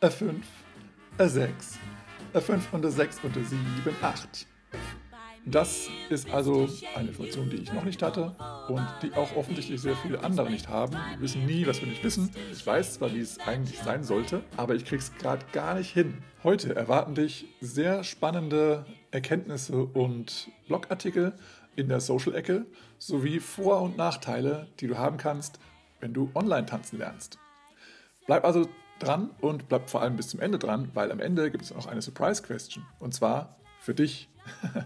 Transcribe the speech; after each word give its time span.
eine 0.00 0.10
5, 0.12 0.46
eine 1.18 1.28
6, 1.28 1.78
eine 2.32 2.42
5 2.42 2.72
und 2.72 2.84
eine 2.84 2.92
6 2.92 3.20
und 3.24 3.36
eine 3.36 3.44
7, 3.44 3.62
8. 4.00 4.46
Das 5.44 5.88
ist 6.10 6.30
also 6.30 6.68
eine 6.94 7.08
Information, 7.08 7.48
die 7.48 7.56
ich 7.56 7.72
noch 7.72 7.84
nicht 7.84 8.02
hatte 8.02 8.36
und 8.68 8.86
die 9.02 9.12
auch 9.14 9.34
offensichtlich 9.34 9.80
sehr 9.80 9.96
viele 9.96 10.22
andere 10.22 10.50
nicht 10.50 10.68
haben. 10.68 10.92
Wir 10.92 11.20
wissen 11.20 11.46
nie, 11.46 11.66
was 11.66 11.80
wir 11.80 11.88
nicht 11.88 12.04
wissen. 12.04 12.30
Ich 12.52 12.64
weiß 12.64 12.94
zwar, 12.94 13.12
wie 13.14 13.20
es 13.20 13.40
eigentlich 13.40 13.78
sein 13.78 14.04
sollte, 14.04 14.44
aber 14.56 14.74
ich 14.74 14.84
krieg's 14.84 15.12
gerade 15.18 15.44
gar 15.52 15.74
nicht 15.74 15.92
hin. 15.92 16.22
Heute 16.44 16.76
erwarten 16.76 17.14
dich 17.14 17.46
sehr 17.60 18.04
spannende 18.04 18.84
Erkenntnisse 19.10 19.84
und 19.84 20.50
Blogartikel 20.66 21.32
in 21.76 21.88
der 21.88 22.00
Social-Ecke 22.00 22.66
sowie 22.98 23.40
Vor- 23.40 23.80
und 23.80 23.96
Nachteile, 23.96 24.68
die 24.80 24.86
du 24.86 24.98
haben 24.98 25.16
kannst, 25.16 25.58
wenn 26.00 26.12
du 26.12 26.30
online 26.34 26.66
tanzen 26.66 26.98
lernst. 26.98 27.38
Bleib 28.26 28.44
also 28.44 28.68
dran 28.98 29.30
und 29.40 29.68
bleib 29.68 29.90
vor 29.90 30.02
allem 30.02 30.16
bis 30.16 30.28
zum 30.28 30.40
Ende 30.40 30.58
dran, 30.58 30.90
weil 30.94 31.12
am 31.12 31.20
Ende 31.20 31.50
gibt 31.50 31.64
es 31.64 31.74
noch 31.74 31.86
eine 31.86 32.02
Surprise-Question 32.02 32.84
und 32.98 33.14
zwar 33.14 33.56
für 33.80 33.94
dich. 33.94 34.28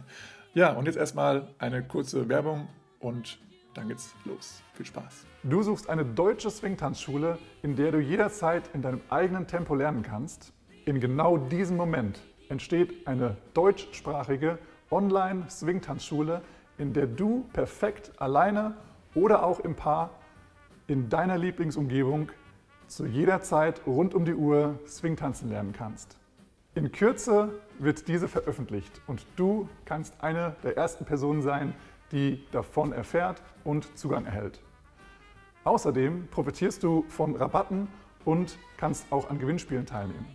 Ja, 0.55 0.75
und 0.75 0.85
jetzt 0.85 0.97
erstmal 0.97 1.49
eine 1.59 1.83
kurze 1.83 2.29
Werbung 2.29 2.69
und 3.01 3.39
dann 3.73 3.89
geht's 3.89 4.15
los. 4.27 4.63
Viel 4.75 4.85
Spaß. 4.85 5.25
Du 5.45 5.63
suchst 5.63 5.89
eine 5.89 6.05
deutsche 6.05 6.51
Swingtanzschule, 6.51 7.39
in 7.63 7.75
der 7.75 7.91
du 7.91 8.01
jederzeit 8.01 8.69
in 8.75 8.83
deinem 8.83 9.01
eigenen 9.09 9.47
Tempo 9.47 9.75
lernen 9.75 10.03
kannst. 10.03 10.53
In 10.85 11.01
genau 11.01 11.39
diesem 11.39 11.79
Moment 11.79 12.21
entsteht 12.51 13.07
eine 13.07 13.39
deutschsprachige 13.55 14.59
Online-Swingtanzschule, 14.91 16.43
in 16.77 16.93
der 16.93 17.07
du 17.07 17.49
perfekt 17.55 18.13
alleine 18.21 18.77
oder 19.15 19.47
auch 19.47 19.61
im 19.61 19.75
Paar 19.75 20.11
in 20.87 21.09
deiner 21.09 21.39
Lieblingsumgebung 21.39 22.31
zu 22.93 23.07
jeder 23.07 23.41
Zeit 23.41 23.87
rund 23.87 24.15
um 24.15 24.27
die 24.27 24.35
Uhr 24.35 24.79
Swingtanzen 24.87 25.49
lernen 25.49 25.73
kannst. 25.73 26.19
In 26.75 26.93
Kürze 26.93 27.49
wird 27.79 28.07
diese 28.07 28.29
veröffentlicht 28.29 29.01
und 29.07 29.25
du 29.37 29.69
kannst 29.87 30.23
eine 30.23 30.57
der 30.63 30.77
ersten 30.77 31.07
Personen 31.07 31.41
sein, 31.41 31.75
die 32.13 32.45
davon 32.53 32.93
erfährt 32.93 33.43
und 33.65 33.97
Zugang 33.97 34.27
erhält. 34.27 34.61
Außerdem 35.65 36.29
profitierst 36.31 36.83
du 36.83 37.05
von 37.09 37.35
Rabatten 37.35 37.89
und 38.27 38.59
kannst 38.77 39.11
auch 39.11 39.31
an 39.31 39.39
Gewinnspielen 39.39 39.87
teilnehmen. 39.87 40.27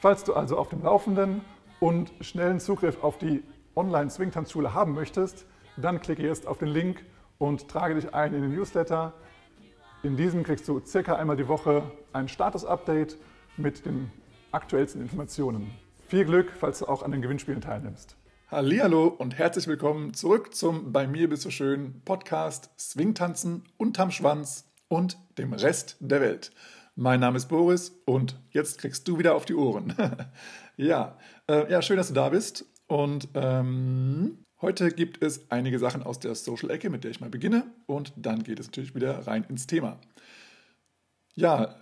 Falls 0.00 0.22
du 0.22 0.34
also 0.34 0.56
auf 0.56 0.68
dem 0.68 0.84
Laufenden 0.84 1.40
und 1.80 2.12
schnellen 2.20 2.60
Zugriff 2.60 3.02
auf 3.02 3.18
die 3.18 3.42
Online-Swingtanzschule 3.74 4.74
haben 4.74 4.94
möchtest, 4.94 5.44
dann 5.76 6.00
klicke 6.00 6.22
jetzt 6.22 6.46
auf 6.46 6.58
den 6.58 6.68
Link 6.68 7.04
und 7.38 7.68
trage 7.68 7.96
dich 7.96 8.14
ein 8.14 8.32
in 8.32 8.42
den 8.42 8.54
Newsletter. 8.54 9.12
In 10.04 10.16
diesem 10.16 10.44
kriegst 10.44 10.68
du 10.68 10.78
circa 10.78 11.16
einmal 11.16 11.36
die 11.36 11.48
Woche 11.48 11.82
ein 12.12 12.28
Status-Update 12.28 13.16
mit 13.56 13.84
den 13.84 14.12
aktuellsten 14.52 15.02
Informationen. 15.02 15.72
Viel 16.06 16.24
Glück, 16.24 16.52
falls 16.56 16.78
du 16.78 16.86
auch 16.86 17.02
an 17.02 17.10
den 17.10 17.20
Gewinnspielen 17.20 17.60
teilnimmst. 17.60 18.16
Hallo 18.48 19.08
und 19.08 19.36
herzlich 19.36 19.66
willkommen 19.66 20.14
zurück 20.14 20.54
zum 20.54 20.92
Bei 20.92 21.08
mir 21.08 21.28
bist 21.28 21.44
du 21.44 21.50
schön 21.50 22.00
Podcast 22.04 22.70
Swingtanzen 22.78 23.64
unterm 23.76 24.12
Schwanz 24.12 24.70
und 24.86 25.18
dem 25.36 25.52
Rest 25.52 25.96
der 25.98 26.20
Welt. 26.20 26.52
Mein 26.94 27.18
Name 27.18 27.36
ist 27.36 27.48
Boris 27.48 28.00
und 28.04 28.40
jetzt 28.52 28.78
kriegst 28.78 29.08
du 29.08 29.18
wieder 29.18 29.34
auf 29.34 29.46
die 29.46 29.56
Ohren. 29.56 29.94
ja, 30.76 31.18
äh, 31.48 31.68
ja, 31.72 31.82
schön, 31.82 31.96
dass 31.96 32.08
du 32.08 32.14
da 32.14 32.28
bist. 32.28 32.66
Und 32.86 33.28
ähm, 33.34 34.44
heute 34.60 34.90
gibt 34.90 35.22
es 35.22 35.50
einige 35.50 35.78
Sachen 35.78 36.02
aus 36.02 36.18
der 36.20 36.34
Social-Ecke, 36.34 36.90
mit 36.90 37.04
der 37.04 37.10
ich 37.10 37.20
mal 37.20 37.30
beginne. 37.30 37.66
Und 37.86 38.12
dann 38.16 38.42
geht 38.42 38.60
es 38.60 38.66
natürlich 38.66 38.94
wieder 38.94 39.26
rein 39.26 39.44
ins 39.48 39.66
Thema. 39.66 40.00
Ja, 41.34 41.74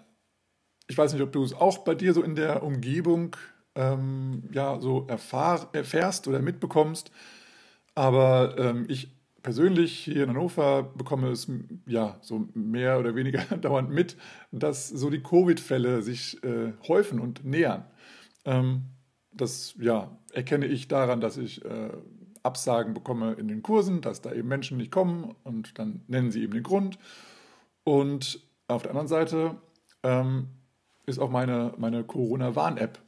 ich 0.89 0.97
weiß 0.97 1.13
nicht, 1.13 1.23
ob 1.23 1.33
du 1.33 1.43
es 1.43 1.55
auch 1.55 1.79
bei 1.79 1.95
dir 1.95 2.13
so 2.13 2.23
in 2.23 2.35
der 2.35 2.63
Umgebung 2.63 3.37
ähm, 3.75 4.45
ja, 4.53 4.81
so 4.81 5.07
erfahr, 5.09 5.69
erfährst 5.73 6.29
oder 6.29 6.41
mitbekommst. 6.41 7.11
Aber 7.95 8.57
ähm, 8.59 8.85
ich 8.89 9.17
persönlich 9.43 9.97
hier 9.97 10.25
in 10.25 10.31
Hannover 10.31 10.83
bekomme 10.83 11.29
es 11.29 11.49
ja 11.87 12.19
so 12.21 12.49
mehr 12.55 12.99
oder 12.99 13.15
weniger 13.15 13.43
dauernd 13.61 13.91
mit, 13.91 14.17
dass 14.51 14.89
so 14.89 15.09
die 15.09 15.23
Covid-Fälle 15.23 16.03
sich 16.03 16.43
äh, 16.43 16.73
häufen 16.89 17.21
und 17.21 17.45
nähern. 17.45 17.85
Ähm, 18.45 18.87
das 19.33 19.75
ja, 19.79 20.19
erkenne 20.33 20.67
ich 20.67 20.89
daran, 20.89 21.21
dass 21.21 21.37
ich 21.37 21.65
äh, 21.65 21.91
Absagen 22.47 22.95
bekomme 22.95 23.35
in 23.35 23.49
den 23.49 23.63
Kursen, 23.63 24.01
dass 24.01 24.23
da 24.23 24.33
eben 24.33 24.49
Menschen 24.49 24.79
nicht 24.79 24.91
kommen 24.91 25.35
und 25.45 25.79
dann 25.79 26.03
nennen 26.07 26.31
sie 26.31 26.43
eben 26.43 26.55
den 26.55 26.63
Grund. 26.63 26.99
Und 27.85 28.41
auf 28.69 28.83
der 28.83 28.93
anderen 28.93 29.09
Seite 29.09 29.57
ähm, 30.03 30.49
ist 31.07 31.19
auch 31.19 31.31
meine, 31.31 31.75
meine 31.77 32.05
Corona-Warn-App. 32.05 32.99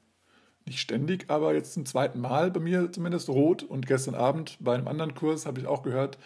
Nicht 0.66 0.80
ständig, 0.80 1.30
aber 1.30 1.54
jetzt 1.54 1.72
zum 1.72 1.86
zweiten 1.86 2.20
Mal 2.20 2.50
bei 2.50 2.60
mir 2.60 2.92
zumindest 2.92 3.28
rot. 3.28 3.62
Und 3.62 3.86
gestern 3.86 4.14
Abend 4.14 4.58
bei 4.60 4.74
einem 4.74 4.86
anderen 4.86 5.14
Kurs 5.14 5.46
habe 5.46 5.60
ich 5.60 5.66
auch 5.66 5.82
gehört, 5.82 6.18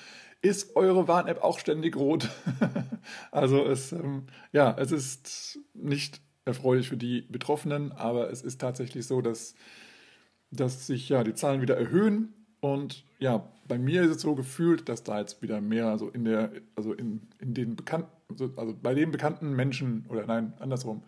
ist 0.43 0.75
eure 0.75 1.07
Warn-App 1.07 1.43
auch 1.43 1.59
ständig 1.59 1.97
rot? 1.97 2.29
also 3.31 3.65
es, 3.65 3.93
ähm, 3.93 4.27
ja, 4.53 4.75
es 4.77 4.91
ist 4.91 5.61
nicht 5.75 6.21
erfreulich 6.45 6.89
für 6.89 6.97
die 6.97 7.23
Betroffenen, 7.23 7.93
aber 7.93 8.31
es 8.31 8.43
ist 8.43 8.61
tatsächlich 8.61 9.07
so, 9.07 9.21
dass, 9.21 9.55
dass 10.51 10.87
sich 10.87 11.09
ja 11.09 11.23
die 11.23 11.35
Zahlen 11.35 11.63
wieder 11.63 11.77
erhöhen. 11.77 12.35
Und 12.63 13.05
ja, 13.19 13.45
bei 13.67 13.77
mir 13.77 14.03
ist 14.03 14.11
es 14.11 14.23
so 14.23 14.37
gefühlt, 14.37 14.89
dass 14.89 15.03
da 15.03 15.19
jetzt 15.19 15.43
wieder 15.43 15.61
mehr 15.61 15.99
so 15.99 16.09
in 16.09 16.25
der, 16.25 16.53
also 16.77 16.93
in, 16.93 17.23
in 17.41 17.55
den 17.55 17.75
bekannten, 17.75 18.09
also 18.57 18.73
bei 18.81 18.95
den 18.95 19.11
bekannten 19.11 19.51
Menschen, 19.51 20.07
oder 20.09 20.25
nein, 20.27 20.53
andersrum, 20.61 21.03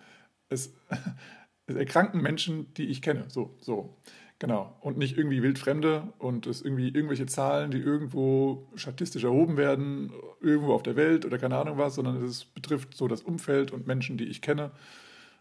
es, 0.48 0.74
es 1.66 1.76
erkranken 1.76 2.20
Menschen, 2.20 2.74
die 2.74 2.86
ich 2.86 3.02
kenne. 3.02 3.26
So, 3.28 3.54
so. 3.60 3.96
Genau. 4.40 4.76
Und 4.80 4.98
nicht 4.98 5.16
irgendwie 5.16 5.44
wildfremde 5.44 6.12
und 6.18 6.48
es 6.48 6.60
irgendwie 6.60 6.88
irgendwelche 6.88 7.26
Zahlen, 7.26 7.70
die 7.70 7.78
irgendwo 7.78 8.66
statistisch 8.74 9.22
erhoben 9.22 9.56
werden, 9.56 10.12
irgendwo 10.40 10.72
auf 10.74 10.82
der 10.82 10.96
Welt 10.96 11.24
oder 11.24 11.38
keine 11.38 11.56
Ahnung 11.56 11.78
was, 11.78 11.94
sondern 11.94 12.20
es 12.24 12.44
betrifft 12.44 12.96
so 12.96 13.06
das 13.06 13.22
Umfeld 13.22 13.70
und 13.70 13.86
Menschen, 13.86 14.18
die 14.18 14.24
ich 14.24 14.42
kenne. 14.42 14.72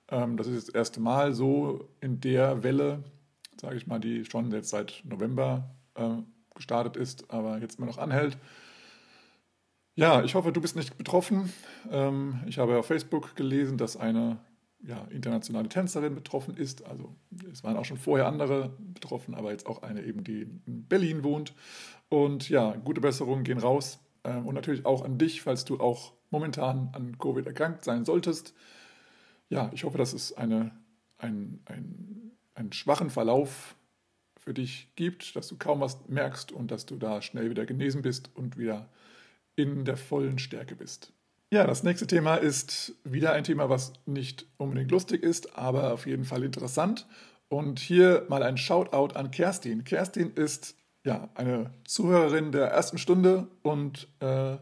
Ähm, 0.10 0.38
das 0.38 0.46
ist 0.46 0.68
das 0.68 0.76
erste 0.76 1.00
Mal 1.00 1.34
so 1.34 1.90
in 2.02 2.22
der 2.22 2.62
Welle, 2.62 3.04
sage 3.60 3.78
ich 3.78 3.88
mal, 3.88 4.00
die 4.00 4.26
schon 4.26 4.52
jetzt 4.52 4.70
seit 4.70 5.02
November 5.06 5.74
äh, 5.96 6.18
gestartet 6.56 6.98
ist, 6.98 7.32
aber 7.32 7.60
jetzt 7.60 7.78
immer 7.78 7.88
noch 7.88 7.98
anhält. 7.98 8.38
Ja, 9.96 10.24
ich 10.24 10.34
hoffe, 10.34 10.52
du 10.52 10.62
bist 10.62 10.76
nicht 10.76 10.98
betroffen. 10.98 11.54
Ähm, 11.92 12.42
ich 12.48 12.58
habe 12.58 12.80
auf 12.80 12.88
Facebook 12.88 13.36
gelesen, 13.36 13.78
dass 13.78 13.96
eine 13.96 14.40
ja, 14.86 15.06
internationale 15.12 15.70
Tänzerin 15.70 16.16
betroffen 16.16 16.58
ist. 16.58 16.86
Also 16.86 17.16
es 17.52 17.64
waren 17.64 17.78
auch 17.78 17.86
schon 17.86 17.98
vorher 17.98 18.28
andere 18.28 18.76
betroffen, 18.80 19.36
aber 19.36 19.52
jetzt 19.52 19.68
auch 19.68 19.82
eine 19.84 20.04
eben, 20.04 20.24
die 20.24 20.42
in 20.42 20.88
Berlin 20.88 21.24
wohnt. 21.24 21.54
Und 22.10 22.50
ja, 22.50 22.76
gute 22.76 23.02
Besserungen 23.02 23.44
gehen 23.44 23.60
raus. 23.60 24.00
Ähm, 24.24 24.46
und 24.46 24.56
natürlich 24.56 24.86
auch 24.86 25.06
an 25.06 25.18
dich, 25.18 25.42
falls 25.42 25.64
du 25.64 25.80
auch 25.80 26.14
momentan 26.32 26.90
an 26.94 27.18
Covid 27.18 27.46
erkrankt 27.46 27.86
sein 27.86 28.04
solltest. 28.04 28.54
Ja, 29.50 29.70
ich 29.74 29.84
hoffe, 29.84 29.98
dass 29.98 30.14
es 30.14 30.34
eine, 30.34 30.72
ein, 31.18 31.62
ein, 31.66 32.32
einen 32.56 32.74
schwachen 32.74 33.10
Verlauf 33.10 33.76
für 34.44 34.54
dich 34.54 34.90
gibt, 34.96 35.36
dass 35.36 35.48
du 35.48 35.58
kaum 35.58 35.80
was 35.80 35.98
merkst 36.08 36.52
und 36.52 36.72
dass 36.72 36.86
du 36.86 36.98
da 36.98 37.22
schnell 37.22 37.50
wieder 37.50 37.66
genesen 37.66 38.02
bist 38.02 38.30
und 38.36 38.58
wieder 38.58 38.90
in 39.56 39.86
der 39.86 39.98
vollen 39.98 40.40
Stärke 40.40 40.76
bist. 40.76 41.14
Ja, 41.52 41.66
das 41.68 41.84
nächste 41.84 42.08
Thema 42.08 42.36
ist 42.36 42.96
wieder 43.04 43.34
ein 43.34 43.44
Thema, 43.44 43.70
was 43.70 43.94
nicht 44.06 44.48
unbedingt 44.58 44.92
lustig 44.92 45.22
ist, 45.24 45.58
aber 45.58 45.94
auf 45.94 46.08
jeden 46.08 46.26
Fall 46.26 46.44
interessant. 46.44 47.08
Und 47.48 47.80
hier 47.80 48.26
mal 48.28 48.42
ein 48.42 48.58
Shoutout 48.58 49.16
an 49.16 49.30
Kerstin. 49.30 49.84
Kerstin 49.84 50.32
ist 50.34 50.76
ja 51.06 51.30
eine 51.36 51.72
Zuhörerin 51.86 52.52
der 52.52 52.68
ersten 52.68 52.98
Stunde 52.98 53.48
und 53.62 54.08
äh, 54.20 54.58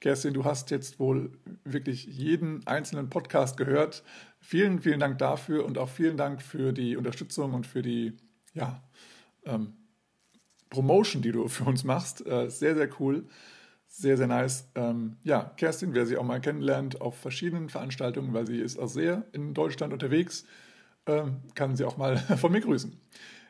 Kerstin, 0.00 0.34
du 0.34 0.44
hast 0.44 0.70
jetzt 0.70 1.00
wohl 1.00 1.32
wirklich 1.64 2.04
jeden 2.04 2.66
einzelnen 2.66 3.08
Podcast 3.08 3.56
gehört. 3.56 4.04
Vielen, 4.40 4.80
vielen 4.80 5.00
Dank 5.00 5.18
dafür 5.18 5.64
und 5.64 5.78
auch 5.78 5.88
vielen 5.88 6.18
Dank 6.18 6.42
für 6.42 6.72
die 6.72 6.96
Unterstützung 6.96 7.54
und 7.54 7.66
für 7.66 7.80
die 7.80 8.12
ja, 8.52 8.82
ähm, 9.46 9.72
Promotion, 10.70 11.22
die 11.22 11.32
du 11.32 11.48
für 11.48 11.64
uns 11.64 11.84
machst. 11.84 12.26
Äh, 12.26 12.50
sehr, 12.50 12.74
sehr 12.74 12.88
cool. 13.00 13.26
Sehr, 13.88 14.16
sehr 14.16 14.26
nice. 14.26 14.68
Ähm, 14.74 15.16
ja, 15.22 15.52
Kerstin, 15.56 15.94
wer 15.94 16.06
sie 16.06 16.16
auch 16.16 16.24
mal 16.24 16.40
kennenlernt 16.40 17.00
auf 17.00 17.16
verschiedenen 17.16 17.68
Veranstaltungen, 17.68 18.34
weil 18.34 18.46
sie 18.46 18.58
ist 18.58 18.78
auch 18.78 18.88
sehr 18.88 19.24
in 19.32 19.54
Deutschland 19.54 19.92
unterwegs, 19.92 20.44
ähm, 21.06 21.36
kann 21.54 21.76
sie 21.76 21.84
auch 21.84 21.96
mal 21.96 22.16
von 22.36 22.52
mir 22.52 22.60
grüßen. 22.60 22.98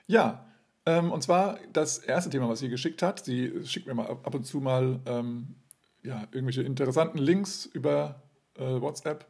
Ja, 0.06 0.46
ähm, 0.84 1.10
und 1.10 1.22
zwar 1.22 1.58
das 1.72 1.98
erste 1.98 2.30
Thema, 2.30 2.48
was 2.48 2.60
sie 2.60 2.68
geschickt 2.68 3.02
hat. 3.02 3.24
Sie 3.24 3.52
schickt 3.64 3.86
mir 3.86 3.94
mal 3.94 4.06
ab 4.08 4.34
und 4.34 4.44
zu 4.44 4.60
mal 4.60 5.00
ähm, 5.06 5.56
ja, 6.02 6.28
irgendwelche 6.30 6.62
interessanten 6.62 7.18
Links 7.18 7.66
über 7.66 8.22
äh, 8.54 8.80
WhatsApp. 8.80 9.26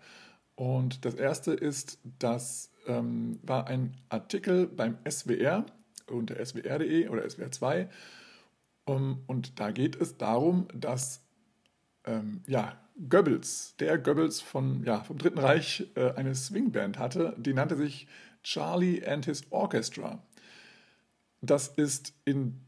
Und 0.55 1.05
das 1.05 1.15
erste 1.15 1.53
ist, 1.53 1.99
das 2.19 2.73
ähm, 2.87 3.39
war 3.43 3.67
ein 3.69 3.97
Artikel 4.09 4.67
beim 4.67 4.99
SWR 5.09 5.65
unter 6.11 6.45
swr.de 6.45 7.09
oder 7.09 7.25
swr2 7.25 7.89
um, 8.87 9.25
und 9.27 9.59
da 9.59 9.73
geht 9.73 10.01
es 10.01 10.17
darum, 10.17 10.69
dass 10.73 11.21
ähm, 12.05 12.43
ja, 12.47 12.79
Goebbels, 13.09 13.75
der 13.79 13.99
Goebbels 13.99 14.41
von, 14.41 14.85
ja, 14.85 15.03
vom 15.03 15.19
Dritten 15.19 15.39
Reich 15.39 15.91
äh, 15.97 16.13
eine 16.13 16.35
Swingband 16.35 16.99
hatte. 16.99 17.35
Die 17.37 17.53
nannte 17.53 17.77
sich 17.77 18.07
Charlie 18.43 19.05
and 19.05 19.27
his 19.27 19.43
Orchestra. 19.51 20.23
Das 21.41 21.69
ist 21.69 22.15
in 22.25 22.61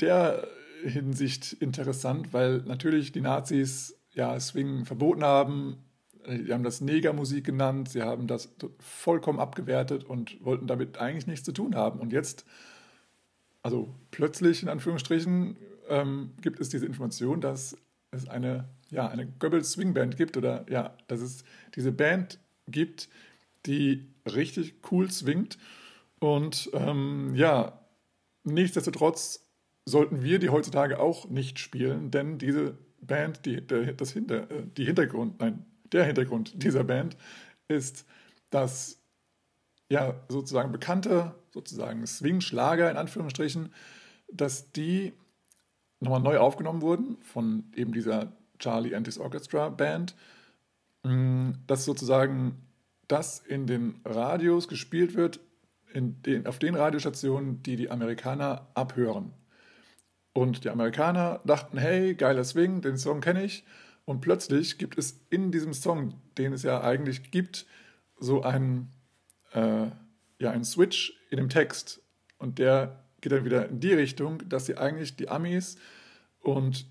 der 0.00 0.46
Hinsicht 0.84 1.54
interessant, 1.54 2.32
weil 2.32 2.58
natürlich 2.58 3.10
die 3.10 3.20
Nazis 3.20 3.98
ja 4.12 4.38
Swing 4.38 4.86
verboten 4.86 5.24
haben. 5.24 5.78
Die 6.26 6.52
haben 6.52 6.62
das 6.62 6.80
Negermusik 6.80 7.44
genannt, 7.44 7.88
sie 7.88 8.02
haben 8.02 8.26
das 8.26 8.54
vollkommen 8.78 9.40
abgewertet 9.40 10.04
und 10.04 10.44
wollten 10.44 10.66
damit 10.66 10.98
eigentlich 10.98 11.26
nichts 11.26 11.44
zu 11.44 11.52
tun 11.52 11.74
haben. 11.74 12.00
Und 12.00 12.12
jetzt, 12.12 12.44
also 13.62 13.94
plötzlich 14.10 14.62
in 14.62 14.68
Anführungsstrichen, 14.68 15.56
ähm, 15.88 16.30
gibt 16.40 16.60
es 16.60 16.68
diese 16.68 16.86
Information, 16.86 17.40
dass 17.40 17.76
es 18.10 18.28
eine, 18.28 18.68
ja, 18.90 19.08
eine 19.08 19.26
Goebbels 19.26 19.72
Swingband 19.72 20.16
gibt 20.16 20.36
oder 20.36 20.64
ja, 20.70 20.96
dass 21.08 21.20
es 21.20 21.44
diese 21.74 21.92
Band 21.92 22.38
gibt, 22.66 23.08
die 23.66 24.06
richtig 24.26 24.74
cool 24.90 25.10
swingt. 25.10 25.58
Und 26.20 26.70
ähm, 26.72 27.34
ja, 27.34 27.80
nichtsdestotrotz 28.44 29.46
sollten 29.84 30.22
wir 30.22 30.38
die 30.38 30.50
heutzutage 30.50 30.98
auch 30.98 31.28
nicht 31.28 31.58
spielen, 31.58 32.10
denn 32.10 32.38
diese 32.38 32.76
Band, 33.00 33.46
die, 33.46 33.66
der, 33.66 33.92
das 33.92 34.12
Hinter, 34.12 34.50
äh, 34.50 34.64
die 34.76 34.84
Hintergrund, 34.84 35.40
nein, 35.40 35.64
der 35.92 36.04
Hintergrund 36.04 36.62
dieser 36.62 36.84
Band 36.84 37.16
ist, 37.68 38.04
dass 38.50 39.00
ja 39.88 40.14
sozusagen 40.28 40.72
bekannte, 40.72 41.34
sozusagen 41.50 42.06
Swing-Schlager 42.06 42.90
in 42.90 42.96
Anführungsstrichen, 42.96 43.72
dass 44.30 44.72
die 44.72 45.12
nochmal 46.00 46.20
neu 46.20 46.38
aufgenommen 46.38 46.82
wurden 46.82 47.18
von 47.22 47.64
eben 47.74 47.92
dieser 47.92 48.32
Charlie 48.58 48.94
and 48.94 49.06
his 49.06 49.18
Orchestra 49.18 49.68
Band, 49.68 50.14
mm, 51.04 51.52
dass 51.66 51.84
sozusagen 51.84 52.62
das 53.08 53.40
in 53.40 53.66
den 53.66 54.00
Radios 54.04 54.68
gespielt 54.68 55.14
wird, 55.14 55.40
in 55.92 56.22
den, 56.22 56.46
auf 56.46 56.58
den 56.58 56.74
Radiostationen, 56.74 57.62
die 57.62 57.76
die 57.76 57.90
Amerikaner 57.90 58.68
abhören. 58.74 59.32
Und 60.34 60.64
die 60.64 60.70
Amerikaner 60.70 61.40
dachten, 61.44 61.78
hey, 61.78 62.14
geiler 62.14 62.44
Swing, 62.44 62.82
den 62.82 62.98
Song 62.98 63.20
kenne 63.20 63.44
ich. 63.44 63.64
Und 64.04 64.20
plötzlich 64.20 64.78
gibt 64.78 64.98
es 64.98 65.20
in 65.30 65.50
diesem 65.50 65.72
Song, 65.72 66.14
den 66.36 66.52
es 66.52 66.62
ja 66.62 66.82
eigentlich 66.82 67.30
gibt, 67.30 67.66
so 68.18 68.42
einen, 68.42 68.90
äh, 69.58 69.90
ja, 70.38 70.50
einen 70.50 70.64
Switch 70.64 71.18
in 71.30 71.36
dem 71.38 71.48
Text. 71.48 72.00
Und 72.38 72.58
der 72.58 73.04
geht 73.20 73.32
dann 73.32 73.44
wieder 73.44 73.68
in 73.68 73.80
die 73.80 73.92
Richtung, 73.92 74.48
dass 74.48 74.66
sie 74.66 74.76
eigentlich 74.76 75.16
die 75.16 75.28
Amis 75.28 75.76
und 76.40 76.86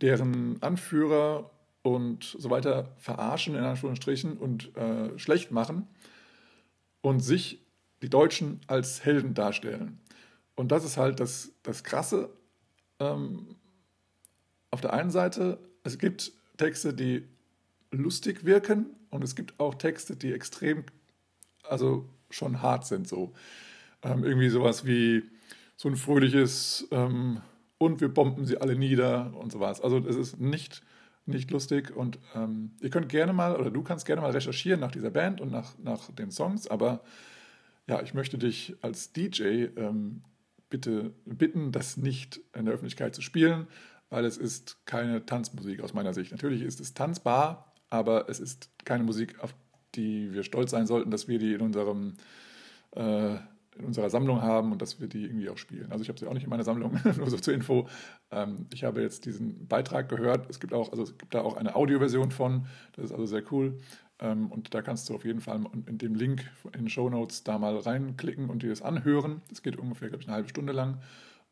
deren 0.00 0.60
Anführer 0.62 1.50
und 1.82 2.36
so 2.38 2.50
weiter 2.50 2.88
verarschen, 2.98 3.54
in 3.54 3.62
Anführungsstrichen, 3.62 4.36
und 4.36 4.76
äh, 4.76 5.18
schlecht 5.18 5.50
machen 5.50 5.86
und 7.00 7.20
sich 7.20 7.64
die 8.02 8.10
Deutschen 8.10 8.60
als 8.66 9.04
Helden 9.04 9.34
darstellen. 9.34 10.00
Und 10.54 10.72
das 10.72 10.84
ist 10.84 10.96
halt 10.96 11.20
das, 11.20 11.52
das 11.62 11.84
Krasse. 11.84 12.30
Ähm, 12.98 13.56
auf 14.70 14.80
der 14.80 14.92
einen 14.92 15.10
Seite, 15.10 15.58
es 15.84 15.98
gibt 15.98 16.32
Texte, 16.56 16.92
die 16.92 17.24
lustig 17.90 18.44
wirken 18.44 18.86
und 19.10 19.24
es 19.24 19.34
gibt 19.34 19.58
auch 19.58 19.74
Texte, 19.74 20.16
die 20.16 20.32
extrem, 20.32 20.84
also 21.68 22.08
schon 22.30 22.62
hart 22.62 22.86
sind 22.86 23.08
so. 23.08 23.32
Ähm, 24.02 24.24
irgendwie 24.24 24.48
sowas 24.48 24.86
wie 24.86 25.24
so 25.76 25.88
ein 25.88 25.96
fröhliches 25.96 26.86
ähm, 26.90 27.40
und 27.78 28.00
wir 28.00 28.08
bomben 28.08 28.44
sie 28.44 28.58
alle 28.58 28.76
nieder 28.76 29.32
und 29.36 29.52
sowas. 29.52 29.80
Also 29.80 29.98
es 29.98 30.16
ist 30.16 30.40
nicht, 30.40 30.82
nicht 31.26 31.50
lustig 31.50 31.96
und 31.96 32.18
ähm, 32.34 32.72
ihr 32.80 32.90
könnt 32.90 33.08
gerne 33.08 33.32
mal 33.32 33.56
oder 33.56 33.70
du 33.70 33.82
kannst 33.82 34.06
gerne 34.06 34.22
mal 34.22 34.32
recherchieren 34.32 34.80
nach 34.80 34.92
dieser 34.92 35.10
Band 35.10 35.40
und 35.40 35.50
nach, 35.50 35.78
nach 35.78 36.10
den 36.12 36.30
Songs, 36.30 36.66
aber 36.66 37.00
ja, 37.86 38.02
ich 38.02 38.12
möchte 38.12 38.38
dich 38.38 38.76
als 38.82 39.12
DJ 39.12 39.68
ähm, 39.76 40.22
bitte 40.68 41.12
bitten, 41.24 41.72
das 41.72 41.96
nicht 41.96 42.40
in 42.54 42.66
der 42.66 42.74
Öffentlichkeit 42.74 43.14
zu 43.14 43.22
spielen, 43.22 43.66
weil 44.10 44.24
es 44.24 44.36
ist 44.36 44.84
keine 44.84 45.24
Tanzmusik 45.24 45.80
aus 45.80 45.94
meiner 45.94 46.12
Sicht. 46.12 46.32
Natürlich 46.32 46.62
ist 46.62 46.80
es 46.80 46.94
tanzbar, 46.94 47.72
aber 47.88 48.28
es 48.28 48.40
ist 48.40 48.70
keine 48.84 49.04
Musik, 49.04 49.40
auf 49.40 49.54
die 49.94 50.32
wir 50.32 50.42
stolz 50.42 50.70
sein 50.70 50.86
sollten, 50.86 51.10
dass 51.10 51.28
wir 51.28 51.38
die 51.38 51.54
in 51.54 51.60
unserem 51.60 52.14
äh, 52.92 53.36
in 53.78 53.84
unserer 53.84 54.10
Sammlung 54.10 54.42
haben 54.42 54.72
und 54.72 54.82
dass 54.82 55.00
wir 55.00 55.08
die 55.08 55.24
irgendwie 55.24 55.48
auch 55.50 55.56
spielen. 55.56 55.90
Also 55.90 56.02
ich 56.02 56.08
habe 56.08 56.18
sie 56.18 56.26
auch 56.26 56.34
nicht 56.34 56.44
in 56.44 56.50
meiner 56.50 56.64
Sammlung, 56.64 56.98
nur 57.16 57.30
so 57.30 57.36
zur 57.36 57.54
Info. 57.54 57.88
Ähm, 58.30 58.66
ich 58.72 58.84
habe 58.84 59.02
jetzt 59.02 59.24
diesen 59.24 59.66
Beitrag 59.68 60.08
gehört. 60.08 60.50
Es 60.50 60.60
gibt 60.60 60.72
auch, 60.72 60.90
also 60.90 61.04
es 61.04 61.16
gibt 61.16 61.34
da 61.34 61.42
auch 61.42 61.56
eine 61.56 61.76
Audioversion 61.76 62.30
von. 62.30 62.66
Das 62.92 63.06
ist 63.06 63.12
also 63.12 63.26
sehr 63.26 63.44
cool. 63.52 63.78
Ähm, 64.20 64.50
und 64.50 64.74
da 64.74 64.82
kannst 64.82 65.08
du 65.08 65.14
auf 65.14 65.24
jeden 65.24 65.40
Fall 65.40 65.64
in 65.86 65.98
dem 65.98 66.14
Link 66.14 66.50
in 66.64 66.72
den 66.72 66.88
Show 66.88 67.08
Notes 67.08 67.44
da 67.44 67.58
mal 67.58 67.76
reinklicken 67.76 68.50
und 68.50 68.62
dir 68.62 68.70
das 68.70 68.82
anhören. 68.82 69.42
Das 69.48 69.62
geht 69.62 69.76
ungefähr, 69.76 70.08
glaube 70.08 70.22
ich, 70.22 70.28
eine 70.28 70.34
halbe 70.34 70.48
Stunde 70.48 70.72
lang. 70.72 71.00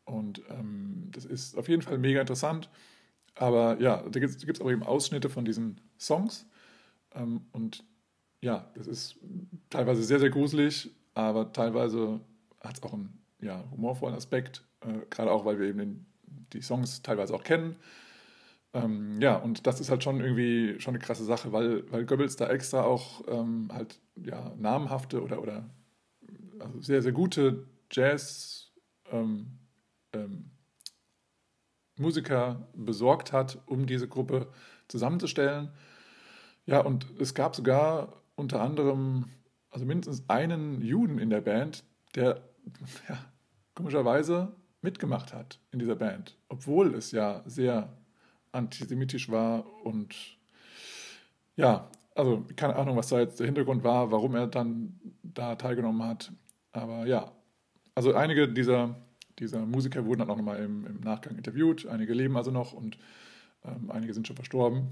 Und 0.04 0.42
ähm, 0.50 1.08
das 1.12 1.24
ist 1.24 1.56
auf 1.56 1.68
jeden 1.68 1.82
Fall 1.82 1.98
mega 1.98 2.20
interessant. 2.20 2.68
Aber 3.34 3.80
ja, 3.80 4.02
da 4.02 4.20
gibt 4.20 4.42
es 4.42 4.60
auch 4.60 4.70
eben 4.70 4.82
Ausschnitte 4.82 5.28
von 5.28 5.44
diesen 5.44 5.80
Songs. 5.98 6.46
Ähm, 7.14 7.42
und 7.52 7.84
ja, 8.46 8.70
das 8.76 8.86
ist 8.86 9.16
teilweise 9.70 10.04
sehr, 10.04 10.20
sehr 10.20 10.30
gruselig, 10.30 10.94
aber 11.14 11.52
teilweise 11.52 12.20
hat 12.60 12.76
es 12.76 12.82
auch 12.84 12.92
einen 12.92 13.20
ja, 13.40 13.64
humorvollen 13.72 14.14
Aspekt, 14.14 14.64
äh, 14.82 15.04
gerade 15.10 15.32
auch, 15.32 15.44
weil 15.44 15.58
wir 15.58 15.66
eben 15.66 15.78
den, 15.78 16.06
die 16.52 16.62
Songs 16.62 17.02
teilweise 17.02 17.34
auch 17.34 17.42
kennen. 17.42 17.74
Ähm, 18.72 19.20
ja, 19.20 19.34
und 19.34 19.66
das 19.66 19.80
ist 19.80 19.90
halt 19.90 20.04
schon 20.04 20.20
irgendwie 20.20 20.78
schon 20.78 20.94
eine 20.94 21.02
krasse 21.02 21.24
Sache, 21.24 21.50
weil, 21.50 21.90
weil 21.90 22.06
Goebbels 22.06 22.36
da 22.36 22.48
extra 22.48 22.84
auch 22.84 23.24
ähm, 23.26 23.68
halt 23.72 24.00
ja, 24.14 24.54
namhafte 24.56 25.24
oder, 25.24 25.42
oder 25.42 25.68
also 26.60 26.80
sehr, 26.80 27.02
sehr 27.02 27.12
gute 27.12 27.66
Jazz 27.90 28.70
ähm, 29.10 29.58
ähm 30.12 30.50
Musiker 31.98 32.68
besorgt 32.74 33.32
hat, 33.32 33.58
um 33.64 33.86
diese 33.86 34.06
Gruppe 34.06 34.48
zusammenzustellen. 34.86 35.70
Ja, 36.66 36.80
und 36.80 37.06
es 37.18 37.32
gab 37.32 37.56
sogar 37.56 38.12
unter 38.36 38.60
anderem 38.60 39.26
also 39.70 39.84
mindestens 39.84 40.28
einen 40.28 40.80
Juden 40.80 41.18
in 41.18 41.28
der 41.28 41.40
Band, 41.40 41.84
der 42.14 42.40
ja, 43.08 43.18
komischerweise 43.74 44.54
mitgemacht 44.80 45.34
hat 45.34 45.60
in 45.72 45.78
dieser 45.78 45.96
Band, 45.96 46.38
obwohl 46.48 46.94
es 46.94 47.10
ja 47.10 47.42
sehr 47.44 47.92
antisemitisch 48.52 49.30
war 49.30 49.66
und 49.84 50.14
ja, 51.56 51.90
also 52.14 52.46
keine 52.56 52.76
Ahnung, 52.76 52.96
was 52.96 53.08
da 53.08 53.20
jetzt 53.20 53.38
der 53.38 53.46
Hintergrund 53.46 53.84
war, 53.84 54.10
warum 54.10 54.34
er 54.34 54.46
dann 54.46 54.98
da 55.22 55.56
teilgenommen 55.56 56.02
hat. 56.02 56.32
Aber 56.72 57.06
ja, 57.06 57.32
also 57.94 58.14
einige 58.14 58.48
dieser, 58.48 58.96
dieser 59.38 59.64
Musiker 59.66 60.06
wurden 60.06 60.20
dann 60.20 60.30
auch 60.30 60.36
nochmal 60.36 60.62
im, 60.62 60.86
im 60.86 61.00
Nachgang 61.00 61.36
interviewt, 61.36 61.86
einige 61.86 62.14
leben 62.14 62.36
also 62.36 62.50
noch 62.50 62.72
und 62.72 62.98
ähm, 63.64 63.90
einige 63.90 64.14
sind 64.14 64.26
schon 64.26 64.36
verstorben. 64.36 64.88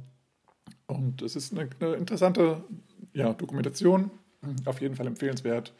Und 0.86 1.22
es 1.22 1.36
ist 1.36 1.52
eine, 1.52 1.68
eine 1.80 1.94
interessante 1.94 2.64
ja, 3.14 3.32
Dokumentation 3.32 4.10
auf 4.66 4.80
jeden 4.80 4.96
Fall 4.96 5.06
empfehlenswert. 5.06 5.72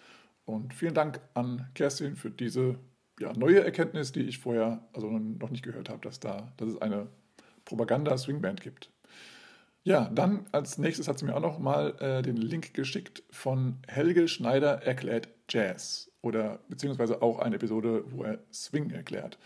Und 0.47 0.75
vielen 0.75 0.95
Dank 0.95 1.21
an 1.35 1.69
Kerstin 1.75 2.17
für 2.17 2.31
diese 2.31 2.77
ja, 3.21 3.33
neue 3.35 3.65
Erkenntnis, 3.65 4.13
die 4.13 4.23
ich 4.23 4.39
vorher 4.39 4.81
also 4.93 5.09
noch 5.11 5.51
nicht 5.51 5.63
gehört 5.63 5.89
habe, 5.89 6.01
dass, 6.01 6.21
da, 6.21 6.53
dass 6.57 6.69
es 6.69 6.83
eine 6.83 7.09
Propaganda-Swingband 7.65 8.61
gibt. 8.61 8.91
Ja, 9.85 10.11
dann 10.15 10.47
als 10.53 10.79
nächstes 10.79 11.09
hat 11.09 11.19
sie 11.19 11.27
mir 11.27 11.37
auch 11.37 11.41
noch 11.41 11.59
mal 11.59 11.95
äh, 12.01 12.23
den 12.23 12.37
Link 12.37 12.73
geschickt 12.73 13.23
von 13.31 13.77
Helge 13.87 14.29
Schneider 14.29 14.83
erklärt 14.83 15.29
Jazz 15.49 16.11
oder 16.23 16.61
beziehungsweise 16.69 17.21
auch 17.21 17.39
eine 17.39 17.57
Episode, 17.57 18.05
wo 18.11 18.25
er 18.25 18.39
Swing 18.51 18.91
erklärt. 18.91 19.39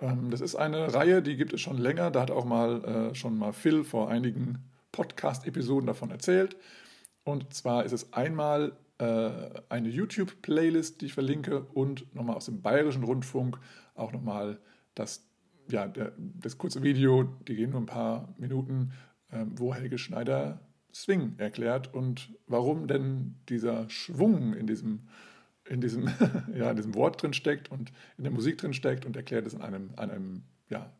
Ähm, 0.00 0.30
das 0.30 0.40
ist 0.40 0.54
eine 0.54 0.94
Reihe, 0.94 1.20
die 1.20 1.36
gibt 1.36 1.52
es 1.52 1.60
schon 1.60 1.76
länger. 1.76 2.10
Da 2.10 2.22
hat 2.22 2.30
auch 2.30 2.46
mal 2.46 2.84
äh, 2.84 3.14
schon 3.14 3.36
mal 3.36 3.52
Phil 3.52 3.84
vor 3.84 4.08
einigen 4.10 4.64
Podcast-Episoden 4.92 5.86
davon 5.86 6.10
erzählt. 6.10 6.56
Und 7.24 7.52
zwar 7.54 7.84
ist 7.84 7.92
es 7.92 8.12
einmal 8.12 8.76
äh, 8.98 9.30
eine 9.68 9.88
YouTube-Playlist, 9.88 11.00
die 11.00 11.06
ich 11.06 11.14
verlinke, 11.14 11.62
und 11.62 12.14
nochmal 12.14 12.36
aus 12.36 12.46
dem 12.46 12.62
Bayerischen 12.62 13.02
Rundfunk 13.02 13.58
auch 13.94 14.12
nochmal 14.12 14.58
das, 14.94 15.26
ja, 15.68 15.92
das 16.16 16.58
kurze 16.58 16.82
Video, 16.82 17.24
die 17.48 17.56
gehen 17.56 17.70
nur 17.70 17.80
ein 17.80 17.86
paar 17.86 18.34
Minuten, 18.38 18.92
äh, 19.30 19.44
wo 19.56 19.74
Helge 19.74 19.98
Schneider 19.98 20.60
Swing 20.92 21.34
erklärt 21.38 21.92
und 21.92 22.30
warum 22.46 22.86
denn 22.86 23.34
dieser 23.48 23.88
Schwung 23.90 24.54
in 24.54 24.66
diesem, 24.66 25.08
in 25.68 25.80
diesem, 25.80 26.08
ja, 26.54 26.70
in 26.70 26.76
diesem 26.76 26.94
Wort 26.94 27.20
drin 27.20 27.32
steckt 27.32 27.70
und 27.70 27.90
in 28.16 28.24
der 28.24 28.32
Musik 28.32 28.58
drin 28.58 28.74
steckt 28.74 29.04
und 29.06 29.16
erklärt 29.16 29.46
es 29.46 29.54
an 29.54 29.62
einem, 29.62 29.90
an 29.96 30.10
einem, 30.10 30.42
ja, 30.68 30.92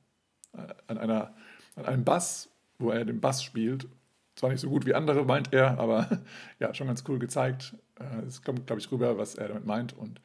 an 0.86 0.98
einer, 0.98 1.34
an 1.76 1.84
einem 1.84 2.04
Bass, 2.04 2.50
wo 2.78 2.90
er 2.90 3.04
den 3.04 3.20
Bass 3.20 3.42
spielt 3.42 3.86
zwar 4.36 4.50
nicht 4.50 4.60
so 4.60 4.68
gut 4.68 4.86
wie 4.86 4.94
andere, 4.94 5.24
meint 5.24 5.52
er, 5.52 5.78
aber 5.78 6.22
ja, 6.58 6.74
schon 6.74 6.86
ganz 6.86 7.04
cool 7.08 7.18
gezeigt. 7.18 7.76
Äh, 7.98 8.26
es 8.26 8.42
kommt, 8.42 8.66
glaube 8.66 8.80
ich, 8.80 8.90
rüber, 8.90 9.18
was 9.18 9.34
er 9.34 9.48
damit 9.48 9.66
meint. 9.66 9.92
Und 9.92 10.20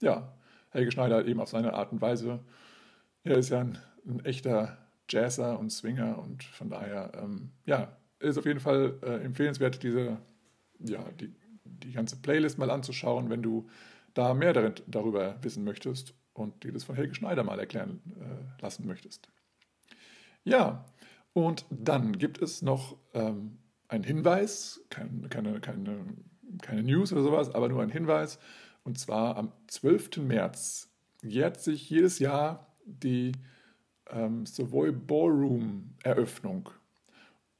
ja, 0.00 0.32
Helge 0.70 0.92
Schneider 0.92 1.24
eben 1.26 1.40
auf 1.40 1.48
seine 1.48 1.74
Art 1.74 1.92
und 1.92 2.00
Weise. 2.00 2.40
Er 3.24 3.38
ist 3.38 3.50
ja 3.50 3.60
ein, 3.60 3.78
ein 4.06 4.24
echter 4.24 4.78
Jazzer 5.08 5.58
und 5.58 5.70
Swinger 5.70 6.18
und 6.18 6.44
von 6.44 6.70
daher, 6.70 7.12
ähm, 7.14 7.50
ja, 7.64 7.96
ist 8.20 8.38
auf 8.38 8.46
jeden 8.46 8.60
Fall 8.60 8.98
äh, 9.02 9.24
empfehlenswert, 9.24 9.82
diese, 9.82 10.18
ja, 10.80 11.04
die, 11.20 11.34
die 11.64 11.92
ganze 11.92 12.16
Playlist 12.16 12.58
mal 12.58 12.70
anzuschauen, 12.70 13.30
wenn 13.30 13.42
du 13.42 13.68
da 14.14 14.34
mehr 14.34 14.52
darin, 14.52 14.74
darüber 14.86 15.36
wissen 15.42 15.64
möchtest 15.64 16.14
und 16.32 16.64
dir 16.64 16.72
das 16.72 16.84
von 16.84 16.96
Helge 16.96 17.14
Schneider 17.14 17.44
mal 17.44 17.58
erklären 17.58 18.00
äh, 18.20 18.62
lassen 18.62 18.86
möchtest. 18.86 19.28
Ja, 20.44 20.84
und 21.38 21.66
dann 21.70 22.18
gibt 22.18 22.42
es 22.42 22.62
noch 22.62 22.96
ähm, 23.14 23.58
einen 23.86 24.02
Hinweis, 24.02 24.84
kein, 24.90 25.28
keine, 25.30 25.60
keine, 25.60 26.04
keine 26.62 26.82
News 26.82 27.12
oder 27.12 27.22
sowas, 27.22 27.54
aber 27.54 27.68
nur 27.68 27.80
ein 27.80 27.90
Hinweis. 27.90 28.40
Und 28.82 28.98
zwar 28.98 29.36
am 29.36 29.52
12. 29.68 30.16
März 30.16 30.90
jährt 31.22 31.60
sich 31.60 31.88
jedes 31.88 32.18
Jahr 32.18 32.74
die 32.84 33.30
ähm, 34.10 34.46
Savoy 34.46 34.90
Ballroom 34.90 35.94
Eröffnung. 36.02 36.70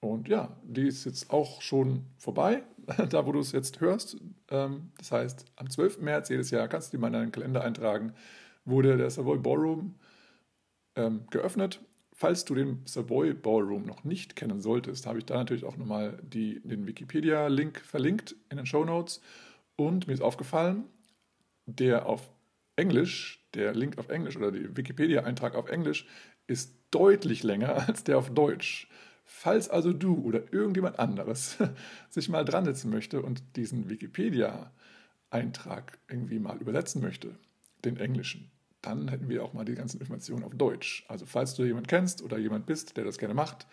Und 0.00 0.26
ja, 0.26 0.56
die 0.64 0.88
ist 0.88 1.04
jetzt 1.04 1.30
auch 1.30 1.62
schon 1.62 2.04
vorbei, 2.16 2.64
da 3.10 3.26
wo 3.26 3.30
du 3.30 3.38
es 3.38 3.52
jetzt 3.52 3.80
hörst. 3.80 4.16
Ähm, 4.50 4.90
das 4.98 5.12
heißt, 5.12 5.44
am 5.54 5.70
12. 5.70 6.00
März 6.00 6.30
jedes 6.30 6.50
Jahr 6.50 6.66
kannst 6.66 6.92
du 6.92 6.96
die 6.96 7.00
mal 7.00 7.06
in 7.08 7.12
deinen 7.12 7.32
Kalender 7.32 7.62
eintragen, 7.62 8.12
wurde 8.64 8.96
der 8.96 9.10
Savoy 9.10 9.38
Ballroom 9.38 9.94
ähm, 10.96 11.28
geöffnet. 11.30 11.80
Falls 12.20 12.44
du 12.44 12.56
den 12.56 12.82
Savoy 12.84 13.32
Ballroom 13.32 13.86
noch 13.86 14.02
nicht 14.02 14.34
kennen 14.34 14.60
solltest, 14.60 15.06
habe 15.06 15.20
ich 15.20 15.24
da 15.24 15.36
natürlich 15.36 15.62
auch 15.62 15.76
nochmal 15.76 16.18
die, 16.20 16.58
den 16.64 16.84
Wikipedia-Link 16.84 17.78
verlinkt 17.78 18.34
in 18.50 18.56
den 18.56 18.66
Show 18.66 18.84
Notes. 18.84 19.20
Und 19.76 20.08
mir 20.08 20.14
ist 20.14 20.20
aufgefallen, 20.20 20.86
der 21.66 22.06
auf 22.06 22.28
Englisch, 22.74 23.46
der 23.54 23.72
Link 23.72 23.98
auf 23.98 24.08
Englisch 24.08 24.36
oder 24.36 24.50
der 24.50 24.76
Wikipedia-Eintrag 24.76 25.54
auf 25.54 25.68
Englisch 25.68 26.08
ist 26.48 26.74
deutlich 26.90 27.44
länger 27.44 27.76
als 27.88 28.02
der 28.02 28.18
auf 28.18 28.30
Deutsch. 28.30 28.90
Falls 29.24 29.68
also 29.68 29.92
du 29.92 30.16
oder 30.16 30.52
irgendjemand 30.52 30.98
anderes 30.98 31.56
sich 32.10 32.28
mal 32.28 32.44
dran 32.44 32.64
setzen 32.64 32.90
möchte 32.90 33.22
und 33.22 33.44
diesen 33.54 33.90
Wikipedia-Eintrag 33.90 36.00
irgendwie 36.08 36.40
mal 36.40 36.58
übersetzen 36.58 37.00
möchte, 37.00 37.38
den 37.84 37.96
englischen, 37.96 38.50
dann 38.82 39.08
hätten 39.08 39.28
wir 39.28 39.44
auch 39.44 39.52
mal 39.52 39.64
die 39.64 39.74
ganzen 39.74 40.00
Informationen 40.00 40.44
auf 40.44 40.54
Deutsch. 40.54 41.04
Also 41.08 41.26
falls 41.26 41.54
du 41.54 41.64
jemanden 41.64 41.88
kennst 41.88 42.22
oder 42.22 42.38
jemand 42.38 42.66
bist, 42.66 42.96
der 42.96 43.04
das 43.04 43.18
gerne 43.18 43.34
macht, 43.34 43.66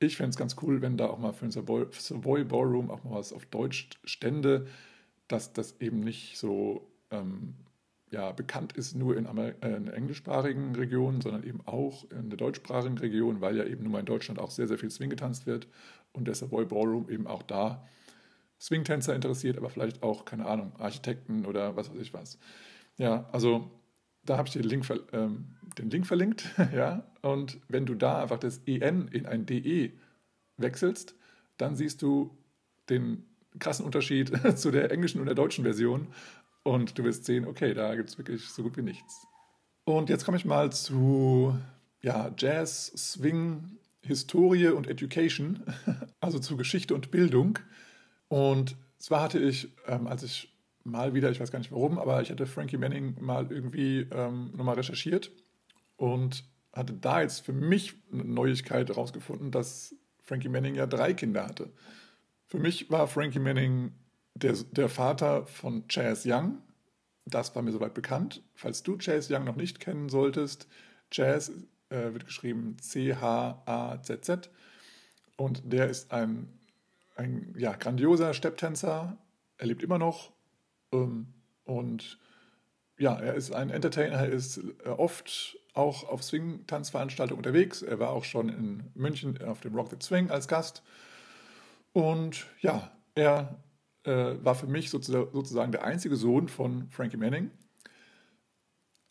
ich 0.00 0.16
fände 0.16 0.30
es 0.30 0.36
ganz 0.36 0.56
cool, 0.62 0.82
wenn 0.82 0.96
da 0.96 1.06
auch 1.06 1.18
mal 1.18 1.32
für 1.32 1.46
den 1.46 1.50
Savoy, 1.50 1.86
Savoy 1.92 2.44
Ballroom 2.44 2.90
auch 2.90 3.04
mal 3.04 3.14
was 3.14 3.32
auf 3.32 3.46
Deutsch 3.46 3.90
stände, 4.04 4.66
dass 5.28 5.52
das 5.52 5.80
eben 5.80 6.00
nicht 6.00 6.38
so 6.38 6.90
ähm, 7.10 7.54
ja, 8.10 8.32
bekannt 8.32 8.72
ist 8.74 8.94
nur 8.94 9.16
in, 9.16 9.26
Amer 9.26 9.52
äh, 9.62 9.76
in 9.76 9.88
englischsprachigen 9.88 10.74
Regionen, 10.74 11.20
sondern 11.20 11.42
eben 11.42 11.60
auch 11.66 12.10
in 12.10 12.30
der 12.30 12.36
deutschsprachigen 12.36 12.98
Region, 12.98 13.40
weil 13.40 13.56
ja 13.56 13.64
eben 13.64 13.82
nun 13.82 13.92
mal 13.92 14.00
in 14.00 14.06
Deutschland 14.06 14.38
auch 14.38 14.50
sehr, 14.50 14.68
sehr 14.68 14.78
viel 14.78 14.90
Swing 14.90 15.10
getanzt 15.10 15.46
wird 15.46 15.66
und 16.12 16.26
der 16.26 16.34
Savoy 16.34 16.64
Ballroom 16.64 17.08
eben 17.08 17.26
auch 17.26 17.42
da 17.42 17.86
Swing-Tänzer 18.60 19.14
interessiert, 19.14 19.58
aber 19.58 19.68
vielleicht 19.68 20.02
auch, 20.02 20.24
keine 20.24 20.46
Ahnung, 20.46 20.72
Architekten 20.78 21.44
oder 21.44 21.76
was 21.76 21.90
weiß 21.90 21.98
ich 21.98 22.14
was. 22.14 22.38
Ja, 22.96 23.28
also 23.32 23.70
da 24.26 24.36
habe 24.36 24.48
ich 24.48 24.54
den 24.54 24.62
Link, 24.64 24.86
ähm, 25.12 25.46
den 25.78 25.90
Link 25.90 26.06
verlinkt, 26.06 26.44
ja, 26.74 27.04
und 27.22 27.58
wenn 27.68 27.86
du 27.86 27.94
da 27.94 28.22
einfach 28.22 28.38
das 28.38 28.58
EN 28.66 29.08
in 29.08 29.26
ein 29.26 29.46
DE 29.46 29.92
wechselst, 30.56 31.14
dann 31.56 31.74
siehst 31.74 32.02
du 32.02 32.36
den 32.88 33.24
krassen 33.58 33.84
Unterschied 33.84 34.32
zu 34.56 34.70
der 34.70 34.90
englischen 34.90 35.20
und 35.20 35.26
der 35.26 35.34
deutschen 35.34 35.64
Version 35.64 36.08
und 36.62 36.98
du 36.98 37.04
wirst 37.04 37.24
sehen, 37.24 37.46
okay, 37.46 37.74
da 37.74 37.94
gibt 37.94 38.10
es 38.10 38.18
wirklich 38.18 38.48
so 38.48 38.62
gut 38.62 38.76
wie 38.76 38.82
nichts. 38.82 39.26
Und 39.84 40.08
jetzt 40.08 40.24
komme 40.24 40.36
ich 40.36 40.44
mal 40.44 40.72
zu 40.72 41.58
ja, 42.00 42.30
Jazz, 42.36 42.92
Swing, 42.96 43.78
Historie 44.02 44.68
und 44.68 44.88
Education, 44.88 45.62
also 46.20 46.38
zu 46.38 46.56
Geschichte 46.56 46.94
und 46.94 47.10
Bildung. 47.10 47.58
Und 48.28 48.76
zwar 48.98 49.22
hatte 49.22 49.38
ich, 49.38 49.68
ähm, 49.86 50.06
als 50.06 50.22
ich 50.22 50.53
mal 50.84 51.14
wieder, 51.14 51.30
ich 51.30 51.40
weiß 51.40 51.50
gar 51.50 51.58
nicht 51.58 51.72
warum, 51.72 51.98
aber 51.98 52.20
ich 52.22 52.30
hatte 52.30 52.46
Frankie 52.46 52.76
Manning 52.76 53.16
mal 53.20 53.50
irgendwie 53.50 54.06
ähm, 54.12 54.52
nochmal 54.54 54.76
recherchiert 54.76 55.32
und 55.96 56.44
hatte 56.72 56.92
da 56.92 57.22
jetzt 57.22 57.44
für 57.44 57.52
mich 57.52 57.94
eine 58.12 58.24
Neuigkeit 58.24 58.88
herausgefunden, 58.88 59.50
dass 59.50 59.94
Frankie 60.22 60.48
Manning 60.48 60.74
ja 60.74 60.86
drei 60.86 61.14
Kinder 61.14 61.46
hatte. 61.46 61.72
Für 62.46 62.58
mich 62.58 62.90
war 62.90 63.08
Frankie 63.08 63.38
Manning 63.38 63.92
der, 64.34 64.54
der 64.72 64.88
Vater 64.88 65.46
von 65.46 65.88
Chaz 65.88 66.24
Young. 66.26 66.58
Das 67.24 67.54
war 67.54 67.62
mir 67.62 67.72
soweit 67.72 67.94
bekannt. 67.94 68.42
Falls 68.54 68.82
du 68.82 68.98
Chaz 68.98 69.30
Young 69.30 69.44
noch 69.44 69.56
nicht 69.56 69.80
kennen 69.80 70.08
solltest, 70.08 70.68
Chaz 71.10 71.50
äh, 71.88 72.12
wird 72.12 72.26
geschrieben 72.26 72.76
C-H-A-Z-Z 72.80 74.50
und 75.36 75.62
der 75.64 75.88
ist 75.88 76.12
ein, 76.12 76.48
ein 77.16 77.54
ja, 77.56 77.72
grandioser 77.72 78.34
Stepptänzer. 78.34 79.16
Er 79.58 79.66
lebt 79.66 79.82
immer 79.82 79.98
noch 79.98 80.33
und 81.64 82.18
ja, 82.98 83.14
er 83.18 83.34
ist 83.34 83.52
ein 83.52 83.70
Entertainer, 83.70 84.16
er 84.16 84.28
ist 84.28 84.58
äh, 84.84 84.88
oft 84.88 85.58
auch 85.74 86.08
auf 86.08 86.22
Swing-Tanzveranstaltungen 86.22 87.38
unterwegs. 87.38 87.82
Er 87.82 87.98
war 87.98 88.10
auch 88.10 88.24
schon 88.24 88.48
in 88.48 88.84
München 88.94 89.42
auf 89.42 89.60
dem 89.60 89.74
Rock 89.74 89.90
the 89.90 89.96
Swing 90.00 90.30
als 90.30 90.46
Gast. 90.46 90.82
Und 91.92 92.46
ja, 92.60 92.92
er 93.14 93.62
äh, 94.04 94.34
war 94.42 94.54
für 94.54 94.66
mich 94.66 94.90
sozusagen 94.90 95.72
der 95.72 95.84
einzige 95.84 96.16
Sohn 96.16 96.48
von 96.48 96.88
Frankie 96.90 97.16
Manning. 97.16 97.50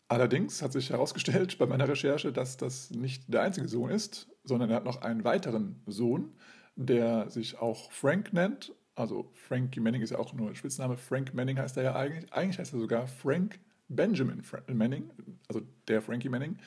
Allerdings 0.08 0.62
hat 0.62 0.72
sich 0.72 0.90
herausgestellt 0.90 1.58
bei 1.58 1.66
meiner 1.66 1.88
Recherche, 1.88 2.32
dass 2.32 2.56
das 2.56 2.90
nicht 2.90 3.32
der 3.32 3.42
einzige 3.42 3.68
Sohn 3.68 3.90
ist, 3.90 4.28
sondern 4.44 4.70
er 4.70 4.76
hat 4.76 4.84
noch 4.84 5.02
einen 5.02 5.24
weiteren 5.24 5.82
Sohn, 5.86 6.32
der 6.76 7.30
sich 7.30 7.58
auch 7.58 7.90
Frank 7.90 8.32
nennt. 8.32 8.72
Also 8.96 9.30
Frankie 9.32 9.80
Manning 9.80 10.02
ist 10.02 10.10
ja 10.10 10.18
auch 10.18 10.32
nur 10.32 10.48
ein 10.48 10.54
Spitzname. 10.54 10.96
Frank 10.96 11.34
Manning 11.34 11.58
heißt 11.58 11.76
er 11.76 11.82
ja 11.82 11.96
eigentlich. 11.96 12.32
Eigentlich 12.32 12.58
heißt 12.58 12.72
er 12.72 12.80
sogar 12.80 13.06
Frank 13.06 13.58
Benjamin 13.88 14.42
Manning, 14.72 15.10
also 15.48 15.62
der 15.88 16.00
Frankie 16.00 16.28
Manning. 16.28 16.58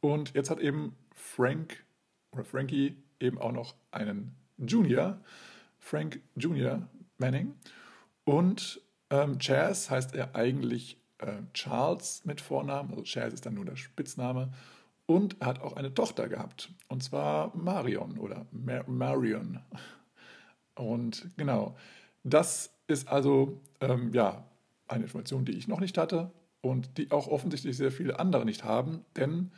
Und 0.00 0.34
jetzt 0.34 0.50
hat 0.50 0.60
eben 0.60 0.96
Frank 1.14 1.84
oder 2.32 2.44
Frankie 2.44 2.96
eben 3.18 3.38
auch 3.38 3.52
noch 3.52 3.74
einen 3.90 4.34
Junior, 4.58 5.20
Frank 5.78 6.20
Junior 6.36 6.88
Manning. 7.18 7.54
Und 8.24 8.80
ähm, 9.10 9.38
Chaz 9.38 9.90
heißt 9.90 10.14
er 10.14 10.34
eigentlich 10.36 10.98
äh, 11.18 11.42
Charles 11.52 12.24
mit 12.24 12.40
Vornamen, 12.40 12.90
also 12.90 13.02
Chaz 13.04 13.32
ist 13.32 13.46
dann 13.46 13.54
nur 13.54 13.64
der 13.64 13.76
Spitzname. 13.76 14.52
Und 15.06 15.40
er 15.40 15.48
hat 15.48 15.60
auch 15.60 15.72
eine 15.72 15.92
Tochter 15.92 16.28
gehabt, 16.28 16.70
und 16.86 17.02
zwar 17.02 17.54
Marion 17.56 18.18
oder 18.18 18.46
Mar 18.52 18.84
Marion. 18.86 19.58
Und 20.80 21.28
genau, 21.36 21.76
das 22.24 22.74
ist 22.86 23.08
also 23.08 23.60
ähm, 23.80 24.12
ja, 24.14 24.44
eine 24.88 25.04
Information, 25.04 25.44
die 25.44 25.52
ich 25.52 25.68
noch 25.68 25.80
nicht 25.80 25.98
hatte 25.98 26.30
und 26.62 26.96
die 26.96 27.10
auch 27.10 27.28
offensichtlich 27.28 27.76
sehr 27.76 27.92
viele 27.92 28.18
andere 28.18 28.44
nicht 28.46 28.64
haben, 28.64 29.04
denn 29.16 29.52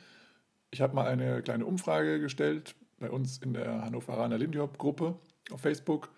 ich 0.72 0.80
habe 0.80 0.94
mal 0.94 1.06
eine 1.06 1.42
kleine 1.42 1.64
Umfrage 1.64 2.18
gestellt 2.18 2.74
bei 2.98 3.10
uns 3.10 3.38
in 3.38 3.52
der 3.52 3.84
Hannoveraner 3.84 4.36
Lindy 4.36 4.58
Hop 4.58 4.78
Gruppe 4.78 5.16
auf 5.50 5.60
Facebook. 5.60 6.10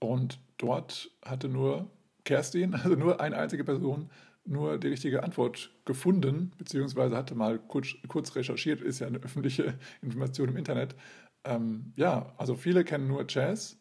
Und 0.00 0.40
dort 0.58 1.10
hatte 1.24 1.48
nur 1.48 1.90
Kerstin, 2.24 2.74
also 2.74 2.96
nur 2.96 3.20
eine 3.20 3.36
einzige 3.36 3.62
Person, 3.62 4.10
nur 4.44 4.78
die 4.78 4.88
richtige 4.88 5.22
Antwort 5.22 5.70
gefunden, 5.84 6.52
beziehungsweise 6.58 7.16
hatte 7.16 7.34
mal 7.34 7.58
kurz, 7.58 7.94
kurz 8.08 8.34
recherchiert, 8.34 8.80
ist 8.82 8.98
ja 8.98 9.06
eine 9.06 9.18
öffentliche 9.18 9.74
Information 10.02 10.48
im 10.48 10.56
Internet. 10.56 10.96
Ähm, 11.44 11.92
ja, 11.96 12.32
also 12.36 12.56
viele 12.56 12.84
kennen 12.84 13.06
nur 13.06 13.24
Jazz 13.28 13.78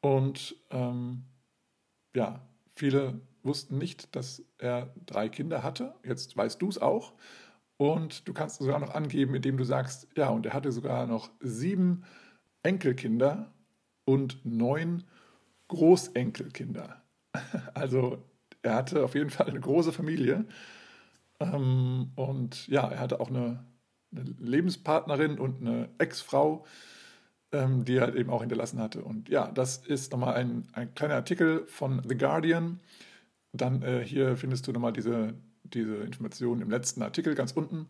und 0.00 0.56
ähm, 0.70 1.24
ja, 2.14 2.40
viele 2.74 3.20
wussten 3.42 3.78
nicht, 3.78 4.14
dass 4.14 4.42
er 4.58 4.94
drei 5.06 5.28
Kinder 5.28 5.62
hatte. 5.62 5.94
Jetzt 6.04 6.36
weißt 6.36 6.60
du 6.60 6.68
es 6.68 6.78
auch. 6.78 7.14
Und 7.76 8.26
du 8.26 8.32
kannst 8.32 8.58
sogar 8.58 8.80
noch 8.80 8.94
angeben, 8.94 9.34
indem 9.34 9.56
du 9.56 9.64
sagst, 9.64 10.08
ja, 10.16 10.28
und 10.30 10.46
er 10.46 10.52
hatte 10.52 10.72
sogar 10.72 11.06
noch 11.06 11.30
sieben 11.40 12.04
Enkelkinder 12.62 13.52
und 14.04 14.44
neun 14.44 15.04
Großenkelkinder. 15.68 17.02
Also 17.74 18.24
er 18.62 18.74
hatte 18.74 19.04
auf 19.04 19.14
jeden 19.14 19.30
Fall 19.30 19.48
eine 19.48 19.60
große 19.60 19.92
Familie. 19.92 20.46
Ähm, 21.40 22.10
und 22.16 22.66
ja, 22.66 22.88
er 22.88 22.98
hatte 22.98 23.20
auch 23.20 23.28
eine, 23.28 23.64
eine 24.10 24.24
Lebenspartnerin 24.38 25.38
und 25.38 25.60
eine 25.60 25.88
Ex-Frau, 25.98 26.66
ähm, 27.52 27.84
die 27.84 27.96
er 27.96 28.02
halt 28.02 28.14
eben 28.14 28.30
auch 28.30 28.40
hinterlassen 28.40 28.78
hatte. 28.78 29.02
Und 29.02 29.28
ja, 29.28 29.50
das 29.50 29.78
ist 29.78 30.12
nochmal 30.12 30.34
ein, 30.34 30.68
ein 30.72 30.94
kleiner 30.94 31.14
Artikel 31.14 31.66
von 31.66 32.02
The 32.06 32.16
Guardian. 32.16 32.80
Dann 33.52 33.82
äh, 33.82 34.04
hier 34.04 34.36
findest 34.36 34.66
du 34.66 34.72
nochmal 34.72 34.92
diese, 34.92 35.34
diese 35.62 35.96
Informationen 35.96 36.60
im 36.60 36.70
letzten 36.70 37.02
Artikel 37.02 37.34
ganz 37.34 37.52
unten. 37.52 37.88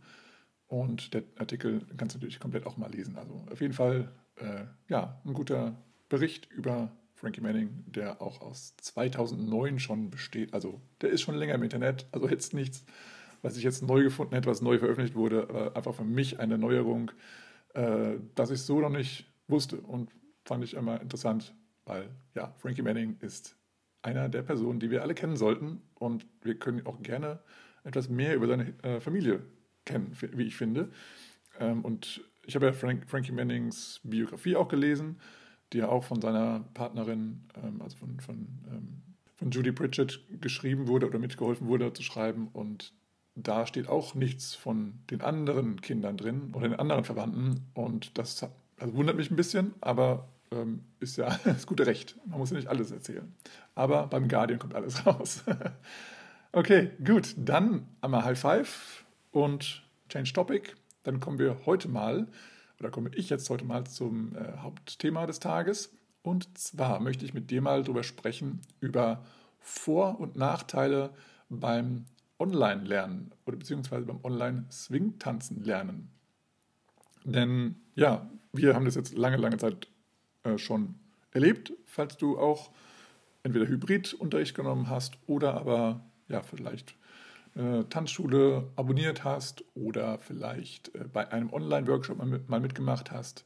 Und 0.68 1.14
der 1.14 1.24
Artikel 1.38 1.80
kannst 1.96 2.14
du 2.14 2.18
natürlich 2.18 2.40
komplett 2.40 2.66
auch 2.66 2.76
mal 2.76 2.90
lesen. 2.90 3.16
Also 3.16 3.44
auf 3.50 3.60
jeden 3.60 3.72
Fall, 3.72 4.12
äh, 4.36 4.64
ja, 4.88 5.20
ein 5.24 5.32
guter 5.32 5.74
Bericht 6.08 6.50
über 6.52 6.92
Frankie 7.14 7.40
Manning, 7.40 7.84
der 7.86 8.22
auch 8.22 8.40
aus 8.40 8.76
2009 8.76 9.80
schon 9.80 10.10
besteht. 10.10 10.54
Also 10.54 10.80
der 11.00 11.10
ist 11.10 11.22
schon 11.22 11.34
länger 11.34 11.54
im 11.54 11.62
Internet. 11.62 12.06
Also 12.12 12.28
jetzt 12.28 12.54
nichts, 12.54 12.84
was 13.42 13.56
ich 13.56 13.64
jetzt 13.64 13.82
neu 13.82 14.04
gefunden 14.04 14.34
hätte, 14.34 14.48
was 14.48 14.62
neu 14.62 14.78
veröffentlicht 14.78 15.16
wurde. 15.16 15.48
Aber 15.48 15.74
einfach 15.74 15.94
für 15.94 16.04
mich 16.04 16.38
eine 16.38 16.58
Neuerung, 16.58 17.10
äh, 17.74 18.16
dass 18.36 18.50
ich 18.50 18.62
so 18.62 18.80
noch 18.80 18.90
nicht 18.90 19.26
wusste. 19.48 19.80
Und 19.80 20.10
fand 20.44 20.64
ich 20.64 20.74
immer 20.74 21.00
interessant, 21.00 21.54
weil 21.84 22.08
ja, 22.34 22.54
Frankie 22.58 22.82
Manning 22.82 23.16
ist 23.20 23.56
einer 24.02 24.28
der 24.28 24.42
Personen, 24.42 24.80
die 24.80 24.90
wir 24.90 25.02
alle 25.02 25.14
kennen 25.14 25.36
sollten 25.36 25.82
und 25.94 26.26
wir 26.42 26.58
können 26.58 26.86
auch 26.86 27.02
gerne 27.02 27.40
etwas 27.84 28.08
mehr 28.08 28.34
über 28.36 28.46
seine 28.46 28.74
äh, 28.82 29.00
Familie 29.00 29.42
kennen, 29.84 30.16
wie 30.20 30.44
ich 30.44 30.56
finde. 30.56 30.90
Ähm, 31.58 31.84
und 31.84 32.22
ich 32.46 32.54
habe 32.54 32.66
ja 32.66 32.72
Frank, 32.72 33.08
Frankie 33.08 33.32
Mannings 33.32 34.00
Biografie 34.04 34.56
auch 34.56 34.68
gelesen, 34.68 35.20
die 35.72 35.78
ja 35.78 35.88
auch 35.88 36.04
von 36.04 36.20
seiner 36.20 36.60
Partnerin, 36.74 37.48
ähm, 37.62 37.82
also 37.82 37.96
von, 37.96 38.20
von, 38.20 38.36
ähm, 38.70 39.02
von 39.36 39.50
Judy 39.50 39.72
Pritchett 39.72 40.20
geschrieben 40.40 40.86
wurde 40.86 41.06
oder 41.06 41.18
mitgeholfen 41.18 41.68
wurde 41.68 41.92
zu 41.92 42.02
schreiben. 42.02 42.48
Und 42.52 42.94
da 43.34 43.66
steht 43.66 43.88
auch 43.88 44.14
nichts 44.14 44.54
von 44.54 44.94
den 45.10 45.20
anderen 45.20 45.80
Kindern 45.80 46.16
drin 46.16 46.52
oder 46.54 46.68
den 46.68 46.78
anderen 46.78 47.04
Verwandten. 47.04 47.66
Und 47.74 48.16
das 48.18 48.48
also 48.78 48.94
wundert 48.94 49.16
mich 49.16 49.30
ein 49.30 49.36
bisschen, 49.36 49.74
aber 49.80 50.28
ähm, 50.50 50.84
ist 51.00 51.16
ja 51.16 51.38
das 51.44 51.66
gute 51.66 51.86
Recht. 51.86 52.16
Man 52.26 52.38
muss 52.38 52.50
ja 52.50 52.56
nicht 52.56 52.68
alles 52.68 52.90
erzählen. 52.90 53.34
Aber 53.74 54.06
beim 54.06 54.28
Guardian 54.28 54.58
kommt 54.58 54.74
alles 54.74 55.06
raus. 55.06 55.44
okay, 56.52 56.90
gut. 57.04 57.34
Dann 57.36 57.86
einmal 58.00 58.24
High 58.24 58.38
Five 58.38 59.04
und 59.32 59.82
Change 60.08 60.32
Topic. 60.32 60.72
Dann 61.02 61.20
kommen 61.20 61.38
wir 61.38 61.66
heute 61.66 61.88
mal, 61.88 62.28
oder 62.80 62.90
komme 62.90 63.10
ich 63.14 63.30
jetzt 63.30 63.48
heute 63.50 63.64
mal 63.64 63.84
zum 63.84 64.36
äh, 64.36 64.58
Hauptthema 64.58 65.26
des 65.26 65.40
Tages. 65.40 65.94
Und 66.22 66.58
zwar 66.58 67.00
möchte 67.00 67.24
ich 67.24 67.34
mit 67.34 67.50
dir 67.50 67.62
mal 67.62 67.82
darüber 67.82 68.02
sprechen, 68.02 68.60
über 68.80 69.24
Vor- 69.60 70.20
und 70.20 70.36
Nachteile 70.36 71.10
beim 71.48 72.04
Online-Lernen 72.38 73.32
oder 73.46 73.56
beziehungsweise 73.56 74.06
beim 74.06 74.20
Online-Swing-Tanzen 74.22 75.64
lernen. 75.64 76.10
Denn 77.24 77.76
ja, 77.94 78.30
wir 78.52 78.74
haben 78.74 78.84
das 78.84 78.94
jetzt 78.94 79.16
lange, 79.16 79.36
lange 79.36 79.58
Zeit 79.58 79.88
äh, 80.42 80.58
schon 80.58 80.94
erlebt, 81.32 81.72
falls 81.84 82.16
du 82.16 82.38
auch 82.38 82.70
entweder 83.42 83.66
Hybridunterricht 83.66 84.54
genommen 84.54 84.88
hast 84.88 85.18
oder 85.26 85.54
aber 85.54 86.04
ja 86.28 86.42
vielleicht 86.42 86.94
äh, 87.54 87.84
Tanzschule 87.84 88.70
abonniert 88.76 89.24
hast 89.24 89.64
oder 89.74 90.18
vielleicht 90.18 90.94
äh, 90.94 91.04
bei 91.12 91.30
einem 91.30 91.52
Online-Workshop 91.52 92.18
mal, 92.18 92.26
mit, 92.26 92.48
mal 92.48 92.60
mitgemacht 92.60 93.10
hast 93.10 93.44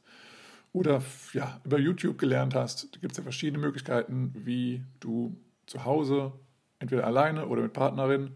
oder 0.73 1.01
ja, 1.33 1.61
über 1.63 1.79
YouTube 1.79 2.17
gelernt 2.17 2.55
hast. 2.55 2.95
Da 2.95 2.99
gibt 2.99 3.13
es 3.13 3.17
ja 3.17 3.23
verschiedene 3.23 3.59
Möglichkeiten, 3.59 4.33
wie 4.35 4.83
du 4.99 5.37
zu 5.67 5.85
Hause, 5.85 6.33
entweder 6.79 7.05
alleine 7.05 7.47
oder 7.47 7.61
mit 7.61 7.73
Partnerin, 7.73 8.31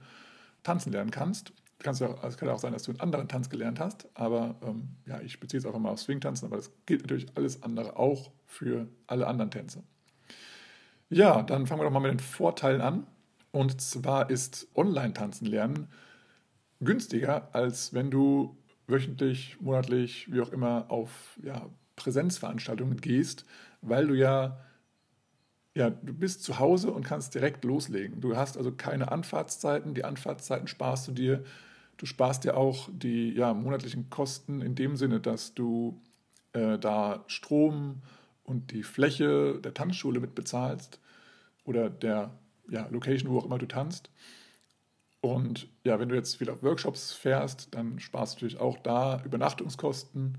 tanzen 0.64 0.92
lernen 0.92 1.12
kannst. 1.12 1.52
Kannst 1.80 2.02
ja, 2.02 2.16
es 2.24 2.38
kann 2.38 2.48
ja 2.48 2.56
auch 2.56 2.60
sein, 2.60 2.74
dass 2.74 2.84
du 2.84 2.92
einen 2.92 3.02
anderen 3.02 3.28
Tanz 3.28 3.50
gelernt 3.50 3.80
hast, 3.80 4.08
aber 4.16 4.56
ähm, 4.64 4.90
ja, 5.06 5.22
ich 5.22 5.40
beziehe 5.40 5.60
es 5.60 5.66
auch 5.66 5.76
immer 5.76 5.92
auf 5.92 6.00
Swing-Tanzen, 6.00 6.48
aber 6.48 6.58
das 6.58 6.72
gilt 6.86 7.02
natürlich 7.02 7.28
alles 7.36 7.62
andere 7.62 7.98
auch 7.98 8.32
für 8.46 8.88
alle 9.06 9.28
anderen 9.28 9.52
Tänze. 9.52 9.84
Ja, 11.10 11.44
dann 11.44 11.68
fangen 11.68 11.82
wir 11.82 11.86
doch 11.86 11.92
mal 11.92 12.00
mit 12.00 12.12
den 12.12 12.20
Vorteilen 12.20 12.82
an. 12.82 13.08
Und 13.52 13.80
zwar 13.82 14.30
ist 14.30 14.68
Online-Tanzen 14.76 15.46
lernen 15.48 15.88
günstiger, 16.80 17.50
als 17.54 17.94
wenn 17.94 18.12
du 18.12 18.58
wöchentlich, 18.88 19.60
monatlich, 19.60 20.32
wie 20.32 20.42
auch 20.42 20.52
immer, 20.52 20.86
auf 20.90 21.38
ja, 21.44 21.70
Präsenzveranstaltungen 21.96 22.98
gehst, 23.02 23.46
weil 23.82 24.08
du 24.08 24.14
ja, 24.14 24.60
ja, 25.76 25.90
du 25.90 26.14
bist 26.14 26.44
zu 26.44 26.60
Hause 26.60 26.92
und 26.92 27.04
kannst 27.04 27.36
direkt 27.36 27.64
loslegen. 27.64 28.22
Du 28.22 28.36
hast 28.36 28.58
also 28.58 28.72
keine 28.72 29.12
Anfahrtszeiten, 29.12 29.94
die 29.94 30.06
Anfahrtszeiten 30.06 30.68
sparst 30.68 31.08
du 31.08 31.12
dir 31.12 31.44
Du 31.98 32.06
sparst 32.06 32.44
dir 32.44 32.56
auch 32.56 32.90
die 32.92 33.32
ja, 33.32 33.54
monatlichen 33.54 34.10
Kosten 34.10 34.62
in 34.62 34.76
dem 34.76 34.96
Sinne, 34.96 35.20
dass 35.20 35.54
du 35.54 36.00
äh, 36.54 36.78
da 36.78 37.24
Strom 37.28 38.02
und 38.44 38.72
die 38.72 38.84
Fläche 38.84 39.60
der 39.60 39.74
Tanzschule 39.74 40.20
mit 40.20 40.36
bezahlst 40.36 41.00
oder 41.66 41.90
der 41.90 42.32
ja, 42.70 42.88
Location, 42.90 43.32
wo 43.32 43.40
auch 43.40 43.46
immer 43.46 43.58
du 43.58 43.68
tanzt. 43.68 44.10
Und 45.22 45.68
ja, 45.84 46.00
wenn 46.00 46.10
du 46.10 46.16
jetzt 46.16 46.40
wieder 46.40 46.54
auf 46.54 46.64
Workshops 46.64 47.14
fährst, 47.14 47.74
dann 47.74 48.00
sparst 48.00 48.34
du 48.34 48.46
natürlich 48.46 48.62
auch 48.62 48.78
da 48.78 49.22
Übernachtungskosten 49.26 50.38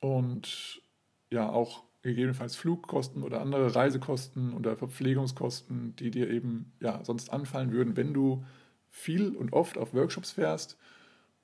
und 0.00 0.80
ja 1.30 1.48
auch 1.48 1.82
gegebenenfalls 2.02 2.54
Flugkosten 2.54 3.22
oder 3.22 3.40
andere 3.40 3.74
Reisekosten 3.74 4.52
oder 4.52 4.76
Verpflegungskosten, 4.76 5.96
die 5.96 6.10
dir 6.10 6.30
eben 6.30 6.72
ja 6.80 7.02
sonst 7.02 7.32
anfallen 7.32 7.72
würden, 7.72 7.96
wenn 7.96 8.14
du 8.14 8.44
viel 8.94 9.34
und 9.34 9.52
oft 9.52 9.76
auf 9.76 9.92
Workshops 9.92 10.30
fährst. 10.30 10.78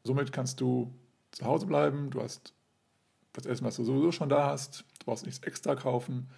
Somit 0.05 0.31
kannst 0.33 0.61
du 0.61 0.95
zu 1.33 1.45
Hause 1.45 1.67
bleiben. 1.67 2.11
Du 2.11 2.23
hast 2.23 2.55
das 3.33 3.45
Essen, 3.45 3.65
was 3.65 3.75
du 3.75 3.83
sowieso 3.83 4.13
schon 4.13 4.29
da 4.29 4.51
hast. 4.51 4.85
Du 5.01 5.07
brauchst 5.07 5.27
nichts 5.27 5.45
extra 5.45 5.75
kaufen. 5.75 6.31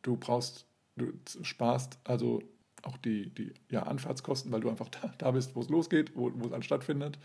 Du 0.00 0.16
brauchst, 0.16 0.66
du 0.96 1.12
sparst 1.42 1.98
also 2.04 2.42
auch 2.82 2.96
die, 2.96 3.28
die 3.34 3.52
ja, 3.68 3.82
Anfahrtskosten, 3.82 4.50
weil 4.50 4.60
du 4.60 4.70
einfach 4.70 4.88
da, 4.88 5.12
da 5.18 5.30
bist, 5.32 5.54
wo 5.54 5.60
es 5.60 5.68
losgeht, 5.68 6.16
wo, 6.16 6.32
wo 6.34 6.46
es 6.46 6.52
alles 6.52 6.64
stattfindet. 6.64 7.18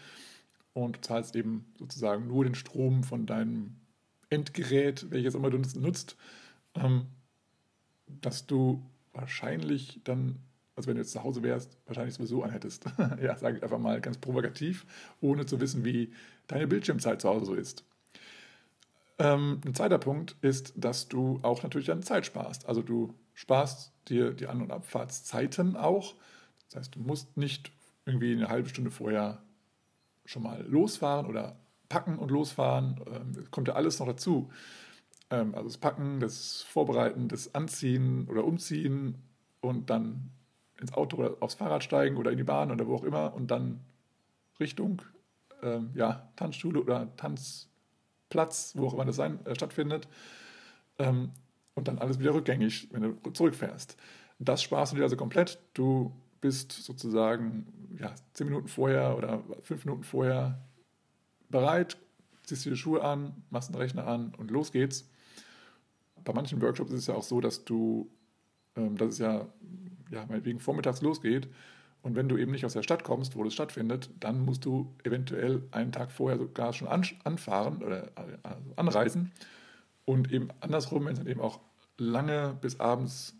Und 0.73 0.97
du 0.97 1.01
zahlst 1.01 1.35
eben 1.37 1.73
sozusagen 1.79 2.27
nur 2.27 2.43
den 2.43 2.55
Strom 2.55 3.03
von 3.03 3.25
deinem 3.25 3.77
Endgerät, 4.29 5.09
welches 5.09 5.35
immer 5.35 5.49
du 5.49 5.57
nutzt, 5.79 6.17
ähm, 6.75 7.05
dass 8.07 8.45
du 8.45 8.85
wahrscheinlich 9.13 10.01
dann 10.03 10.39
also 10.75 10.87
wenn 10.87 10.95
du 10.95 11.01
jetzt 11.01 11.11
zu 11.11 11.23
Hause 11.23 11.43
wärst, 11.43 11.77
wahrscheinlich 11.85 12.15
sowieso 12.15 12.43
anhättest. 12.43 12.85
ja, 13.21 13.37
sage 13.37 13.57
ich 13.57 13.63
einfach 13.63 13.79
mal 13.79 13.99
ganz 14.01 14.17
provokativ, 14.17 14.85
ohne 15.19 15.45
zu 15.45 15.59
wissen, 15.59 15.83
wie 15.83 16.13
deine 16.47 16.67
Bildschirmzeit 16.67 17.21
zu 17.21 17.29
Hause 17.29 17.45
so 17.45 17.53
ist. 17.53 17.83
Ähm, 19.19 19.61
ein 19.65 19.75
zweiter 19.75 19.99
Punkt 19.99 20.35
ist, 20.41 20.73
dass 20.75 21.07
du 21.07 21.39
auch 21.43 21.61
natürlich 21.63 21.87
deine 21.87 22.01
Zeit 22.01 22.25
sparst. 22.25 22.67
Also 22.67 22.81
du 22.81 23.13
sparst 23.33 23.93
dir 24.07 24.33
die 24.33 24.47
An- 24.47 24.61
und 24.61 24.71
Abfahrtszeiten 24.71 25.75
auch. 25.75 26.15
Das 26.69 26.77
heißt, 26.77 26.95
du 26.95 26.99
musst 26.99 27.37
nicht 27.37 27.71
irgendwie 28.05 28.31
eine 28.31 28.49
halbe 28.49 28.69
Stunde 28.69 28.91
vorher 28.91 29.43
schon 30.25 30.43
mal 30.43 30.65
losfahren 30.67 31.25
oder 31.25 31.59
packen 31.89 32.17
und 32.17 32.31
losfahren. 32.31 32.99
Ähm, 33.07 33.47
kommt 33.51 33.67
ja 33.67 33.75
alles 33.75 33.99
noch 33.99 34.07
dazu. 34.07 34.49
Ähm, 35.29 35.53
also 35.53 35.67
das 35.67 35.77
Packen, 35.77 36.19
das 36.19 36.61
Vorbereiten, 36.63 37.27
das 37.27 37.53
Anziehen 37.53 38.27
oder 38.27 38.45
Umziehen 38.45 39.17
und 39.59 39.89
dann 39.89 40.31
ins 40.81 40.93
Auto 40.93 41.17
oder 41.17 41.37
aufs 41.39 41.55
Fahrrad 41.55 41.83
steigen 41.83 42.17
oder 42.17 42.31
in 42.31 42.37
die 42.37 42.43
Bahn 42.43 42.71
oder 42.71 42.87
wo 42.87 42.95
auch 42.95 43.03
immer 43.03 43.33
und 43.33 43.51
dann 43.51 43.81
Richtung 44.59 45.01
ähm, 45.61 45.91
ja, 45.93 46.29
Tanzschule 46.35 46.81
oder 46.81 47.15
Tanzplatz, 47.17 48.73
wo 48.75 48.87
auch 48.87 48.93
immer 48.93 49.05
das 49.05 49.15
sein, 49.15 49.45
äh, 49.45 49.55
stattfindet. 49.55 50.07
Ähm, 50.97 51.31
und 51.73 51.87
dann 51.87 51.99
alles 51.99 52.19
wieder 52.19 52.33
rückgängig, 52.33 52.89
wenn 52.91 53.01
du 53.01 53.31
zurückfährst. 53.31 53.95
Das 54.39 54.61
sparst 54.61 54.91
du 54.91 54.97
dir 54.97 55.03
also 55.03 55.15
komplett. 55.15 55.59
Du 55.73 56.13
bist 56.41 56.71
sozusagen 56.71 57.67
ja, 57.99 58.13
zehn 58.33 58.47
Minuten 58.47 58.67
vorher 58.67 59.17
oder 59.17 59.43
fünf 59.61 59.85
Minuten 59.85 60.03
vorher 60.03 60.59
bereit, 61.49 61.97
ziehst 62.43 62.65
dir 62.65 62.71
die 62.71 62.77
Schuhe 62.77 63.03
an, 63.03 63.43
machst 63.49 63.69
den 63.69 63.75
Rechner 63.75 64.07
an 64.07 64.33
und 64.37 64.51
los 64.51 64.71
geht's. 64.71 65.09
Bei 66.23 66.33
manchen 66.33 66.61
Workshops 66.61 66.91
ist 66.91 66.99
es 67.01 67.07
ja 67.07 67.15
auch 67.15 67.23
so, 67.23 67.41
dass 67.41 67.63
du, 67.63 68.09
ähm, 68.75 68.97
das 68.97 69.13
ist 69.13 69.19
ja 69.19 69.47
ja, 70.11 70.25
meinetwegen 70.27 70.59
vormittags 70.59 71.01
losgeht 71.01 71.47
und 72.03 72.15
wenn 72.15 72.27
du 72.27 72.37
eben 72.37 72.51
nicht 72.51 72.65
aus 72.65 72.73
der 72.73 72.83
Stadt 72.83 73.03
kommst, 73.03 73.35
wo 73.35 73.43
das 73.43 73.53
stattfindet, 73.53 74.09
dann 74.19 74.43
musst 74.43 74.65
du 74.65 74.93
eventuell 75.03 75.63
einen 75.71 75.91
Tag 75.91 76.11
vorher 76.11 76.39
sogar 76.39 76.73
schon 76.73 76.87
anfahren 76.87 77.83
oder 77.83 78.09
also 78.15 78.59
anreisen. 78.75 79.31
Und 80.05 80.31
eben 80.31 80.49
andersrum, 80.61 81.05
wenn 81.05 81.13
es 81.13 81.19
dann 81.19 81.27
eben 81.27 81.41
auch 81.41 81.59
lange 81.97 82.57
bis 82.59 82.79
abends 82.79 83.35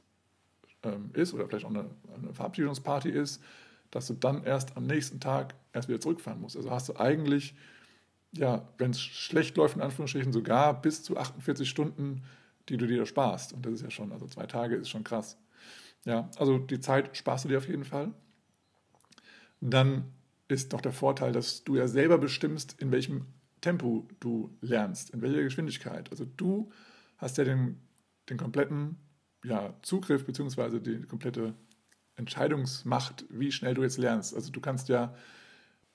ähm, 0.84 1.10
ist 1.14 1.34
oder 1.34 1.48
vielleicht 1.48 1.66
auch 1.66 1.72
eine, 1.72 1.90
eine, 2.16 2.34
Verabschiedungsparty 2.34 3.10
ist, 3.10 3.42
dass 3.90 4.08
du 4.08 4.14
dann 4.14 4.44
erst 4.44 4.78
am 4.78 4.86
nächsten 4.86 5.20
Tag 5.20 5.56
erst 5.74 5.90
wieder 5.90 6.00
zurückfahren 6.00 6.40
musst. 6.40 6.56
Also 6.56 6.70
hast 6.70 6.88
du 6.90 6.98
eigentlich, 6.98 7.56
ja, 8.32 8.68
wenn 8.78 8.92
es 8.92 9.02
schlecht 9.02 9.58
läuft, 9.58 9.76
in 9.76 9.82
Anführungsstrichen 9.82 10.32
sogar 10.32 10.80
bis 10.80 11.02
zu 11.02 11.18
48 11.18 11.68
Stunden, 11.68 12.22
die 12.70 12.78
du 12.78 12.86
dir 12.86 13.08
sparst. 13.08 13.54
Und 13.54 13.66
das 13.66 13.74
ist 13.74 13.82
ja 13.82 13.90
schon, 13.90 14.12
also 14.12 14.28
zwei 14.28 14.46
Tage 14.46 14.76
ist 14.76 14.90
schon 14.90 15.04
krass. 15.04 15.38
Ja, 16.06 16.30
also 16.38 16.58
die 16.58 16.80
Zeit 16.80 17.16
sparst 17.16 17.46
du 17.46 17.50
dir 17.50 17.58
auf 17.58 17.68
jeden 17.68 17.84
Fall. 17.86 18.14
Dann 19.60 20.06
ist 20.48 20.72
noch 20.72 20.82
der 20.82 20.92
Vorteil, 20.92 21.32
dass 21.32 21.64
du 21.64 21.76
ja 21.76 21.88
selber 21.88 22.18
bestimmst, 22.18 22.76
in 22.82 22.92
welchem 22.92 23.28
Tempo 23.62 24.08
du 24.20 24.58
lernst, 24.62 25.12
in 25.12 25.22
welcher 25.22 25.44
Geschwindigkeit. 25.44 26.10
Also 26.10 26.26
du 26.26 26.72
hast 27.18 27.38
ja 27.38 27.44
den, 27.44 27.80
den 28.30 28.38
kompletten 28.38 28.98
ja, 29.44 29.74
Zugriff 29.84 30.26
bzw. 30.26 30.80
die 30.80 31.02
komplette 31.04 31.54
Entscheidungsmacht, 32.16 33.26
wie 33.30 33.52
schnell 33.52 33.76
du 33.76 33.84
jetzt 33.84 33.98
lernst. 33.98 34.36
Also 34.36 34.52
du 34.52 34.60
kannst 34.60 34.90
ja 34.90 35.16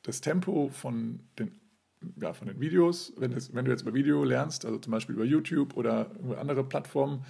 das 0.02 0.20
Tempo 0.20 0.68
von 0.70 1.20
den, 1.38 1.60
ja, 2.20 2.32
von 2.32 2.48
den 2.48 2.60
Videos, 2.60 3.12
wenn, 3.16 3.32
das, 3.32 3.54
wenn 3.54 3.64
du 3.64 3.72
jetzt 3.72 3.82
über 3.82 3.94
Video 3.94 4.24
lernst, 4.24 4.64
also 4.64 4.78
zum 4.78 4.92
Beispiel 4.92 5.16
über 5.16 5.24
YouTube 5.24 5.76
oder 5.76 6.10
andere 6.38 6.64
Plattformen, 6.64 7.24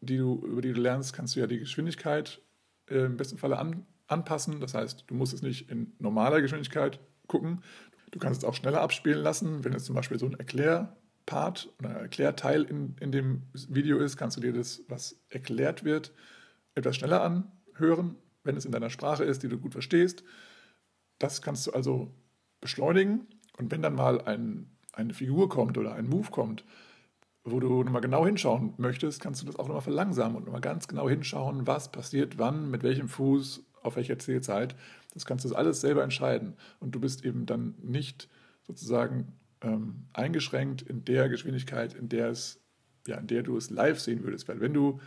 die 0.00 0.16
du, 0.16 0.44
über 0.46 0.62
die 0.62 0.72
du 0.72 0.80
lernst, 0.80 1.12
kannst 1.12 1.36
du 1.36 1.40
ja 1.40 1.46
die 1.46 1.58
Geschwindigkeit 1.58 2.40
äh, 2.88 3.06
im 3.06 3.16
besten 3.16 3.38
Falle 3.38 3.58
an, 3.58 3.86
anpassen. 4.06 4.60
Das 4.60 4.74
heißt, 4.74 5.04
du 5.06 5.14
musst 5.14 5.32
es 5.32 5.42
nicht 5.42 5.70
in 5.70 5.92
normaler 5.98 6.40
Geschwindigkeit 6.40 7.00
gucken. 7.26 7.62
Du 8.10 8.18
kannst 8.18 8.42
es 8.42 8.48
auch 8.48 8.54
schneller 8.54 8.80
abspielen 8.80 9.22
lassen, 9.22 9.64
wenn 9.64 9.72
jetzt 9.72 9.84
zum 9.84 9.94
Beispiel 9.94 10.18
so 10.18 10.26
ein 10.26 10.34
Erklär, 10.34 10.96
Part 11.26 11.72
oder 11.78 11.90
Erklärteil 11.90 12.64
in, 12.64 12.96
in 12.98 13.12
dem 13.12 13.42
Video 13.68 13.98
ist, 13.98 14.16
kannst 14.16 14.36
du 14.36 14.40
dir 14.40 14.52
das, 14.52 14.82
was 14.88 15.20
erklärt 15.28 15.84
wird, 15.84 16.12
etwas 16.74 16.96
schneller 16.96 17.22
anhören, 17.22 18.16
wenn 18.42 18.56
es 18.56 18.64
in 18.64 18.72
deiner 18.72 18.90
Sprache 18.90 19.22
ist, 19.22 19.42
die 19.42 19.48
du 19.48 19.58
gut 19.58 19.72
verstehst. 19.72 20.24
Das 21.18 21.40
kannst 21.40 21.66
du 21.66 21.72
also 21.72 22.12
beschleunigen 22.60 23.28
und 23.58 23.70
wenn 23.70 23.82
dann 23.82 23.94
mal 23.94 24.20
ein, 24.22 24.76
eine 24.92 25.14
Figur 25.14 25.48
kommt 25.48 25.78
oder 25.78 25.94
ein 25.94 26.08
Move 26.08 26.30
kommt, 26.30 26.64
wo 27.44 27.60
du 27.60 27.82
nochmal 27.82 28.02
genau 28.02 28.26
hinschauen 28.26 28.74
möchtest, 28.76 29.20
kannst 29.20 29.42
du 29.42 29.46
das 29.46 29.56
auch 29.56 29.66
nochmal 29.66 29.82
verlangsamen 29.82 30.36
und 30.36 30.44
nochmal 30.44 30.60
ganz 30.60 30.88
genau 30.88 31.08
hinschauen, 31.08 31.66
was 31.66 31.90
passiert 31.90 32.38
wann, 32.38 32.70
mit 32.70 32.82
welchem 32.82 33.08
Fuß, 33.08 33.64
auf 33.82 33.96
welcher 33.96 34.18
Zählzeit. 34.18 34.76
Das 35.14 35.24
kannst 35.24 35.44
du 35.44 35.54
alles 35.54 35.80
selber 35.80 36.02
entscheiden. 36.02 36.56
Und 36.80 36.94
du 36.94 37.00
bist 37.00 37.24
eben 37.24 37.46
dann 37.46 37.74
nicht 37.82 38.28
sozusagen 38.62 39.38
ähm, 39.62 40.06
eingeschränkt 40.12 40.82
in 40.82 41.04
der 41.04 41.28
Geschwindigkeit, 41.28 41.94
in 41.94 42.08
der 42.08 42.28
es, 42.28 42.60
ja, 43.06 43.16
in 43.16 43.26
der 43.26 43.42
du 43.42 43.56
es 43.56 43.70
live 43.70 43.98
sehen 43.98 44.22
würdest. 44.22 44.48
Weil 44.48 44.60
wenn 44.60 44.74
du, 44.74 45.00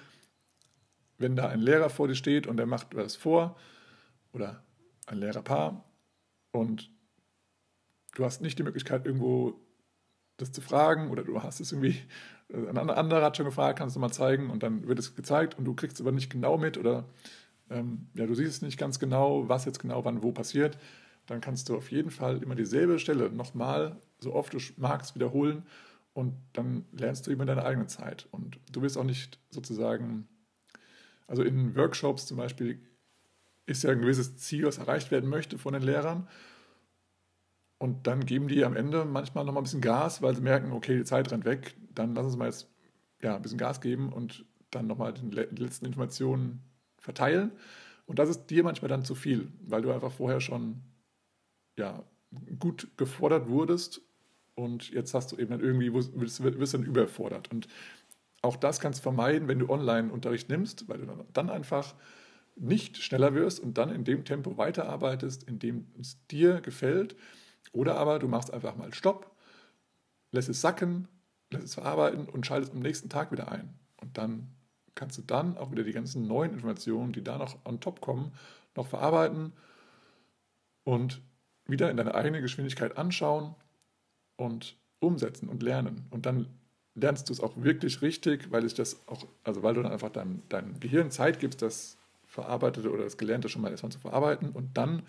wenn 1.17 1.35
da 1.35 1.49
ein 1.49 1.59
Lehrer 1.59 1.89
vor 1.89 2.07
dir 2.07 2.15
steht 2.15 2.47
und 2.47 2.57
der 2.57 2.65
macht 2.65 2.95
was 2.95 3.15
vor, 3.15 3.57
oder 4.31 4.63
ein 5.05 5.19
Lehrerpaar, 5.19 5.85
und 6.51 6.91
du 8.15 8.25
hast 8.25 8.41
nicht 8.41 8.59
die 8.59 8.63
Möglichkeit, 8.63 9.05
irgendwo 9.05 9.59
das 10.37 10.51
zu 10.51 10.61
fragen, 10.61 11.09
oder 11.11 11.23
du 11.23 11.41
hast 11.41 11.59
es 11.59 11.71
irgendwie, 11.71 11.97
ein 12.51 12.77
anderer 12.77 13.23
hat 13.23 13.37
schon 13.37 13.45
gefragt, 13.45 13.79
kannst 13.79 13.95
du 13.95 13.99
mal 13.99 14.11
zeigen, 14.11 14.49
und 14.49 14.63
dann 14.63 14.87
wird 14.87 14.99
es 14.99 15.15
gezeigt 15.15 15.57
und 15.57 15.65
du 15.65 15.73
kriegst 15.73 15.97
es 15.97 16.01
aber 16.01 16.11
nicht 16.11 16.31
genau 16.31 16.57
mit, 16.57 16.77
oder 16.77 17.05
ähm, 17.69 18.07
ja, 18.13 18.25
du 18.25 18.35
siehst 18.35 18.61
nicht 18.63 18.77
ganz 18.77 18.99
genau, 18.99 19.47
was 19.49 19.65
jetzt 19.65 19.79
genau 19.79 20.03
wann 20.05 20.23
wo 20.23 20.31
passiert, 20.31 20.77
dann 21.25 21.41
kannst 21.41 21.69
du 21.69 21.77
auf 21.77 21.91
jeden 21.91 22.11
Fall 22.11 22.43
immer 22.43 22.55
dieselbe 22.55 22.99
Stelle 22.99 23.29
nochmal, 23.29 23.97
so 24.19 24.33
oft 24.33 24.53
du 24.53 24.59
magst, 24.77 25.15
wiederholen 25.15 25.63
und 26.13 26.33
dann 26.53 26.85
lernst 26.91 27.25
du 27.27 27.31
immer 27.31 27.45
deine 27.45 27.65
eigene 27.65 27.87
Zeit. 27.87 28.27
Und 28.31 28.59
du 28.71 28.81
wirst 28.81 28.97
auch 28.97 29.03
nicht 29.03 29.39
sozusagen, 29.49 30.27
also 31.27 31.43
in 31.43 31.75
Workshops 31.75 32.25
zum 32.25 32.37
Beispiel 32.37 32.79
ist 33.65 33.83
ja 33.83 33.91
ein 33.91 34.01
gewisses 34.01 34.37
Ziel, 34.37 34.65
was 34.65 34.77
erreicht 34.77 35.11
werden 35.11 35.29
möchte 35.29 35.57
von 35.57 35.73
den 35.73 35.83
Lehrern. 35.83 36.27
Und 37.83 38.07
dann 38.07 38.25
geben 38.25 38.47
die 38.47 38.63
am 38.63 38.77
Ende 38.77 39.03
manchmal 39.03 39.43
nochmal 39.43 39.59
ein 39.59 39.65
bisschen 39.65 39.81
Gas, 39.81 40.21
weil 40.21 40.33
sie 40.33 40.41
merken, 40.41 40.71
okay, 40.71 40.95
die 40.95 41.03
Zeit 41.03 41.29
rennt 41.33 41.43
weg, 41.43 41.75
dann 41.93 42.15
lass 42.15 42.23
uns 42.23 42.37
mal 42.37 42.45
jetzt 42.45 42.69
ja, 43.21 43.35
ein 43.35 43.41
bisschen 43.41 43.57
Gas 43.57 43.81
geben 43.81 44.13
und 44.13 44.45
dann 44.71 44.87
nochmal 44.87 45.13
die 45.13 45.61
letzten 45.61 45.85
Informationen 45.85 46.61
verteilen. 46.97 47.51
Und 48.05 48.19
das 48.19 48.29
ist 48.29 48.45
dir 48.45 48.63
manchmal 48.63 48.87
dann 48.87 49.03
zu 49.03 49.15
viel, 49.15 49.51
weil 49.65 49.81
du 49.81 49.91
einfach 49.91 50.13
vorher 50.13 50.39
schon 50.39 50.79
ja, 51.77 52.05
gut 52.57 52.87
gefordert 52.95 53.49
wurdest 53.49 53.99
und 54.55 54.89
jetzt 54.91 55.13
hast 55.13 55.33
du 55.33 55.35
eben 55.35 55.51
dann 55.51 55.59
irgendwie, 55.59 55.93
wirst, 55.93 56.41
wirst 56.41 56.73
dann 56.73 56.83
überfordert. 56.83 57.51
Und 57.51 57.67
auch 58.41 58.55
das 58.55 58.79
kannst 58.79 58.99
du 58.99 59.03
vermeiden, 59.03 59.49
wenn 59.49 59.59
du 59.59 59.67
Online-Unterricht 59.67 60.47
nimmst, 60.47 60.87
weil 60.87 60.99
du 60.99 61.25
dann 61.33 61.49
einfach 61.49 61.95
nicht 62.55 63.03
schneller 63.03 63.33
wirst 63.33 63.59
und 63.59 63.77
dann 63.77 63.89
in 63.89 64.05
dem 64.05 64.23
Tempo 64.23 64.55
weiterarbeitest, 64.55 65.43
in 65.43 65.59
dem 65.59 65.87
es 65.99 66.25
dir 66.27 66.61
gefällt. 66.61 67.17
Oder 67.73 67.97
aber 67.97 68.19
du 68.19 68.27
machst 68.29 68.53
einfach 68.53 68.77
mal 68.77 68.93
Stopp, 68.93 69.35
lässt 70.31 70.47
es 70.47 70.61
sacken, 70.61 71.09
lässt 71.49 71.65
es 71.65 71.73
verarbeiten 71.73 72.29
und 72.29 72.45
schaltest 72.45 72.71
am 72.71 72.79
nächsten 72.79 73.09
Tag 73.09 73.31
wieder 73.31 73.51
ein. 73.51 73.73
Und 73.99 74.17
dann 74.17 74.47
kannst 74.95 75.17
du 75.17 75.23
dann 75.23 75.57
auch 75.57 75.71
wieder 75.71 75.83
die 75.83 75.91
ganzen 75.91 76.27
neuen 76.27 76.53
Informationen, 76.53 77.11
die 77.11 77.23
da 77.23 77.37
noch 77.37 77.57
on 77.65 77.79
top 77.79 77.99
kommen, 77.99 78.31
noch 78.75 78.87
verarbeiten 78.87 79.53
und 80.83 81.21
wieder 81.65 81.89
in 81.89 81.97
deine 81.97 82.15
eigene 82.15 82.41
Geschwindigkeit 82.41 82.97
anschauen 82.97 83.55
und 84.35 84.77
umsetzen 84.99 85.49
und 85.49 85.63
lernen. 85.63 86.07
Und 86.11 86.25
dann 86.25 86.47
lernst 86.95 87.29
du 87.29 87.33
es 87.33 87.39
auch 87.39 87.55
wirklich 87.57 88.01
richtig, 88.01 88.51
weil 88.51 88.65
ich 88.65 88.75
das 88.75 89.07
auch, 89.07 89.25
also 89.43 89.63
weil 89.63 89.73
du 89.73 89.81
dann 89.81 89.91
einfach 89.91 90.09
deinem, 90.09 90.47
deinem 90.49 90.79
Gehirn 90.79 91.11
Zeit 91.11 91.39
gibst, 91.39 91.61
das 91.61 91.97
Verarbeitete 92.25 92.91
oder 92.91 93.03
das 93.03 93.17
Gelernte 93.17 93.49
schon 93.49 93.61
mal 93.61 93.71
erstmal 93.71 93.91
zu 93.91 93.99
verarbeiten 93.99 94.49
und 94.49 94.77
dann 94.77 95.03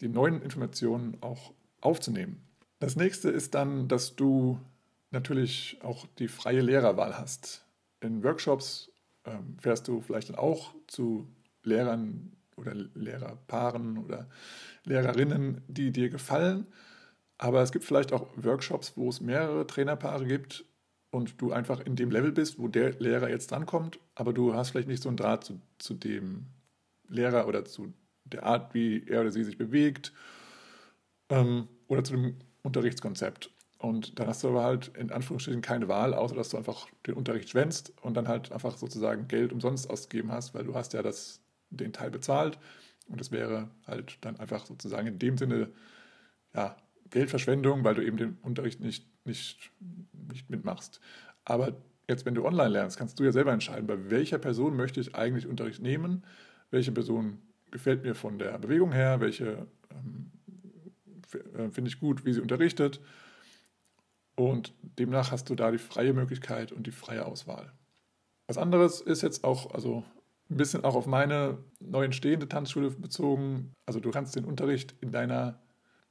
die 0.00 0.08
neuen 0.08 0.42
Informationen 0.42 1.16
auch 1.20 1.52
aufzunehmen. 1.80 2.42
Das 2.80 2.96
nächste 2.96 3.30
ist 3.30 3.54
dann, 3.54 3.88
dass 3.88 4.16
du 4.16 4.60
natürlich 5.10 5.78
auch 5.82 6.06
die 6.18 6.28
freie 6.28 6.60
Lehrerwahl 6.60 7.18
hast. 7.18 7.64
In 8.00 8.22
Workshops 8.22 8.90
ähm, 9.24 9.56
fährst 9.58 9.88
du 9.88 10.00
vielleicht 10.00 10.30
dann 10.30 10.36
auch 10.36 10.74
zu 10.86 11.26
Lehrern 11.62 12.32
oder 12.56 12.74
Lehrerpaaren 12.74 13.98
oder 13.98 14.28
Lehrerinnen, 14.84 15.62
die 15.68 15.92
dir 15.92 16.08
gefallen. 16.08 16.66
Aber 17.36 17.62
es 17.62 17.72
gibt 17.72 17.84
vielleicht 17.84 18.12
auch 18.12 18.28
Workshops, 18.36 18.92
wo 18.96 19.08
es 19.08 19.20
mehrere 19.20 19.66
Trainerpaare 19.66 20.26
gibt 20.26 20.64
und 21.10 21.40
du 21.40 21.52
einfach 21.52 21.80
in 21.80 21.96
dem 21.96 22.10
Level 22.10 22.32
bist, 22.32 22.58
wo 22.58 22.68
der 22.68 22.92
Lehrer 22.98 23.28
jetzt 23.28 23.50
drankommt, 23.50 23.98
aber 24.14 24.32
du 24.32 24.54
hast 24.54 24.70
vielleicht 24.70 24.88
nicht 24.88 25.02
so 25.02 25.08
einen 25.08 25.16
Draht 25.16 25.44
zu, 25.44 25.60
zu 25.78 25.94
dem 25.94 26.46
Lehrer 27.08 27.46
oder 27.46 27.64
zu 27.64 27.92
der 28.24 28.44
Art, 28.44 28.74
wie 28.74 29.06
er 29.06 29.22
oder 29.22 29.30
sie 29.30 29.44
sich 29.44 29.56
bewegt 29.56 30.12
ähm, 31.28 31.68
oder 31.86 32.04
zu 32.04 32.14
dem 32.14 32.36
Unterrichtskonzept. 32.62 33.50
Und 33.78 34.18
dann 34.18 34.26
hast 34.26 34.42
du 34.42 34.48
aber 34.48 34.64
halt 34.64 34.88
in 34.96 35.12
Anführungsstrichen 35.12 35.62
keine 35.62 35.86
Wahl, 35.86 36.12
außer 36.12 36.34
dass 36.34 36.48
du 36.48 36.56
einfach 36.56 36.88
den 37.06 37.14
Unterricht 37.14 37.48
schwänzt 37.48 37.92
und 38.02 38.16
dann 38.16 38.26
halt 38.26 38.50
einfach 38.50 38.76
sozusagen 38.76 39.28
Geld 39.28 39.52
umsonst 39.52 39.88
ausgegeben 39.88 40.32
hast, 40.32 40.52
weil 40.54 40.64
du 40.64 40.74
hast 40.74 40.94
ja 40.94 41.02
das, 41.02 41.40
den 41.70 41.92
Teil 41.92 42.10
bezahlt. 42.10 42.58
Und 43.08 43.20
das 43.20 43.30
wäre 43.30 43.70
halt 43.86 44.18
dann 44.22 44.36
einfach 44.38 44.66
sozusagen 44.66 45.06
in 45.06 45.18
dem 45.18 45.38
Sinne 45.38 45.70
ja, 46.54 46.76
Geldverschwendung, 47.10 47.84
weil 47.84 47.94
du 47.94 48.04
eben 48.04 48.16
den 48.16 48.38
Unterricht 48.42 48.80
nicht, 48.80 49.06
nicht, 49.24 49.70
nicht 50.28 50.50
mitmachst. 50.50 51.00
Aber 51.44 51.76
jetzt, 52.08 52.26
wenn 52.26 52.34
du 52.34 52.44
online 52.44 52.70
lernst, 52.70 52.98
kannst 52.98 53.18
du 53.20 53.24
ja 53.24 53.32
selber 53.32 53.52
entscheiden, 53.52 53.86
bei 53.86 54.10
welcher 54.10 54.38
Person 54.38 54.76
möchte 54.76 55.00
ich 55.00 55.14
eigentlich 55.14 55.46
Unterricht 55.46 55.80
nehmen, 55.80 56.24
welche 56.70 56.92
Person 56.92 57.38
gefällt 57.70 58.02
mir 58.02 58.14
von 58.14 58.38
der 58.38 58.58
Bewegung 58.58 58.92
her, 58.92 59.20
welche 59.20 59.66
ähm, 59.90 60.32
äh, 60.34 60.37
finde 61.28 61.88
ich 61.88 62.00
gut, 62.00 62.24
wie 62.24 62.32
sie 62.32 62.40
unterrichtet 62.40 63.00
und 64.38 64.72
demnach 64.82 65.32
hast 65.32 65.50
du 65.50 65.56
da 65.56 65.70
die 65.70 65.78
freie 65.78 66.12
Möglichkeit 66.12 66.70
und 66.70 66.86
die 66.86 66.92
freie 66.92 67.26
Auswahl. 67.26 67.72
Was 68.46 68.56
anderes 68.56 69.00
ist 69.00 69.22
jetzt 69.22 69.44
auch, 69.44 69.74
also 69.74 70.04
ein 70.48 70.56
bisschen 70.56 70.84
auch 70.84 70.94
auf 70.94 71.06
meine 71.06 71.58
neu 71.80 72.04
entstehende 72.04 72.48
Tanzschule 72.48 72.90
bezogen. 72.90 73.74
Also 73.84 74.00
du 74.00 74.10
kannst 74.10 74.36
den 74.36 74.44
Unterricht 74.44 74.94
in 75.00 75.10
deiner 75.10 75.60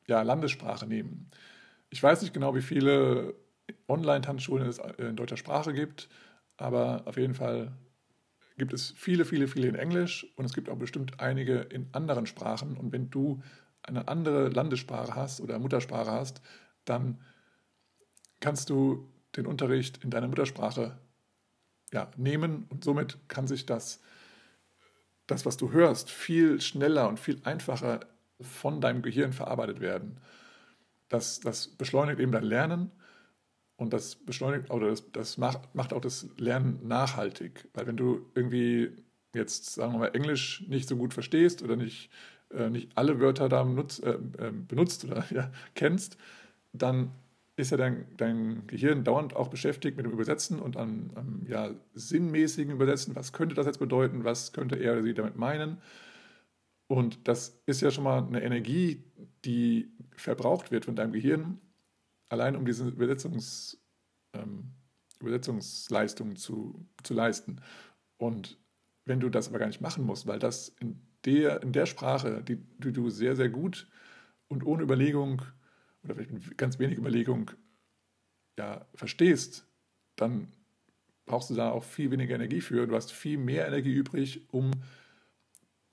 ja, 0.07 0.21
Landessprache 0.21 0.85
nehmen. 0.85 1.27
Ich 1.89 2.03
weiß 2.03 2.21
nicht 2.21 2.33
genau, 2.33 2.53
wie 2.53 2.61
viele 2.61 3.33
Online-Tanzschulen 3.87 4.67
es 4.67 4.79
in 4.97 5.15
deutscher 5.15 5.37
Sprache 5.37 5.73
gibt, 5.73 6.09
aber 6.57 7.03
auf 7.05 7.17
jeden 7.17 7.33
Fall 7.33 7.71
gibt 8.57 8.73
es 8.73 8.91
viele, 8.91 9.23
viele, 9.23 9.47
viele 9.47 9.67
in 9.67 9.75
Englisch 9.75 10.27
und 10.35 10.45
es 10.45 10.53
gibt 10.53 10.69
auch 10.69 10.77
bestimmt 10.77 11.19
einige 11.19 11.59
in 11.59 11.87
anderen 11.93 12.25
Sprachen. 12.25 12.75
Und 12.75 12.91
wenn 12.91 13.09
du 13.09 13.41
eine 13.87 14.07
andere 14.07 14.49
Landessprache 14.49 15.15
hast 15.15 15.41
oder 15.41 15.59
Muttersprache 15.59 16.11
hast, 16.11 16.41
dann 16.85 17.19
kannst 18.39 18.69
du 18.69 19.09
den 19.35 19.45
Unterricht 19.45 20.03
in 20.03 20.09
deiner 20.09 20.27
Muttersprache 20.27 20.97
ja, 21.93 22.11
nehmen 22.17 22.65
und 22.69 22.83
somit 22.83 23.17
kann 23.27 23.47
sich 23.47 23.65
das, 23.65 24.01
das, 25.25 25.45
was 25.45 25.57
du 25.57 25.71
hörst, 25.71 26.11
viel 26.11 26.61
schneller 26.61 27.07
und 27.07 27.19
viel 27.19 27.39
einfacher 27.43 28.01
von 28.41 28.81
deinem 28.81 29.01
Gehirn 29.01 29.33
verarbeitet 29.33 29.79
werden. 29.79 30.19
Das, 31.09 31.39
das 31.39 31.67
beschleunigt 31.67 32.19
eben 32.19 32.31
dein 32.31 32.43
Lernen 32.43 32.91
und 33.77 33.93
das 33.93 34.15
beschleunigt 34.15 34.69
oder 34.69 34.89
das, 34.89 35.11
das 35.11 35.37
macht, 35.37 35.73
macht 35.73 35.93
auch 35.93 36.01
das 36.01 36.27
Lernen 36.37 36.85
nachhaltig. 36.87 37.69
Weil 37.73 37.87
wenn 37.87 37.97
du 37.97 38.29
irgendwie 38.35 38.91
jetzt, 39.33 39.73
sagen 39.73 39.93
wir 39.93 39.99
mal, 39.99 40.15
Englisch 40.15 40.65
nicht 40.67 40.89
so 40.89 40.97
gut 40.97 41.13
verstehst 41.13 41.63
oder 41.63 41.75
nicht, 41.75 42.09
äh, 42.53 42.69
nicht 42.69 42.89
alle 42.95 43.19
Wörter 43.19 43.49
da 43.49 43.63
benutzt, 43.63 44.03
äh, 44.03 44.13
äh 44.37 44.51
benutzt 44.51 45.05
oder 45.05 45.25
ja, 45.31 45.51
kennst, 45.75 46.17
dann 46.73 47.11
ist 47.57 47.71
ja 47.71 47.77
dein, 47.77 48.05
dein 48.17 48.67
Gehirn 48.67 49.03
dauernd 49.03 49.35
auch 49.35 49.47
beschäftigt 49.47 49.97
mit 49.97 50.05
dem 50.05 50.13
Übersetzen 50.13 50.59
und 50.59 50.77
an, 50.77 51.11
an 51.15 51.45
ja, 51.49 51.71
sinnmäßigen 51.95 52.71
Übersetzen. 52.71 53.15
Was 53.15 53.33
könnte 53.33 53.55
das 53.55 53.65
jetzt 53.65 53.79
bedeuten? 53.79 54.23
Was 54.23 54.53
könnte 54.53 54.75
er 54.75 54.93
oder 54.93 55.03
sie 55.03 55.15
damit 55.15 55.37
meinen? 55.37 55.77
Und 56.87 57.27
das 57.27 57.59
ist 57.65 57.81
ja 57.81 57.89
schon 57.89 58.03
mal 58.03 58.23
eine 58.23 58.43
Energie, 58.43 59.03
die 59.43 59.91
verbraucht 60.15 60.71
wird 60.71 60.85
von 60.85 60.95
deinem 60.95 61.13
Gehirn, 61.13 61.59
allein 62.29 62.55
um 62.55 62.65
diese 62.65 62.87
Übersetzungs, 62.87 63.79
ähm, 64.33 64.71
Übersetzungsleistung 65.19 66.35
zu, 66.35 66.87
zu 67.03 67.15
leisten. 67.15 67.59
Und 68.17 68.57
wenn 69.05 69.19
du 69.19 69.29
das 69.29 69.49
aber 69.49 69.59
gar 69.59 69.67
nicht 69.67 69.81
machen 69.81 70.05
musst, 70.05 70.27
weil 70.27 70.39
das 70.39 70.69
in 70.79 71.01
der, 71.25 71.61
in 71.63 71.71
der 71.73 71.85
Sprache, 71.85 72.43
die, 72.43 72.57
die 72.77 72.93
du 72.93 73.09
sehr, 73.09 73.35
sehr 73.35 73.49
gut 73.49 73.87
und 74.47 74.65
ohne 74.65 74.83
Überlegung 74.83 75.41
oder 76.03 76.15
vielleicht 76.15 76.31
mit 76.31 76.57
ganz 76.57 76.79
wenig 76.79 76.97
Überlegung 76.97 77.51
ja, 78.57 78.85
verstehst, 78.95 79.67
dann 80.15 80.47
brauchst 81.25 81.49
du 81.49 81.55
da 81.55 81.71
auch 81.71 81.83
viel 81.83 82.11
weniger 82.11 82.35
Energie 82.35 82.61
für. 82.61 82.87
Du 82.87 82.95
hast 82.95 83.11
viel 83.11 83.37
mehr 83.37 83.67
Energie 83.67 83.93
übrig, 83.93 84.47
um 84.51 84.71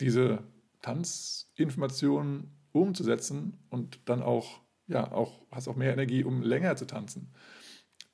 diese 0.00 0.44
Tanzinformationen 0.80 2.50
umzusetzen 2.72 3.58
und 3.70 4.00
dann 4.08 4.22
auch, 4.22 4.60
ja, 4.86 5.10
auch, 5.12 5.46
hast 5.50 5.68
auch 5.68 5.76
mehr 5.76 5.92
Energie, 5.92 6.24
um 6.24 6.42
länger 6.42 6.76
zu 6.76 6.86
tanzen. 6.86 7.32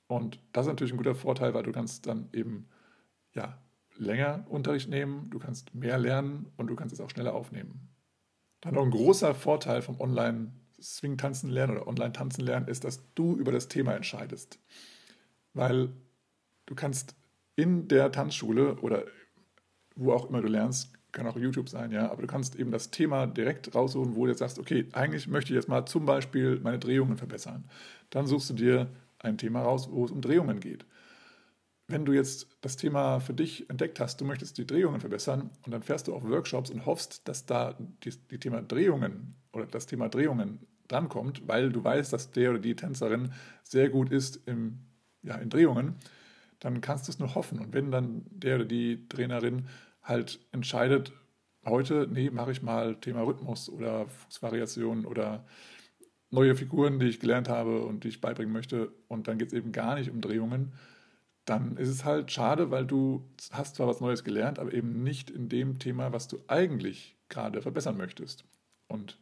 Und 0.06 0.40
das 0.52 0.66
ist 0.66 0.70
natürlich 0.70 0.92
ein 0.92 0.98
guter 0.98 1.14
Vorteil, 1.14 1.54
weil 1.54 1.62
du 1.62 1.72
kannst 1.72 2.06
dann 2.06 2.28
eben 2.32 2.68
ja, 3.34 3.62
länger 4.00 4.44
Unterricht 4.48 4.88
nehmen, 4.88 5.28
du 5.30 5.38
kannst 5.38 5.74
mehr 5.74 5.98
lernen 5.98 6.46
und 6.56 6.68
du 6.68 6.74
kannst 6.74 6.94
es 6.94 7.00
auch 7.00 7.10
schneller 7.10 7.34
aufnehmen. 7.34 7.88
Dann 8.62 8.74
noch 8.74 8.82
ein 8.82 8.90
großer 8.90 9.34
Vorteil 9.34 9.82
vom 9.82 10.00
Online-Swing-Tanzen 10.00 11.50
lernen 11.50 11.76
oder 11.76 11.86
Online-Tanzen 11.86 12.44
lernen 12.44 12.68
ist, 12.68 12.84
dass 12.84 13.12
du 13.14 13.36
über 13.36 13.52
das 13.52 13.68
Thema 13.68 13.94
entscheidest. 13.94 14.58
Weil 15.52 15.90
du 16.66 16.74
kannst 16.74 17.14
in 17.56 17.88
der 17.88 18.10
Tanzschule 18.10 18.76
oder 18.76 19.04
wo 19.96 20.12
auch 20.12 20.28
immer 20.28 20.40
du 20.40 20.48
lernst, 20.48 20.94
kann 21.12 21.26
auch 21.26 21.36
YouTube 21.36 21.68
sein, 21.68 21.90
ja, 21.90 22.10
aber 22.10 22.22
du 22.22 22.28
kannst 22.28 22.54
eben 22.54 22.70
das 22.70 22.90
Thema 22.90 23.26
direkt 23.26 23.74
raussuchen, 23.74 24.14
wo 24.14 24.24
du 24.24 24.30
jetzt 24.30 24.38
sagst, 24.38 24.58
okay, 24.58 24.86
eigentlich 24.92 25.26
möchte 25.26 25.52
ich 25.52 25.56
jetzt 25.56 25.68
mal 25.68 25.84
zum 25.84 26.06
Beispiel 26.06 26.60
meine 26.60 26.78
Drehungen 26.78 27.16
verbessern. 27.16 27.68
Dann 28.10 28.26
suchst 28.26 28.50
du 28.50 28.54
dir 28.54 28.90
ein 29.18 29.36
Thema 29.36 29.62
raus, 29.62 29.88
wo 29.90 30.04
es 30.04 30.12
um 30.12 30.20
Drehungen 30.20 30.60
geht 30.60 30.86
wenn 31.90 32.04
du 32.04 32.12
jetzt 32.12 32.48
das 32.60 32.76
Thema 32.76 33.20
für 33.20 33.34
dich 33.34 33.68
entdeckt 33.70 34.00
hast, 34.00 34.20
du 34.20 34.24
möchtest 34.24 34.58
die 34.58 34.66
Drehungen 34.66 35.00
verbessern 35.00 35.50
und 35.64 35.72
dann 35.72 35.82
fährst 35.82 36.08
du 36.08 36.14
auf 36.14 36.28
Workshops 36.28 36.70
und 36.70 36.86
hoffst, 36.86 37.26
dass 37.28 37.46
da 37.46 37.76
die, 38.04 38.10
die 38.30 38.38
Thema 38.38 38.62
Drehungen 38.62 39.34
oder 39.52 39.66
das 39.66 39.86
Thema 39.86 40.08
Drehungen 40.08 40.66
drankommt, 40.88 41.46
weil 41.46 41.70
du 41.70 41.82
weißt, 41.82 42.12
dass 42.12 42.30
der 42.30 42.50
oder 42.50 42.58
die 42.58 42.76
Tänzerin 42.76 43.32
sehr 43.62 43.88
gut 43.88 44.10
ist 44.10 44.40
im, 44.46 44.80
ja, 45.22 45.36
in 45.36 45.50
Drehungen, 45.50 45.96
dann 46.58 46.80
kannst 46.80 47.08
du 47.08 47.12
es 47.12 47.18
nur 47.18 47.34
hoffen. 47.34 47.58
Und 47.58 47.72
wenn 47.72 47.90
dann 47.90 48.22
der 48.30 48.56
oder 48.56 48.64
die 48.64 49.08
Trainerin 49.08 49.68
halt 50.02 50.40
entscheidet, 50.52 51.12
heute, 51.64 52.08
nee, 52.10 52.30
mache 52.30 52.52
ich 52.52 52.62
mal 52.62 52.96
Thema 52.96 53.22
Rhythmus 53.22 53.68
oder 53.68 54.08
Fußvariation 54.08 55.04
oder 55.04 55.44
neue 56.30 56.54
Figuren, 56.54 56.98
die 56.98 57.06
ich 57.06 57.20
gelernt 57.20 57.48
habe 57.48 57.82
und 57.82 58.04
die 58.04 58.08
ich 58.08 58.20
beibringen 58.20 58.52
möchte, 58.52 58.92
und 59.08 59.28
dann 59.28 59.38
geht 59.38 59.48
es 59.48 59.54
eben 59.54 59.72
gar 59.72 59.96
nicht 59.96 60.10
um 60.10 60.20
Drehungen, 60.20 60.72
dann 61.50 61.76
ist 61.76 61.88
es 61.88 62.04
halt 62.04 62.30
schade, 62.30 62.70
weil 62.70 62.86
du 62.86 63.28
hast 63.50 63.74
zwar 63.74 63.88
was 63.88 64.00
Neues 64.00 64.22
gelernt, 64.22 64.60
aber 64.60 64.72
eben 64.72 65.02
nicht 65.02 65.30
in 65.30 65.48
dem 65.48 65.80
Thema, 65.80 66.12
was 66.12 66.28
du 66.28 66.38
eigentlich 66.46 67.16
gerade 67.28 67.60
verbessern 67.60 67.96
möchtest. 67.96 68.44
Und 68.86 69.18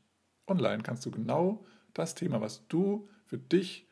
online 0.46 0.82
kannst 0.82 1.06
du 1.06 1.10
genau 1.10 1.64
das 1.94 2.14
Thema, 2.14 2.42
was 2.42 2.68
du 2.68 3.08
für 3.24 3.38
dich 3.38 3.88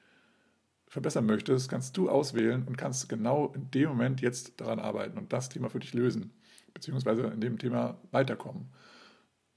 verbessern 0.86 1.24
möchtest, 1.24 1.70
kannst 1.70 1.96
du 1.96 2.10
auswählen 2.10 2.64
und 2.66 2.76
kannst 2.76 3.08
genau 3.08 3.52
in 3.54 3.70
dem 3.70 3.88
Moment 3.88 4.20
jetzt 4.20 4.60
daran 4.60 4.80
arbeiten 4.80 5.16
und 5.16 5.32
das 5.32 5.48
Thema 5.48 5.70
für 5.70 5.80
dich 5.80 5.94
lösen, 5.94 6.30
beziehungsweise 6.74 7.22
in 7.22 7.40
dem 7.40 7.58
Thema 7.58 7.98
weiterkommen. 8.10 8.68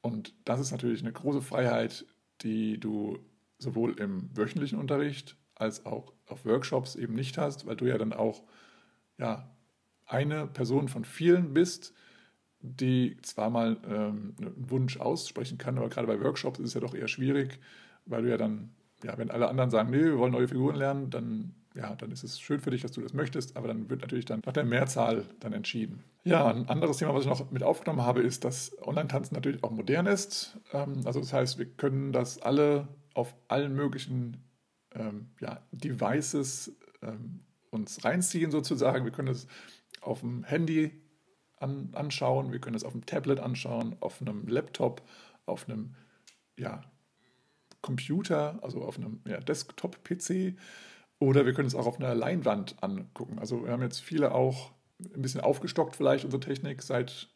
Und 0.02 0.34
das 0.46 0.62
ist 0.62 0.72
natürlich 0.72 1.02
eine 1.02 1.12
große 1.12 1.42
Freiheit, 1.42 2.06
die 2.42 2.80
du 2.80 3.20
sowohl 3.58 4.00
im 4.00 4.30
wöchentlichen 4.38 4.80
Unterricht 4.80 5.36
als 5.56 5.86
auch 5.86 6.14
auf 6.28 6.46
Workshops 6.46 6.96
eben 6.96 7.14
nicht 7.14 7.38
hast, 7.38 7.66
weil 7.66 7.76
du 7.76 7.86
ja 7.86 7.98
dann 7.98 8.14
auch 8.14 8.44
ja, 9.20 9.50
eine 10.06 10.48
Person 10.48 10.88
von 10.88 11.06
vielen 11.06 11.54
bist, 11.54 11.94
die 12.62 13.18
zwar 13.22 13.50
mal 13.50 13.78
ähm, 13.88 14.36
einen 14.40 14.70
Wunsch 14.70 14.98
aussprechen 14.98 15.58
kann, 15.58 15.78
aber 15.78 15.90
gerade 15.90 16.08
bei 16.08 16.20
Workshops 16.22 16.60
ist 16.60 16.70
es 16.70 16.74
ja 16.74 16.82
doch 16.82 16.96
eher 16.96 17.08
schwierig, 17.08 17.60
weil 18.06 18.24
du 18.24 18.30
ja 18.30 18.38
dann, 18.38 18.72
ja, 19.04 19.18
wenn 19.18 19.30
alle 19.30 19.48
anderen 19.48 19.70
sagen, 19.70 19.92
nee, 19.92 20.04
wir 20.04 20.18
wollen 20.18 20.34
neue 20.34 20.48
Figuren 20.48 20.76
lernen, 20.76 21.10
dann, 21.10 21.54
ja, 21.76 21.96
dann 21.96 22.12
ist 22.12 22.24
es 22.24 22.40
schön 22.40 22.60
für 22.60 22.72
dich, 22.72 22.82
dass 22.82 22.92
du 22.92 23.02
das 23.02 23.14
möchtest, 23.14 23.56
aber 23.56 23.68
dann 23.68 23.90
wird 23.90 24.02
natürlich 24.02 24.26
dann 24.26 24.42
nach 24.46 24.54
der 24.54 24.66
Mehrzahl 24.66 25.26
dann 25.40 25.54
entschieden. 25.54 26.04
Ja, 26.24 26.48
ein 26.48 26.68
anderes 26.68 26.98
Thema, 26.98 27.14
was 27.14 27.24
ich 27.24 27.30
noch 27.30 27.52
mit 27.52 27.64
aufgenommen 27.64 28.02
habe, 28.02 28.22
ist, 28.22 28.44
dass 28.44 28.76
Online-Tanzen 28.82 29.36
natürlich 29.36 29.64
auch 29.64 29.72
modern 29.72 30.06
ist. 30.06 30.58
Ähm, 30.74 31.02
also 31.06 31.20
das 31.20 31.32
heißt, 31.32 31.60
wir 31.60 31.66
können 31.66 32.12
das 32.12 32.42
alle 32.42 32.88
auf 33.14 33.36
allen 33.48 33.74
möglichen 33.74 34.44
ähm, 34.94 35.30
ja, 35.40 35.62
Devices 35.72 36.76
ähm, 37.02 37.42
uns 37.70 38.04
reinziehen 38.04 38.52
sozusagen. 38.52 39.06
Wir 39.06 39.12
können 39.12 39.30
es 39.30 39.48
auf 40.02 40.22
dem 40.22 40.44
Handy 40.44 40.92
an, 41.58 41.90
anschauen, 41.94 42.52
wir 42.52 42.60
können 42.60 42.76
es 42.76 42.84
auf 42.84 42.94
dem 42.94 43.06
Tablet 43.06 43.40
anschauen, 43.40 43.96
auf 44.00 44.22
einem 44.22 44.48
Laptop, 44.48 45.02
auf 45.46 45.68
einem 45.68 45.96
ja, 46.58 46.82
Computer, 47.82 48.60
also 48.62 48.82
auf 48.84 48.98
einem 48.98 49.22
ja, 49.28 49.40
Desktop-PC 49.40 50.56
oder 51.20 51.46
wir 51.46 51.54
können 51.54 51.68
es 51.68 51.76
auch 51.76 51.86
auf 51.86 52.00
einer 52.00 52.16
Leinwand 52.16 52.82
angucken. 52.82 53.40
Also 53.40 53.66
wir 53.66 53.72
haben 53.72 53.82
jetzt 53.82 54.00
viele 54.00 54.34
auch 54.34 54.72
ein 55.00 55.22
bisschen 55.22 55.42
aufgestockt 55.42 55.96
vielleicht 55.96 56.26
unsere 56.26 56.42
Technik 56.42 56.82
seit 56.82 57.30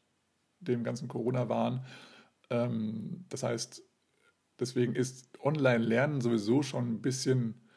dem 0.60 0.84
ganzen 0.84 1.08
Corona-Wahn. 1.08 1.86
Ähm, 2.50 3.26
das 3.30 3.44
heißt, 3.44 3.84
deswegen 4.60 4.96
ist 4.96 5.30
Online-Lernen 5.42 6.22
sowieso 6.22 6.64
schon 6.64 6.94
ein 6.94 7.02
bisschen 7.02 7.68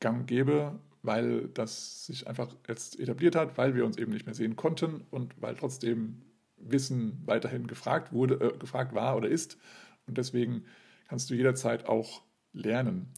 gang 0.00 0.26
gäbe 0.26 0.78
weil 1.06 1.48
das 1.48 2.06
sich 2.06 2.26
einfach 2.26 2.54
jetzt 2.68 2.98
etabliert 2.98 3.36
hat, 3.36 3.56
weil 3.56 3.74
wir 3.74 3.84
uns 3.84 3.96
eben 3.96 4.12
nicht 4.12 4.26
mehr 4.26 4.34
sehen 4.34 4.56
konnten 4.56 5.04
und 5.10 5.40
weil 5.40 5.54
trotzdem 5.54 6.22
Wissen 6.56 7.22
weiterhin 7.24 7.66
gefragt 7.66 8.12
wurde, 8.12 8.34
äh, 8.34 8.58
gefragt 8.58 8.94
war 8.94 9.16
oder 9.16 9.28
ist. 9.28 9.58
Und 10.06 10.18
deswegen 10.18 10.64
kannst 11.08 11.30
du 11.30 11.34
jederzeit 11.34 11.86
auch 11.86 12.22
lernen 12.52 13.12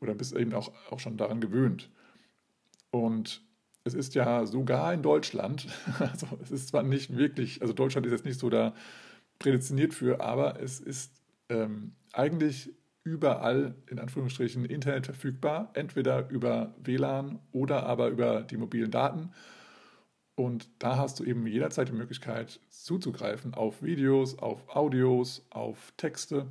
oder 0.00 0.14
bist 0.14 0.34
eben 0.34 0.54
auch, 0.54 0.72
auch 0.90 1.00
schon 1.00 1.16
daran 1.16 1.40
gewöhnt. 1.40 1.90
Und 2.90 3.42
es 3.84 3.94
ist 3.94 4.14
ja 4.14 4.46
sogar 4.46 4.92
in 4.92 5.02
Deutschland, 5.02 5.66
also 5.98 6.26
es 6.42 6.50
ist 6.50 6.68
zwar 6.68 6.82
nicht 6.82 7.16
wirklich, 7.16 7.62
also 7.62 7.72
Deutschland 7.72 8.06
ist 8.06 8.12
jetzt 8.12 8.24
nicht 8.24 8.40
so 8.40 8.50
da 8.50 8.74
prädestiniert 9.38 9.94
für, 9.94 10.20
aber 10.20 10.60
es 10.60 10.80
ist 10.80 11.22
ähm, 11.48 11.94
eigentlich 12.12 12.74
überall 13.08 13.74
in 13.86 13.98
Anführungsstrichen 13.98 14.64
Internet 14.66 15.06
verfügbar, 15.06 15.70
entweder 15.72 16.28
über 16.28 16.74
WLAN 16.82 17.38
oder 17.52 17.84
aber 17.84 18.08
über 18.08 18.42
die 18.42 18.58
mobilen 18.58 18.90
Daten. 18.90 19.30
Und 20.34 20.68
da 20.78 20.96
hast 20.98 21.18
du 21.18 21.24
eben 21.24 21.46
jederzeit 21.46 21.88
die 21.88 21.92
Möglichkeit 21.92 22.60
zuzugreifen 22.68 23.54
auf 23.54 23.82
Videos, 23.82 24.38
auf 24.38 24.68
Audios, 24.68 25.44
auf 25.50 25.92
Texte. 25.96 26.46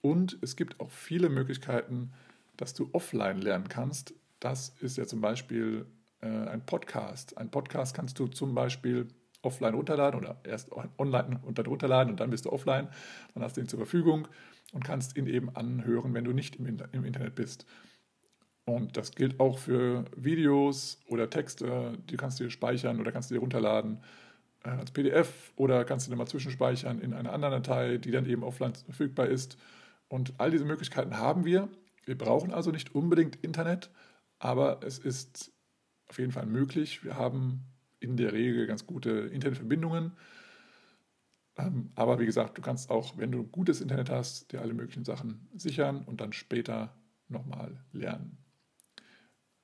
Und 0.00 0.38
es 0.40 0.56
gibt 0.56 0.80
auch 0.80 0.90
viele 0.90 1.28
Möglichkeiten, 1.28 2.12
dass 2.56 2.74
du 2.74 2.88
offline 2.92 3.40
lernen 3.40 3.68
kannst. 3.68 4.14
Das 4.40 4.70
ist 4.80 4.96
ja 4.96 5.06
zum 5.06 5.20
Beispiel 5.20 5.86
äh, 6.22 6.26
ein 6.26 6.64
Podcast. 6.66 7.38
Ein 7.38 7.50
Podcast 7.50 7.94
kannst 7.94 8.18
du 8.18 8.26
zum 8.26 8.54
Beispiel 8.54 9.08
offline 9.42 9.74
runterladen 9.74 10.18
oder 10.18 10.40
erst 10.44 10.72
online 10.72 11.40
und 11.44 11.58
dann 11.58 11.66
runterladen 11.66 12.10
und 12.10 12.20
dann 12.20 12.30
bist 12.30 12.46
du 12.46 12.52
offline. 12.52 12.88
Dann 13.34 13.42
hast 13.42 13.56
du 13.56 13.60
ihn 13.60 13.68
zur 13.68 13.78
Verfügung 13.78 14.26
und 14.74 14.84
kannst 14.84 15.16
ihn 15.16 15.26
eben 15.26 15.54
anhören, 15.54 16.12
wenn 16.14 16.24
du 16.24 16.32
nicht 16.32 16.56
im, 16.56 16.66
im 16.92 17.04
Internet 17.04 17.36
bist. 17.36 17.64
Und 18.66 18.96
das 18.96 19.14
gilt 19.14 19.40
auch 19.40 19.58
für 19.58 20.04
Videos 20.16 21.00
oder 21.06 21.30
Texte, 21.30 21.98
die 22.10 22.16
kannst 22.16 22.40
du 22.40 22.44
dir 22.44 22.50
speichern 22.50 23.00
oder 23.00 23.12
kannst 23.12 23.30
du 23.30 23.34
dir 23.34 23.40
runterladen 23.40 24.00
äh, 24.64 24.70
als 24.70 24.90
PDF 24.90 25.52
oder 25.56 25.84
kannst 25.84 26.06
du 26.06 26.10
dir 26.10 26.16
mal 26.16 26.26
zwischenspeichern 26.26 27.00
in 27.00 27.12
einer 27.12 27.32
anderen 27.32 27.62
Datei, 27.62 27.98
die 27.98 28.10
dann 28.10 28.26
eben 28.26 28.42
offline 28.42 28.74
verfügbar 28.74 29.26
ist. 29.26 29.58
Und 30.08 30.34
all 30.38 30.50
diese 30.50 30.64
Möglichkeiten 30.64 31.18
haben 31.18 31.44
wir. 31.44 31.68
Wir 32.04 32.18
brauchen 32.18 32.52
also 32.52 32.70
nicht 32.70 32.94
unbedingt 32.94 33.36
Internet, 33.36 33.90
aber 34.38 34.80
es 34.82 34.98
ist 34.98 35.52
auf 36.08 36.18
jeden 36.18 36.32
Fall 36.32 36.46
möglich. 36.46 37.04
Wir 37.04 37.16
haben 37.16 37.64
in 38.00 38.16
der 38.16 38.32
Regel 38.32 38.66
ganz 38.66 38.86
gute 38.86 39.10
Internetverbindungen 39.10 40.12
aber 41.94 42.18
wie 42.18 42.26
gesagt, 42.26 42.58
du 42.58 42.62
kannst 42.62 42.90
auch, 42.90 43.16
wenn 43.16 43.30
du 43.30 43.44
gutes 43.44 43.80
Internet 43.80 44.10
hast, 44.10 44.52
dir 44.52 44.60
alle 44.60 44.74
möglichen 44.74 45.04
Sachen 45.04 45.48
sichern 45.54 46.02
und 46.02 46.20
dann 46.20 46.32
später 46.32 46.94
nochmal 47.28 47.76
lernen. 47.92 48.38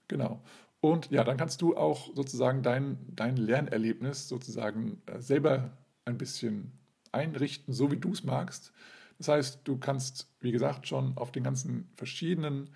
Genau. 0.08 0.42
Und 0.80 1.10
ja, 1.10 1.24
dann 1.24 1.36
kannst 1.36 1.62
du 1.62 1.76
auch 1.76 2.14
sozusagen 2.14 2.62
dein, 2.62 2.98
dein 3.14 3.36
Lernerlebnis 3.36 4.28
sozusagen 4.28 5.02
äh, 5.06 5.20
selber 5.20 5.76
ein 6.04 6.16
bisschen 6.16 6.72
einrichten, 7.12 7.74
so 7.74 7.90
wie 7.90 7.96
du 7.96 8.12
es 8.12 8.24
magst. 8.24 8.72
Das 9.18 9.28
heißt, 9.28 9.60
du 9.64 9.76
kannst, 9.76 10.32
wie 10.40 10.52
gesagt, 10.52 10.88
schon 10.88 11.16
auf 11.18 11.32
den 11.32 11.44
ganzen 11.44 11.90
verschiedenen 11.94 12.70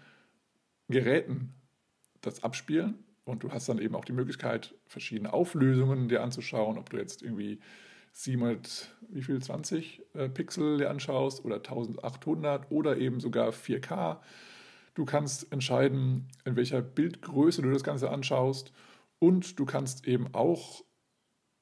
Geräten 0.88 1.54
das 2.20 2.42
abspielen 2.42 2.98
und 3.24 3.42
du 3.42 3.52
hast 3.52 3.68
dann 3.68 3.78
eben 3.78 3.94
auch 3.94 4.04
die 4.04 4.12
Möglichkeit, 4.12 4.74
verschiedene 4.86 5.32
Auflösungen 5.32 6.08
dir 6.08 6.22
anzuschauen, 6.22 6.76
ob 6.76 6.90
du 6.90 6.98
jetzt 6.98 7.22
irgendwie 7.22 7.60
700, 8.14 8.94
wie 9.10 9.22
viel, 9.22 9.42
20 9.42 10.02
äh, 10.14 10.28
Pixel 10.28 10.78
dir 10.78 10.88
anschaust 10.88 11.44
oder 11.44 11.56
1800 11.56 12.70
oder 12.70 12.96
eben 12.96 13.18
sogar 13.18 13.50
4K. 13.50 14.18
Du 14.94 15.04
kannst 15.04 15.52
entscheiden, 15.52 16.28
in 16.44 16.54
welcher 16.54 16.80
Bildgröße 16.80 17.60
du 17.60 17.72
das 17.72 17.82
Ganze 17.82 18.10
anschaust 18.10 18.72
und 19.18 19.58
du 19.58 19.64
kannst 19.64 20.06
eben 20.06 20.32
auch 20.32 20.84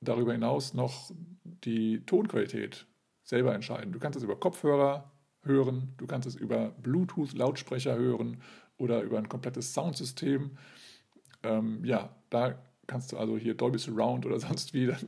darüber 0.03 0.33
hinaus 0.33 0.75
noch 0.75 1.11
die 1.43 2.05
Tonqualität 2.05 2.87
selber 3.23 3.55
entscheiden. 3.55 3.93
Du 3.93 3.99
kannst 3.99 4.19
es 4.19 4.23
über 4.23 4.39
Kopfhörer 4.39 5.11
hören, 5.45 5.95
du 5.97 6.07
kannst 6.07 6.29
es 6.29 6.35
über 6.35 6.69
Bluetooth-Lautsprecher 6.83 7.97
hören 7.97 8.43
oder 8.77 9.01
über 9.01 9.17
ein 9.17 9.31
komplettes 9.31 9.73
Soundsystem. 9.73 10.59
Ähm, 11.43 11.83
ja, 11.83 12.15
da 12.29 12.63
kannst 12.93 13.11
du 13.11 13.17
also 13.17 13.39
hier 13.39 13.55
Dolby 13.55 13.79
Surround 13.79 14.27
oder 14.27 14.39
sonst 14.47 14.75
wie 14.75 14.87
dann, 14.87 15.07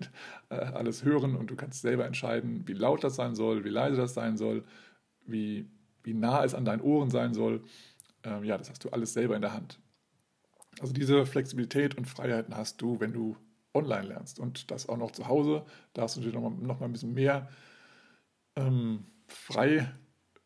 äh, 0.48 0.54
alles 0.54 1.04
hören 1.04 1.36
und 1.36 1.50
du 1.50 1.56
kannst 1.56 1.82
selber 1.82 2.06
entscheiden, 2.06 2.66
wie 2.66 2.72
laut 2.72 3.04
das 3.04 3.16
sein 3.16 3.34
soll, 3.34 3.64
wie 3.64 3.68
leise 3.68 3.96
das 3.98 4.14
sein 4.14 4.38
soll, 4.38 4.64
wie, 5.26 5.70
wie 6.02 6.14
nah 6.14 6.44
es 6.44 6.54
an 6.54 6.64
deinen 6.64 6.80
Ohren 6.80 7.10
sein 7.10 7.34
soll. 7.34 7.62
Ähm, 8.22 8.42
ja, 8.44 8.56
das 8.56 8.70
hast 8.70 8.84
du 8.84 8.88
alles 8.88 9.12
selber 9.12 9.36
in 9.36 9.42
der 9.42 9.52
Hand. 9.52 9.78
Also 10.80 10.92
diese 10.92 11.26
Flexibilität 11.26 11.96
und 11.96 12.06
Freiheiten 12.06 12.56
hast 12.56 12.80
du, 12.80 12.98
wenn 13.00 13.12
du 13.12 13.36
online 13.74 14.08
lernst 14.08 14.40
und 14.40 14.70
das 14.70 14.88
auch 14.88 14.96
noch 14.96 15.10
zu 15.10 15.28
Hause. 15.28 15.64
Da 15.92 16.02
hast 16.02 16.16
du 16.16 16.20
natürlich 16.20 16.40
noch 16.40 16.48
mal, 16.48 16.66
noch 16.66 16.80
mal 16.80 16.86
ein 16.86 16.92
bisschen 16.92 17.12
mehr 17.12 17.48
ähm, 18.56 19.04
frei, 19.26 19.92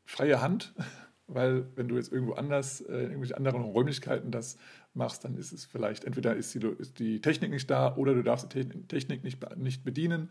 freie 0.07 0.41
Hand, 0.41 0.75
weil 1.29 1.69
wenn 1.77 1.87
du 1.87 1.97
jetzt 1.97 2.13
irgendwo 2.13 2.33
anders, 2.33 2.81
äh, 2.81 2.95
in 2.95 3.03
irgendwelchen 3.03 3.37
anderen 3.37 3.63
Räumlichkeiten 3.63 4.33
das 4.33 4.59
machst, 4.95 5.25
dann 5.25 5.37
ist 5.37 5.53
es 5.53 5.65
vielleicht, 5.65 6.05
entweder 6.05 6.35
ist 6.35 6.55
die, 6.55 6.67
ist 6.79 6.99
die 6.99 7.21
Technik 7.21 7.51
nicht 7.51 7.71
da 7.71 7.97
oder 7.97 8.15
du 8.15 8.23
darfst 8.23 8.53
die 8.53 8.69
Technik 8.89 9.25
nicht, 9.25 9.39
nicht 9.57 9.85
bedienen. 9.85 10.31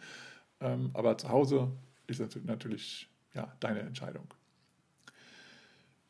Ähm, 0.59 0.91
aber 0.93 1.17
zu 1.17 1.29
Hause 1.29 1.71
ist 2.07 2.19
das 2.19 2.35
natürlich 2.43 3.09
ja, 3.33 3.53
deine 3.59 3.81
Entscheidung. 3.81 4.33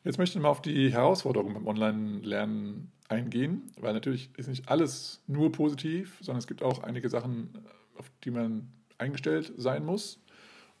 Jetzt 0.04 0.18
möchte 0.18 0.38
ich 0.38 0.42
mal 0.42 0.48
auf 0.48 0.62
die 0.62 0.92
Herausforderungen 0.92 1.54
beim 1.54 1.66
Online-Lernen 1.66 2.92
eingehen, 3.08 3.70
weil 3.78 3.94
natürlich 3.94 4.30
ist 4.36 4.48
nicht 4.48 4.68
alles 4.68 5.22
nur 5.26 5.52
positiv, 5.52 6.18
sondern 6.20 6.38
es 6.38 6.46
gibt 6.46 6.62
auch 6.62 6.82
einige 6.82 7.08
Sachen, 7.08 7.50
auf 7.96 8.10
die 8.24 8.30
man 8.30 8.68
eingestellt 8.96 9.52
sein 9.56 9.84
muss. 9.84 10.20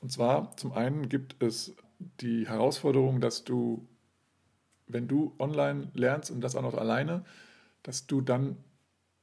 Und 0.00 0.12
zwar 0.12 0.56
zum 0.56 0.72
einen 0.72 1.08
gibt 1.08 1.42
es 1.42 1.74
die 2.20 2.46
Herausforderung, 2.46 3.20
dass 3.20 3.44
du, 3.44 3.86
wenn 4.86 5.08
du 5.08 5.34
online 5.38 5.90
lernst 5.94 6.30
und 6.30 6.40
das 6.40 6.54
auch 6.54 6.62
noch 6.62 6.74
alleine, 6.74 7.24
dass 7.88 8.06
du 8.06 8.20
dann 8.20 8.58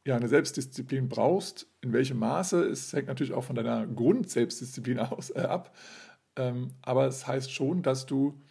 ja 0.06 0.15
eine 0.15 0.28
Selbstdisziplin 0.28 1.08
brauchst. 1.08 1.67
In 1.82 1.93
welchem 1.93 2.17
Maße, 2.17 2.65
es 2.65 2.91
hängt 2.93 3.08
natürlich 3.08 3.34
auch 3.34 3.43
von 3.43 3.56
deiner 3.56 3.86
Grundselbstdisziplin 3.86 4.97
aus, 4.99 5.30
äh, 5.30 5.41
ab. 5.41 5.75
Ähm, 6.36 6.71
aber 6.82 7.06
es 7.06 7.28
heißt 7.28 7.51
schon, 7.51 7.84
dass 7.84 8.08
du, 8.08 8.41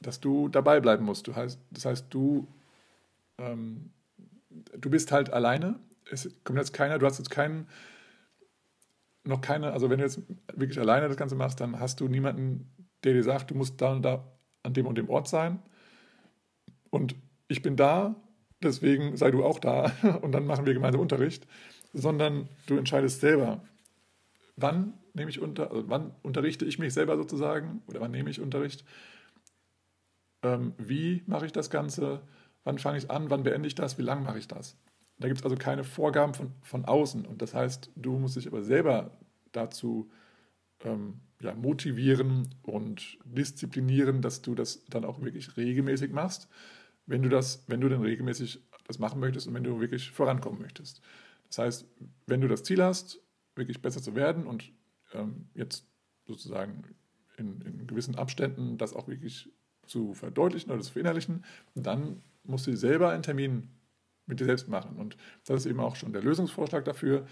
dass 0.00 0.20
du 0.20 0.48
dabei 0.48 0.80
bleiben 0.80 1.06
musst. 1.06 1.26
Du 1.26 1.34
heißt, 1.34 1.58
das 1.70 1.86
heißt, 1.86 2.06
du 2.10 2.46
ähm, 3.38 3.90
du 4.76 4.90
bist 4.90 5.12
halt 5.12 5.30
alleine. 5.32 5.78
Es 6.10 6.28
kommt 6.44 6.58
jetzt 6.58 6.74
keiner, 6.74 6.98
du 6.98 7.06
hast 7.06 7.16
jetzt 7.16 7.30
keinen, 7.30 7.66
noch 9.24 9.40
keine, 9.40 9.72
also 9.72 9.88
wenn 9.88 9.98
du 9.98 10.04
jetzt 10.04 10.20
wirklich 10.52 10.78
alleine 10.78 11.08
das 11.08 11.16
Ganze 11.16 11.36
machst, 11.36 11.58
dann 11.58 11.80
hast 11.80 12.00
du 12.00 12.08
niemanden, 12.08 12.70
der 13.02 13.14
dir 13.14 13.24
sagt, 13.24 13.50
du 13.50 13.54
musst 13.54 13.80
da 13.80 13.92
und 13.92 14.02
da 14.02 14.24
an 14.62 14.74
dem 14.74 14.86
und 14.86 14.98
dem 14.98 15.08
Ort 15.08 15.28
sein. 15.28 15.62
Und 16.90 17.16
ich 17.48 17.62
bin 17.62 17.76
da, 17.76 18.14
deswegen 18.64 19.16
sei 19.16 19.30
du 19.30 19.44
auch 19.44 19.58
da 19.58 19.92
und 20.22 20.32
dann 20.32 20.46
machen 20.46 20.66
wir 20.66 20.74
gemeinsam 20.74 21.00
Unterricht, 21.00 21.46
sondern 21.92 22.48
du 22.66 22.76
entscheidest 22.76 23.20
selber, 23.20 23.62
wann 24.56 24.94
nehme 25.14 25.30
ich 25.30 25.40
unter, 25.40 25.70
also 25.70 25.88
wann 25.88 26.12
unterrichte 26.22 26.64
ich 26.64 26.78
mich 26.78 26.92
selber 26.92 27.16
sozusagen 27.16 27.82
oder 27.86 28.00
wann 28.00 28.10
nehme 28.10 28.30
ich 28.30 28.40
Unterricht, 28.40 28.84
ähm, 30.42 30.74
wie 30.78 31.22
mache 31.26 31.46
ich 31.46 31.52
das 31.52 31.70
Ganze, 31.70 32.20
wann 32.64 32.78
fange 32.78 32.98
ich 32.98 33.10
an, 33.10 33.30
wann 33.30 33.44
beende 33.44 33.66
ich 33.66 33.74
das, 33.74 33.98
wie 33.98 34.02
lange 34.02 34.22
mache 34.22 34.38
ich 34.38 34.48
das. 34.48 34.76
Da 35.18 35.28
gibt 35.28 35.40
es 35.40 35.44
also 35.44 35.56
keine 35.56 35.84
Vorgaben 35.84 36.34
von, 36.34 36.52
von 36.62 36.84
außen. 36.84 37.24
Und 37.24 37.40
das 37.40 37.54
heißt, 37.54 37.90
du 37.94 38.18
musst 38.18 38.36
dich 38.36 38.48
aber 38.48 38.62
selber 38.62 39.12
dazu 39.52 40.10
ähm, 40.80 41.20
ja, 41.40 41.54
motivieren 41.54 42.48
und 42.62 43.18
disziplinieren, 43.24 44.22
dass 44.22 44.42
du 44.42 44.54
das 44.54 44.84
dann 44.86 45.04
auch 45.04 45.20
wirklich 45.20 45.56
regelmäßig 45.56 46.12
machst, 46.12 46.48
wenn 47.06 47.22
du 47.22 47.28
das, 47.28 47.64
wenn 47.68 47.80
du 47.80 47.88
dann 47.88 48.02
regelmäßig 48.02 48.62
das 48.86 48.98
machen 48.98 49.20
möchtest 49.20 49.46
und 49.46 49.54
wenn 49.54 49.64
du 49.64 49.80
wirklich 49.80 50.10
vorankommen 50.10 50.60
möchtest. 50.60 51.00
Das 51.48 51.58
heißt, 51.58 51.86
wenn 52.26 52.40
du 52.40 52.48
das 52.48 52.62
Ziel 52.62 52.82
hast, 52.82 53.20
wirklich 53.54 53.80
besser 53.80 54.02
zu 54.02 54.14
werden 54.14 54.46
und 54.46 54.72
ähm, 55.12 55.48
jetzt 55.54 55.86
sozusagen 56.26 56.82
in, 57.36 57.60
in 57.62 57.86
gewissen 57.86 58.16
Abständen 58.16 58.78
das 58.78 58.94
auch 58.94 59.08
wirklich 59.08 59.50
zu 59.86 60.14
verdeutlichen 60.14 60.70
oder 60.70 60.82
zu 60.82 60.92
verinnerlichen, 60.92 61.44
dann 61.74 62.22
musst 62.44 62.66
du 62.66 62.76
selber 62.76 63.10
einen 63.10 63.22
Termin 63.22 63.68
mit 64.26 64.40
dir 64.40 64.46
selbst 64.46 64.68
machen. 64.68 64.96
Und 64.96 65.16
das 65.44 65.60
ist 65.60 65.66
eben 65.66 65.80
auch 65.80 65.96
schon 65.96 66.12
der 66.12 66.22
Lösungsvorschlag 66.22 66.84
dafür, 66.84 67.26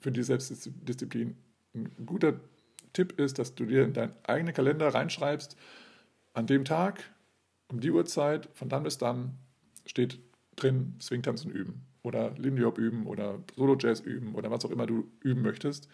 für 0.00 0.12
die 0.12 0.22
Selbstdisziplin. 0.22 1.36
Ein 1.74 2.06
guter 2.06 2.40
Tipp 2.92 3.18
ist, 3.18 3.38
dass 3.38 3.54
du 3.54 3.66
dir 3.66 3.84
in 3.84 3.92
deinen 3.92 4.14
eigenen 4.24 4.54
Kalender 4.54 4.88
reinschreibst, 4.88 5.56
an 6.32 6.46
dem 6.46 6.64
Tag, 6.64 7.10
um 7.70 7.80
die 7.80 7.90
Uhrzeit, 7.90 8.48
von 8.54 8.68
dann 8.68 8.82
bis 8.82 8.98
dann 8.98 9.38
steht 9.84 10.20
drin 10.56 10.94
Swingtanzen 11.00 11.50
üben 11.50 11.86
oder 12.02 12.30
Lindy 12.38 12.62
Hop 12.62 12.78
üben 12.78 13.06
oder 13.06 13.42
Solo 13.56 13.76
Jazz 13.78 14.00
üben 14.00 14.34
oder 14.34 14.50
was 14.50 14.64
auch 14.64 14.70
immer 14.70 14.86
du 14.86 15.10
üben 15.20 15.42
möchtest. 15.42 15.88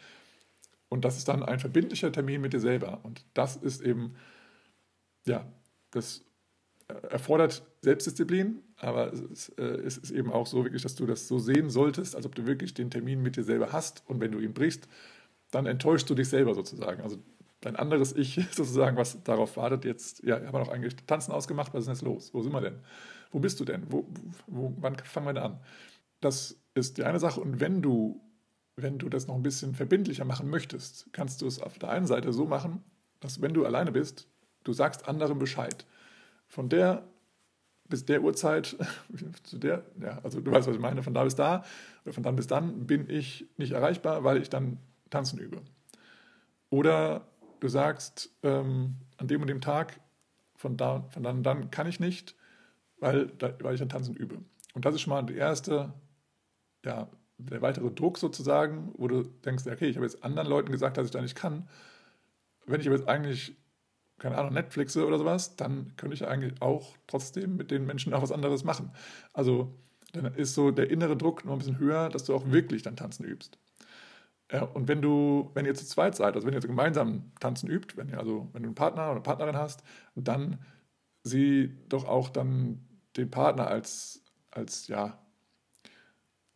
Und 0.89 1.05
das 1.05 1.17
ist 1.17 1.29
dann 1.29 1.43
ein 1.43 1.59
verbindlicher 1.59 2.13
Termin 2.13 2.43
mit 2.43 2.53
dir 2.53 2.61
selber. 2.61 3.01
Und 3.03 3.25
das 3.33 3.57
ist 3.57 3.81
eben, 3.81 4.15
ja, 5.27 5.51
das 5.91 6.25
erfordert 7.11 7.63
Selbstdisziplin, 7.81 8.63
aber 8.77 9.13
es, 9.13 9.49
äh, 9.51 9.63
es, 9.63 9.97
ist 9.97 10.11
eben 10.11 10.31
auch 10.31 10.47
so 10.47 10.65
wirklich, 10.65 10.83
dass 10.83 10.95
du 10.95 11.07
das 11.07 11.29
so 11.29 11.39
sehen 11.39 11.71
solltest, 11.71 12.15
als 12.15 12.27
ob 12.27 12.35
du 12.35 12.47
wirklich 12.47 12.75
den 12.75 12.91
Termin 12.91 13.23
mit 13.23 13.37
dir 13.37 13.45
selber 13.45 13.73
hast 13.73 14.03
und 14.07 14.21
wenn 14.21 14.33
du 14.33 14.41
ihn 14.41 14.53
brichst, 14.53 14.89
dann 15.53 15.67
enttäuschst 15.67 16.11
du 16.11 16.17
dich 16.17 16.29
selber 16.29 16.55
sozusagen. 16.55 17.03
Also 17.03 17.19
dein 17.61 17.77
anderes 17.77 18.13
Ich 18.17 18.35
sozusagen, 18.51 18.97
was 18.97 19.23
darauf 19.23 19.57
wartet, 19.57 19.85
jetzt, 19.85 20.25
ja, 20.25 20.37
haben 20.37 20.53
wir 20.53 20.59
noch 20.59 20.69
eigentlich 20.69 20.97
Tanzen 21.07 21.31
ausgemacht, 21.31 21.73
was 21.73 21.81
ist 21.81 21.87
denn 21.87 21.95
jetzt 21.95 22.03
los? 22.03 22.35
Wo 22.35 22.43
sind 22.43 22.53
wir 22.53 22.61
denn? 22.61 22.81
Wo 23.31 23.39
bist 23.39 23.61
du 23.61 23.65
denn? 23.65 23.87
Wo, 23.89 24.07
wo, 24.49 24.75
wann 24.81 24.97
fangen 24.97 25.27
wir 25.27 25.35
denn 25.35 25.43
an? 25.43 25.61
Das 26.21 26.57
ist 26.75 26.99
die 26.99 27.05
eine 27.05 27.21
Sache 27.21 27.41
und 27.41 27.61
wenn 27.61 27.83
du, 27.83 28.21
wenn 28.77 28.99
du 28.99 29.09
das 29.09 29.27
noch 29.27 29.35
ein 29.35 29.43
bisschen 29.43 29.75
verbindlicher 29.75 30.25
machen 30.25 30.51
möchtest, 30.51 31.13
kannst 31.13 31.43
du 31.43 31.47
es 31.47 31.61
auf 31.61 31.79
der 31.79 31.91
einen 31.91 32.07
Seite 32.07 32.33
so 32.33 32.47
machen, 32.47 32.83
dass 33.21 33.41
wenn 33.41 33.55
du 33.55 33.65
alleine 33.65 33.93
bist, 33.93 34.27
du 34.65 34.73
sagst 34.73 35.07
anderen 35.07 35.39
Bescheid 35.39 35.87
von 36.47 36.69
der 36.69 37.05
bis 37.89 38.07
der 38.07 38.23
Uhrzeit, 38.23 38.77
zu 39.43 39.59
der, 39.59 39.85
ja, 40.01 40.19
also 40.23 40.41
du 40.41 40.51
weißt, 40.51 40.67
was 40.67 40.77
ich 40.77 40.81
meine, 40.81 41.03
von 41.03 41.13
da 41.13 41.25
bis 41.25 41.35
da 41.35 41.63
oder 42.05 42.15
von 42.15 42.23
dann 42.23 42.37
bis 42.37 42.47
dann 42.47 42.87
bin 42.87 43.11
ich 43.11 43.47
nicht 43.59 43.73
erreichbar, 43.73 44.25
weil 44.25 44.41
ich 44.41 44.49
dann 44.49 44.79
tanzen 45.13 45.39
übe. 45.39 45.63
Oder 46.71 47.29
du 47.61 47.69
sagst, 47.69 48.31
ähm, 48.43 48.97
an 49.17 49.29
dem 49.29 49.41
und 49.41 49.47
dem 49.47 49.61
Tag, 49.61 50.01
von, 50.57 50.77
da, 50.77 51.03
von 51.11 51.23
dann 51.23 51.39
und 51.39 51.43
dann 51.43 51.71
kann 51.71 51.87
ich 51.87 52.01
nicht, 52.01 52.37
weil, 52.99 53.33
weil 53.61 53.75
ich 53.75 53.81
dann 53.81 53.89
tanzen 53.89 54.15
übe. 54.15 54.39
Und 54.75 54.85
das 54.85 54.95
ist 54.95 55.03
schon 55.03 55.13
mal 55.13 55.23
die 55.23 55.37
erste, 55.37 55.93
ja, 56.85 57.09
der 57.39 57.63
weitere 57.63 57.91
Druck 57.91 58.19
sozusagen, 58.19 58.93
wo 58.97 59.09
du 59.09 59.23
denkst, 59.23 59.67
okay, 59.67 59.89
ich 59.89 59.97
habe 59.97 60.07
jetzt 60.07 60.23
anderen 60.23 60.49
Leuten 60.49 60.71
gesagt, 60.71 60.97
dass 60.97 61.07
ich 61.07 61.11
da 61.11 61.21
nicht 61.21 61.37
kann. 61.37 61.69
Wenn 62.67 62.81
ich 62.81 62.87
aber 62.87 62.97
jetzt 62.97 63.09
eigentlich 63.09 63.57
keine 64.23 64.39
Ahnung, 64.39 64.55
Netflixe 64.55 65.05
oder 65.05 65.19
sowas, 65.19 65.57
dann 65.57 65.95
könnte 65.97 66.15
ich 66.15 66.27
eigentlich 66.27 66.63
auch 66.63 66.97
trotzdem 67.09 67.57
mit 67.57 67.73
den 67.73 67.85
Menschen 67.85 68.15
auch 68.15 68.23
was 68.23 68.31
anderes 68.31 68.63
machen. 68.63 68.93
Also 69.33 69.75
dann 70.13 70.33
ist 70.35 70.55
so 70.55 70.71
der 70.71 70.91
innere 70.91 71.17
Druck 71.17 71.45
noch 71.45 71.53
ein 71.53 71.59
bisschen 71.59 71.79
höher, 71.79 72.09
dass 72.09 72.25
du 72.25 72.35
auch 72.35 72.51
wirklich 72.51 72.83
dann 72.83 72.95
Tanzen 72.95 73.25
übst. 73.25 73.59
Ja, 74.53 74.65
und 74.65 74.87
wenn 74.89 75.01
du, 75.01 75.51
wenn 75.55 75.65
ihr 75.65 75.75
zu 75.75 75.87
zweit 75.87 76.15
seid, 76.15 76.35
also 76.35 76.47
wenn 76.47 76.55
ihr 76.55 76.61
gemeinsam 76.61 77.33
Tanzen 77.41 77.71
übt, 77.71 77.97
wenn 77.97 78.09
ihr 78.09 78.19
also, 78.19 78.49
wenn 78.53 78.63
du 78.63 78.69
einen 78.69 78.75
Partner 78.75 79.05
oder 79.05 79.13
eine 79.13 79.21
Partnerin 79.23 79.57
hast, 79.57 79.83
dann 80.15 80.59
sieh 81.25 81.75
doch 81.89 82.05
auch 82.07 82.29
dann 82.29 82.87
den 83.17 83.31
Partner 83.31 83.69
als, 83.69 84.23
als 84.51 84.89
ja, 84.89 85.19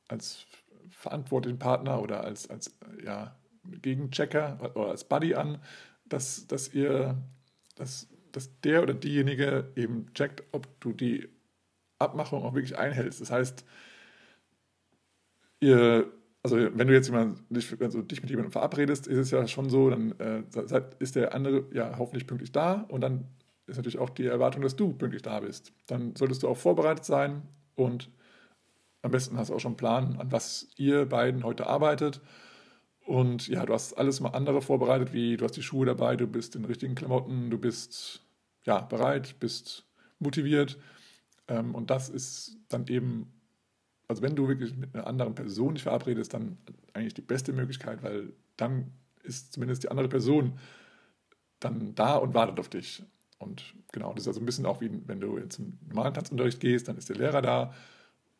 als 0.08 0.46
verantwortlichen 0.90 1.58
Partner 1.58 2.00
oder 2.02 2.22
als, 2.24 2.50
als 2.50 2.78
ja, 3.04 3.36
Gegenchecker 3.64 4.72
oder 4.74 4.90
als 4.90 5.04
Buddy 5.04 5.34
an, 5.34 5.58
dass, 6.04 6.46
dass 6.46 6.72
ihr 6.74 7.16
dass, 7.76 8.08
dass 8.32 8.60
der 8.62 8.82
oder 8.82 8.94
diejenige 8.94 9.70
eben 9.76 10.12
checkt, 10.14 10.42
ob 10.52 10.80
du 10.80 10.92
die 10.92 11.28
Abmachung 11.98 12.42
auch 12.42 12.54
wirklich 12.54 12.76
einhältst. 12.76 13.20
Das 13.20 13.30
heißt, 13.30 13.64
ihr, 15.60 16.12
also 16.52 16.78
wenn 16.78 16.88
du 16.88 16.94
jetzt 16.94 17.08
jemand, 17.08 17.40
also 17.80 18.02
dich 18.02 18.20
mit 18.22 18.30
jemandem 18.30 18.52
verabredest, 18.52 19.06
ist 19.06 19.18
es 19.18 19.30
ja 19.30 19.46
schon 19.46 19.70
so, 19.70 19.90
dann 19.90 20.12
äh, 20.18 20.42
ist 20.98 21.16
der 21.16 21.34
andere 21.34 21.64
ja 21.72 21.98
hoffentlich 21.98 22.26
pünktlich 22.26 22.52
da 22.52 22.86
und 22.88 23.00
dann 23.00 23.26
ist 23.66 23.76
natürlich 23.76 23.98
auch 23.98 24.10
die 24.10 24.26
Erwartung, 24.26 24.62
dass 24.62 24.76
du 24.76 24.92
pünktlich 24.92 25.22
da 25.22 25.40
bist. 25.40 25.72
Dann 25.86 26.14
solltest 26.16 26.42
du 26.42 26.48
auch 26.48 26.56
vorbereitet 26.56 27.04
sein 27.04 27.42
und 27.74 28.10
am 29.02 29.10
besten 29.10 29.38
hast 29.38 29.50
du 29.50 29.54
auch 29.54 29.60
schon 29.60 29.72
einen 29.72 29.76
Plan, 29.76 30.16
an 30.18 30.32
was 30.32 30.68
ihr 30.76 31.06
beiden 31.06 31.44
heute 31.44 31.66
arbeitet 31.66 32.20
und 33.06 33.46
ja, 33.46 33.64
du 33.64 33.72
hast 33.72 33.94
alles 33.94 34.20
mal 34.20 34.30
andere 34.30 34.60
vorbereitet, 34.60 35.12
wie 35.12 35.36
du 35.36 35.44
hast 35.44 35.56
die 35.56 35.62
Schuhe 35.62 35.86
dabei, 35.86 36.16
du 36.16 36.26
bist 36.26 36.56
in 36.56 36.64
richtigen 36.64 36.96
Klamotten, 36.96 37.50
du 37.50 37.58
bist 37.58 38.26
ja 38.64 38.80
bereit, 38.80 39.36
bist 39.38 39.86
motiviert. 40.18 40.76
Ähm, 41.46 41.76
und 41.76 41.90
das 41.90 42.08
ist 42.08 42.58
dann 42.68 42.88
eben, 42.88 43.35
also 44.08 44.22
wenn 44.22 44.36
du 44.36 44.48
wirklich 44.48 44.76
mit 44.76 44.94
einer 44.94 45.06
anderen 45.06 45.34
Person 45.34 45.74
dich 45.74 45.82
verabredest, 45.82 46.32
dann 46.34 46.58
eigentlich 46.92 47.14
die 47.14 47.22
beste 47.22 47.52
Möglichkeit, 47.52 48.02
weil 48.02 48.32
dann 48.56 48.92
ist 49.22 49.52
zumindest 49.52 49.82
die 49.82 49.90
andere 49.90 50.08
Person 50.08 50.58
dann 51.60 51.94
da 51.94 52.16
und 52.16 52.34
wartet 52.34 52.60
auf 52.60 52.68
dich. 52.68 53.02
Und 53.38 53.74
genau, 53.92 54.12
das 54.12 54.22
ist 54.22 54.28
also 54.28 54.40
ein 54.40 54.46
bisschen 54.46 54.66
auch 54.66 54.80
wie 54.80 54.90
wenn 55.06 55.20
du 55.20 55.38
jetzt 55.38 55.58
im 55.58 55.78
normalen 55.88 56.14
Tanzunterricht 56.14 56.60
gehst, 56.60 56.88
dann 56.88 56.96
ist 56.96 57.08
der 57.08 57.16
Lehrer 57.16 57.42
da 57.42 57.74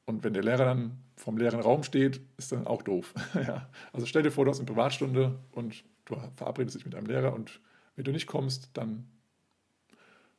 und 0.06 0.22
wenn 0.22 0.32
der 0.32 0.44
Lehrer 0.44 0.64
dann 0.64 1.02
vom 1.16 1.36
leeren 1.36 1.60
Raum 1.60 1.82
steht, 1.82 2.20
ist 2.36 2.52
dann 2.52 2.66
auch 2.66 2.82
doof. 2.82 3.12
ja. 3.34 3.68
Also 3.92 4.06
stell 4.06 4.22
dir 4.22 4.30
vor, 4.30 4.44
du 4.44 4.50
hast 4.52 4.58
eine 4.58 4.66
Privatstunde 4.66 5.38
und 5.52 5.84
du 6.04 6.16
verabredest 6.36 6.76
dich 6.76 6.84
mit 6.84 6.94
einem 6.94 7.06
Lehrer 7.06 7.34
und 7.34 7.60
wenn 7.96 8.04
du 8.04 8.12
nicht 8.12 8.26
kommst, 8.26 8.70
dann 8.74 9.08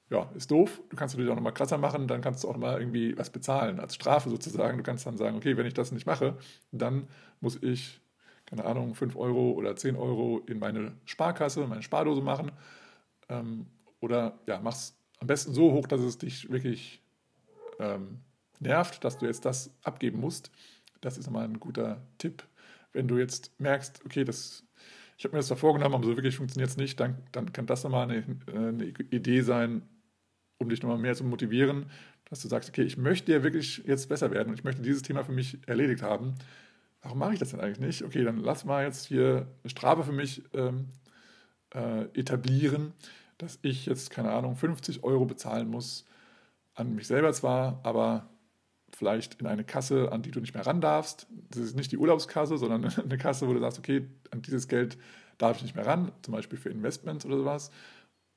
ja, 0.09 0.29
ist 0.35 0.51
doof. 0.51 0.81
Du 0.89 0.95
kannst 0.95 1.15
natürlich 1.15 1.31
auch 1.31 1.35
nochmal 1.35 1.53
krasser 1.53 1.77
machen, 1.77 2.07
dann 2.07 2.21
kannst 2.21 2.43
du 2.43 2.47
auch 2.47 2.53
nochmal 2.53 2.79
irgendwie 2.79 3.17
was 3.17 3.29
bezahlen 3.29 3.79
als 3.79 3.95
Strafe 3.95 4.29
sozusagen. 4.29 4.77
Du 4.77 4.83
kannst 4.83 5.05
dann 5.05 5.17
sagen, 5.17 5.35
okay, 5.35 5.57
wenn 5.57 5.65
ich 5.65 5.73
das 5.73 5.91
nicht 5.91 6.05
mache, 6.05 6.37
dann 6.71 7.07
muss 7.41 7.61
ich, 7.61 7.99
keine 8.45 8.65
Ahnung, 8.65 8.95
5 8.95 9.15
Euro 9.17 9.51
oder 9.51 9.75
10 9.75 9.95
Euro 9.97 10.41
in 10.47 10.59
meine 10.59 10.93
Sparkasse, 11.05 11.67
meine 11.67 11.83
Spardose 11.83 12.21
machen. 12.21 12.51
Ähm, 13.29 13.67
oder 13.99 14.39
ja, 14.47 14.59
mach's 14.61 14.97
am 15.19 15.27
besten 15.27 15.53
so 15.53 15.73
hoch, 15.73 15.87
dass 15.87 16.01
es 16.01 16.17
dich 16.17 16.49
wirklich 16.49 17.01
ähm, 17.79 18.19
nervt, 18.59 19.03
dass 19.03 19.17
du 19.17 19.25
jetzt 19.25 19.45
das 19.45 19.71
abgeben 19.83 20.19
musst. 20.19 20.51
Das 21.01 21.17
ist 21.17 21.25
nochmal 21.25 21.45
ein 21.45 21.59
guter 21.59 22.01
Tipp. 22.17 22.43
Wenn 22.93 23.07
du 23.07 23.17
jetzt 23.17 23.59
merkst, 23.59 24.05
okay, 24.05 24.23
das, 24.23 24.63
ich 25.17 25.25
habe 25.25 25.35
mir 25.35 25.39
das 25.39 25.49
da 25.49 25.55
vorgenommen, 25.55 25.95
aber 25.95 26.05
so 26.05 26.15
wirklich 26.15 26.37
funktioniert 26.37 26.69
es 26.69 26.77
nicht, 26.77 26.99
dann, 26.99 27.17
dann 27.31 27.51
kann 27.51 27.65
das 27.65 27.83
nochmal 27.83 28.09
eine, 28.09 28.23
eine 28.47 28.85
Idee 28.85 29.41
sein, 29.41 29.81
um 30.59 30.69
dich 30.69 30.81
nochmal 30.81 30.97
mehr 30.97 31.15
zu 31.15 31.23
motivieren, 31.23 31.87
dass 32.29 32.41
du 32.41 32.47
sagst, 32.47 32.69
okay, 32.69 32.83
ich 32.83 32.97
möchte 32.97 33.31
ja 33.31 33.43
wirklich 33.43 33.83
jetzt 33.85 34.09
besser 34.09 34.31
werden 34.31 34.49
und 34.49 34.55
ich 34.59 34.63
möchte 34.63 34.81
dieses 34.81 35.01
Thema 35.01 35.23
für 35.23 35.31
mich 35.31 35.59
erledigt 35.67 36.01
haben. 36.01 36.35
Warum 37.01 37.19
mache 37.19 37.33
ich 37.33 37.39
das 37.39 37.51
denn 37.51 37.59
eigentlich 37.59 37.79
nicht? 37.79 38.03
Okay, 38.03 38.23
dann 38.23 38.37
lass 38.37 38.65
mal 38.65 38.83
jetzt 38.83 39.05
hier 39.05 39.47
eine 39.63 39.69
Strafe 39.69 40.03
für 40.03 40.11
mich 40.11 40.43
ähm, 40.53 40.87
äh, 41.73 42.03
etablieren, 42.19 42.93
dass 43.37 43.59
ich 43.61 43.85
jetzt, 43.85 44.09
keine 44.09 44.31
Ahnung, 44.31 44.55
50 44.55 45.03
Euro 45.03 45.25
bezahlen 45.25 45.69
muss 45.69 46.05
an 46.73 46.95
mich 46.95 47.07
selber 47.07 47.31
zwar, 47.33 47.79
aber 47.83 48.29
vielleicht 48.93 49.41
in 49.41 49.47
eine 49.47 49.63
Kasse, 49.63 50.11
an 50.11 50.21
die 50.21 50.31
du 50.31 50.39
nicht 50.39 50.53
mehr 50.53 50.65
ran 50.65 50.81
darfst. 50.81 51.27
Das 51.49 51.61
ist 51.61 51.75
nicht 51.75 51.91
die 51.91 51.97
Urlaubskasse, 51.97 52.57
sondern 52.57 52.85
eine 53.03 53.17
Kasse, 53.17 53.47
wo 53.47 53.53
du 53.53 53.59
sagst, 53.59 53.79
okay, 53.79 54.07
an 54.31 54.41
dieses 54.41 54.67
Geld 54.67 54.97
darf 55.37 55.57
ich 55.57 55.63
nicht 55.63 55.75
mehr 55.75 55.85
ran, 55.85 56.11
zum 56.23 56.33
Beispiel 56.33 56.57
für 56.57 56.69
Investments 56.69 57.25
oder 57.25 57.37
sowas. 57.37 57.71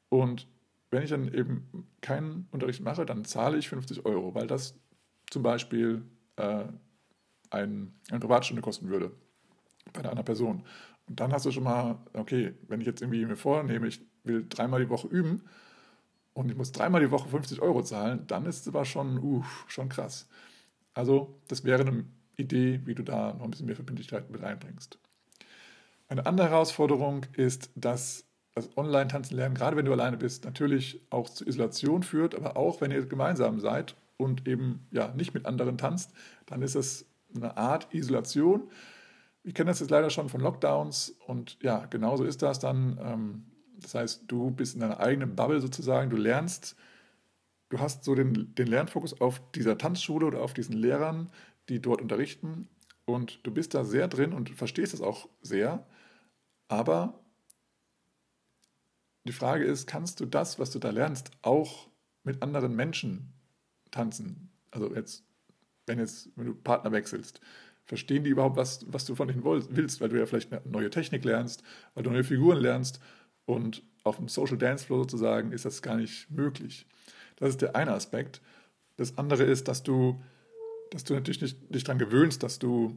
Und 0.09 0.47
wenn 0.91 1.03
ich 1.03 1.11
dann 1.11 1.33
eben 1.33 1.89
keinen 2.01 2.49
Unterricht 2.51 2.83
mache, 2.83 3.07
dann 3.07 3.25
zahle 3.25 3.59
ich 3.59 3.69
50 3.69 4.05
Euro, 4.05 4.35
weil 4.35 4.47
das 4.47 4.79
zum 5.31 5.43
Beispiel 5.43 6.03
äh, 6.37 6.65
ein, 7.51 7.95
eine 8.11 8.21
Privatstunde 8.21 8.63
kosten 8.63 8.89
würde 8.89 9.13
bei 9.93 10.09
einer 10.09 10.23
Person. 10.23 10.65
Und 11.09 11.21
dann 11.21 11.33
hast 11.33 11.47
du 11.47 11.51
schon 11.51 11.65
mal, 11.65 11.99
okay, 12.13 12.55
wenn 12.69 12.81
ich 12.81 12.87
jetzt 12.87 13.03
irgendwie 13.03 13.25
mir 13.25 13.37
vornehme, 13.37 13.87
ich 13.87 14.01
will 14.25 14.47
dreimal 14.49 14.81
die 14.81 14.91
Woche 14.91 15.09
üben 15.09 15.43
und 16.33 16.51
ich 16.51 16.57
muss 16.57 16.73
dreimal 16.73 17.01
die 17.01 17.11
Woche 17.11 17.29
50 17.29 17.61
Euro 17.61 17.83
zahlen, 17.83 18.27
dann 18.27 18.47
ist 18.47 18.61
es 18.61 18.69
aber 18.69 18.85
schon, 18.85 19.19
uh, 19.19 19.45
schon 19.67 19.89
krass. 19.89 20.29
Also 20.95 21.41
das 21.49 21.65
wäre 21.65 21.83
eine 21.83 22.05
Idee, 22.37 22.81
wie 22.85 22.95
du 22.95 23.03
da 23.03 23.35
noch 23.35 23.45
ein 23.45 23.51
bisschen 23.51 23.67
mehr 23.67 23.77
Verbindlichkeit 23.77 24.31
mit 24.31 24.43
einbringst. 24.43 24.99
Eine 26.09 26.27
andere 26.27 26.51
Herausforderung 26.51 27.27
ist, 27.37 27.71
dass 27.77 28.25
das 28.61 28.77
Online-Tanzen 28.77 29.37
lernen, 29.37 29.55
gerade 29.55 29.77
wenn 29.77 29.85
du 29.85 29.93
alleine 29.93 30.17
bist, 30.17 30.45
natürlich 30.45 31.01
auch 31.11 31.29
zu 31.29 31.47
Isolation 31.47 32.03
führt, 32.03 32.35
aber 32.35 32.57
auch 32.57 32.81
wenn 32.81 32.91
ihr 32.91 33.05
gemeinsam 33.07 33.61
seid 33.61 33.97
und 34.17 34.47
eben 34.47 34.87
ja 34.91 35.13
nicht 35.15 35.35
mit 35.35 35.47
anderen 35.47 35.79
tanzt, 35.79 36.13
dann 36.47 36.63
ist 36.63 36.75
es 36.75 37.07
eine 37.35 37.57
Art 37.57 37.93
Isolation. 37.95 38.71
Wir 39.43 39.55
kennen 39.55 39.69
das 39.69 39.81
jetzt 39.81 39.91
leider 39.91 40.11
schon 40.11 40.29
von 40.29 40.41
Lockdowns 40.41 41.17
und 41.27 41.59
ja, 41.63 41.87
genauso 41.87 42.25
ist 42.25 42.43
das 42.43 42.59
dann. 42.59 42.99
Ähm, 43.03 43.45
das 43.79 43.95
heißt, 43.95 44.25
du 44.27 44.51
bist 44.51 44.75
in 44.75 44.81
deiner 44.81 45.01
eigenen 45.01 45.35
Bubble 45.35 45.61
sozusagen, 45.61 46.11
du 46.11 46.17
lernst, 46.17 46.77
du 47.71 47.79
hast 47.79 48.05
so 48.05 48.15
den, 48.15 48.55
den 48.55 48.67
Lernfokus 48.67 49.21
auf 49.21 49.41
dieser 49.53 49.79
Tanzschule 49.79 50.27
oder 50.27 50.43
auf 50.43 50.53
diesen 50.53 50.75
Lehrern, 50.77 51.31
die 51.71 51.81
dort 51.81 52.03
unterrichten 52.03 52.69
und 53.07 53.41
du 53.47 53.51
bist 53.51 53.75
da 53.75 53.85
sehr 53.85 54.09
drin 54.09 54.33
und 54.33 54.51
verstehst 54.51 54.93
es 54.93 55.01
auch 55.01 55.29
sehr, 55.41 55.87
aber 56.69 57.21
die 59.25 59.33
Frage 59.33 59.65
ist, 59.65 59.87
kannst 59.87 60.21
du 60.21 60.27
das, 60.27 60.59
was 60.59 60.71
du 60.71 60.79
da 60.79 60.91
lernst, 60.91 61.31
auch 61.43 61.89
mit 62.25 62.43
anderen 62.43 62.75
Menschen 62.75 63.33
tanzen? 63.91 64.51
Also 64.71 64.95
jetzt, 64.95 65.25
wenn 65.87 65.99
jetzt, 65.99 66.31
wenn 66.37 66.47
du 66.47 66.55
Partner 66.55 66.93
wechselst, 66.93 67.41
verstehen 67.85 68.25
die 68.25 68.31
überhaupt, 68.31 68.57
was, 68.57 68.85
was 68.91 69.05
du 69.05 69.15
von 69.15 69.29
ihnen 69.29 69.45
willst, 69.45 70.01
weil 70.01 70.09
du 70.09 70.19
ja 70.19 70.27
vielleicht 70.27 70.53
eine 70.53 70.63
neue 70.65 70.91
Technik 70.91 71.25
lernst, 71.25 71.63
weil 71.95 72.05
du 72.05 72.11
neue 72.11 72.25
Figuren 72.25 72.59
lernst 72.59 73.01
und 73.47 73.83
auf 74.05 74.17
dem 74.17 74.29
Social 74.29 74.57
Dance 74.57 74.87
Floor 74.87 75.01
sozusagen 75.01 75.53
ist 75.53 75.65
das 75.65 75.83
gar 75.83 75.97
nicht 75.97 76.31
möglich. 76.31 76.87
Das 77.37 77.51
ist 77.51 77.63
der 77.63 77.75
eine 77.77 77.93
Aspekt. 77.93 78.41
Das 78.97 79.19
andere 79.19 79.45
ist, 79.45 79.69
dass 79.69 79.83
du, 79.83 80.23
dass 80.91 81.05
du 81.05 81.15
natürlich 81.15 81.41
nicht, 81.41 81.75
dich 81.75 81.85
daran 81.85 81.99
gewöhnst, 81.99 82.43
dass 82.43 82.59
du, 82.59 82.97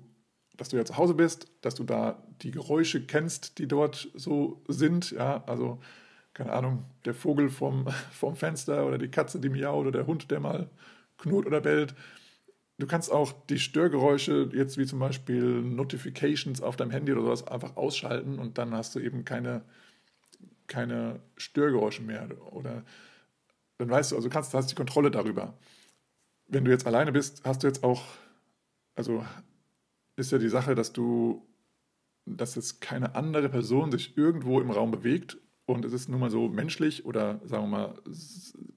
dass 0.56 0.70
du 0.70 0.78
ja 0.78 0.86
zu 0.86 0.98
Hause 0.98 1.16
bist, 1.16 1.48
dass 1.62 1.76
du 1.76 1.84
da 1.84 2.24
die 2.42 2.52
Geräusche 2.52 3.06
kennst, 3.06 3.58
die 3.58 3.68
dort 3.68 4.10
so 4.14 4.64
sind. 4.68 5.12
Ja, 5.12 5.44
also 5.46 5.80
keine 6.34 6.52
Ahnung, 6.54 6.86
der 7.06 7.14
Vogel 7.14 7.50
vom, 7.50 7.88
vom 8.12 8.36
Fenster 8.36 8.86
oder 8.86 8.98
die 8.98 9.10
Katze, 9.10 9.40
die 9.40 9.50
miaut 9.50 9.82
oder 9.82 9.92
der 9.92 10.08
Hund, 10.08 10.32
der 10.32 10.40
mal 10.40 10.70
knurrt 11.18 11.46
oder 11.46 11.62
bellt. 11.62 11.96
Du 12.80 12.88
kannst 12.88 13.12
auch 13.12 13.34
die 13.50 13.60
Störgeräusche, 13.60 14.50
jetzt 14.54 14.78
wie 14.78 14.86
zum 14.86 15.00
Beispiel 15.00 15.62
Notifications 15.62 16.62
auf 16.62 16.76
deinem 16.76 16.92
Handy 16.92 17.12
oder 17.14 17.22
sowas, 17.22 17.48
einfach 17.48 17.78
ausschalten 17.78 18.40
und 18.40 18.58
dann 18.58 18.74
hast 18.74 18.96
du 18.96 19.00
eben 19.00 19.26
keine, 19.26 19.62
keine 20.68 21.20
Störgeräusche 21.38 22.02
mehr. 22.02 22.28
Oder 22.52 22.84
dann 23.78 23.90
weißt 23.90 24.12
du, 24.12 24.16
also 24.16 24.28
kannst, 24.30 24.54
hast 24.54 24.72
die 24.72 24.76
Kontrolle 24.76 25.12
darüber. 25.12 25.54
Wenn 26.48 26.66
du 26.66 26.72
jetzt 26.72 26.88
alleine 26.88 27.12
bist, 27.12 27.44
hast 27.46 27.64
du 27.64 27.68
jetzt 27.68 27.84
auch, 27.84 28.04
also 28.96 29.24
ist 30.16 30.32
ja 30.32 30.40
die 30.40 30.50
Sache, 30.50 30.74
dass 30.74 30.94
du, 30.94 31.48
dass 32.26 32.56
jetzt 32.56 32.82
keine 32.82 33.16
andere 33.16 33.50
Person 33.50 33.92
sich 33.92 34.18
irgendwo 34.18 34.60
im 34.62 34.72
Raum 34.72 34.92
bewegt 34.92 35.38
und 35.66 35.86
es 35.86 35.94
ist 35.94 36.10
nun 36.10 36.20
mal 36.20 36.30
so 36.30 36.50
menschlich 36.50 37.06
oder 37.06 37.40
sagen 37.46 37.70
wir 37.70 37.78
mal 37.78 38.02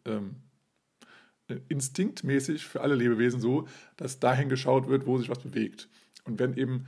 ähm, 0.05 0.37
instinktmäßig 1.69 2.65
für 2.65 2.81
alle 2.81 2.95
Lebewesen 2.95 3.41
so, 3.41 3.67
dass 3.97 4.21
dahin 4.21 4.49
geschaut 4.49 4.89
wird, 4.89 5.07
wo 5.07 5.19
sich 5.19 5.29
was 5.29 5.39
bewegt. 5.39 5.89
Und 6.25 6.39
wenn 6.39 6.57
eben, 6.57 6.87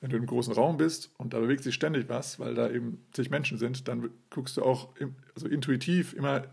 wenn 0.00 0.10
du 0.10 0.16
im 0.16 0.26
großen 0.26 0.52
Raum 0.52 0.76
bist 0.76 1.10
und 1.18 1.32
da 1.32 1.40
bewegt 1.40 1.62
sich 1.62 1.74
ständig 1.74 2.08
was, 2.08 2.38
weil 2.38 2.54
da 2.54 2.70
eben 2.70 3.04
zig 3.12 3.30
Menschen 3.30 3.58
sind, 3.58 3.86
dann 3.88 4.10
guckst 4.30 4.56
du 4.56 4.62
auch 4.62 4.96
im, 4.96 5.14
also 5.34 5.46
intuitiv 5.46 6.12
immer 6.14 6.44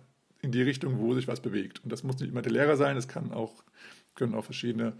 in 0.41 0.51
die 0.51 0.61
Richtung, 0.61 0.99
wo 0.99 1.13
sich 1.13 1.27
was 1.27 1.41
bewegt. 1.41 1.83
Und 1.83 1.91
das 1.91 2.03
muss 2.03 2.19
nicht 2.19 2.29
immer 2.29 2.41
der 2.41 2.51
Lehrer 2.51 2.77
sein, 2.77 2.97
es 2.97 3.07
kann 3.07 3.31
auch, 3.31 3.63
können 4.15 4.35
auch 4.35 4.45
verschiedene 4.45 4.93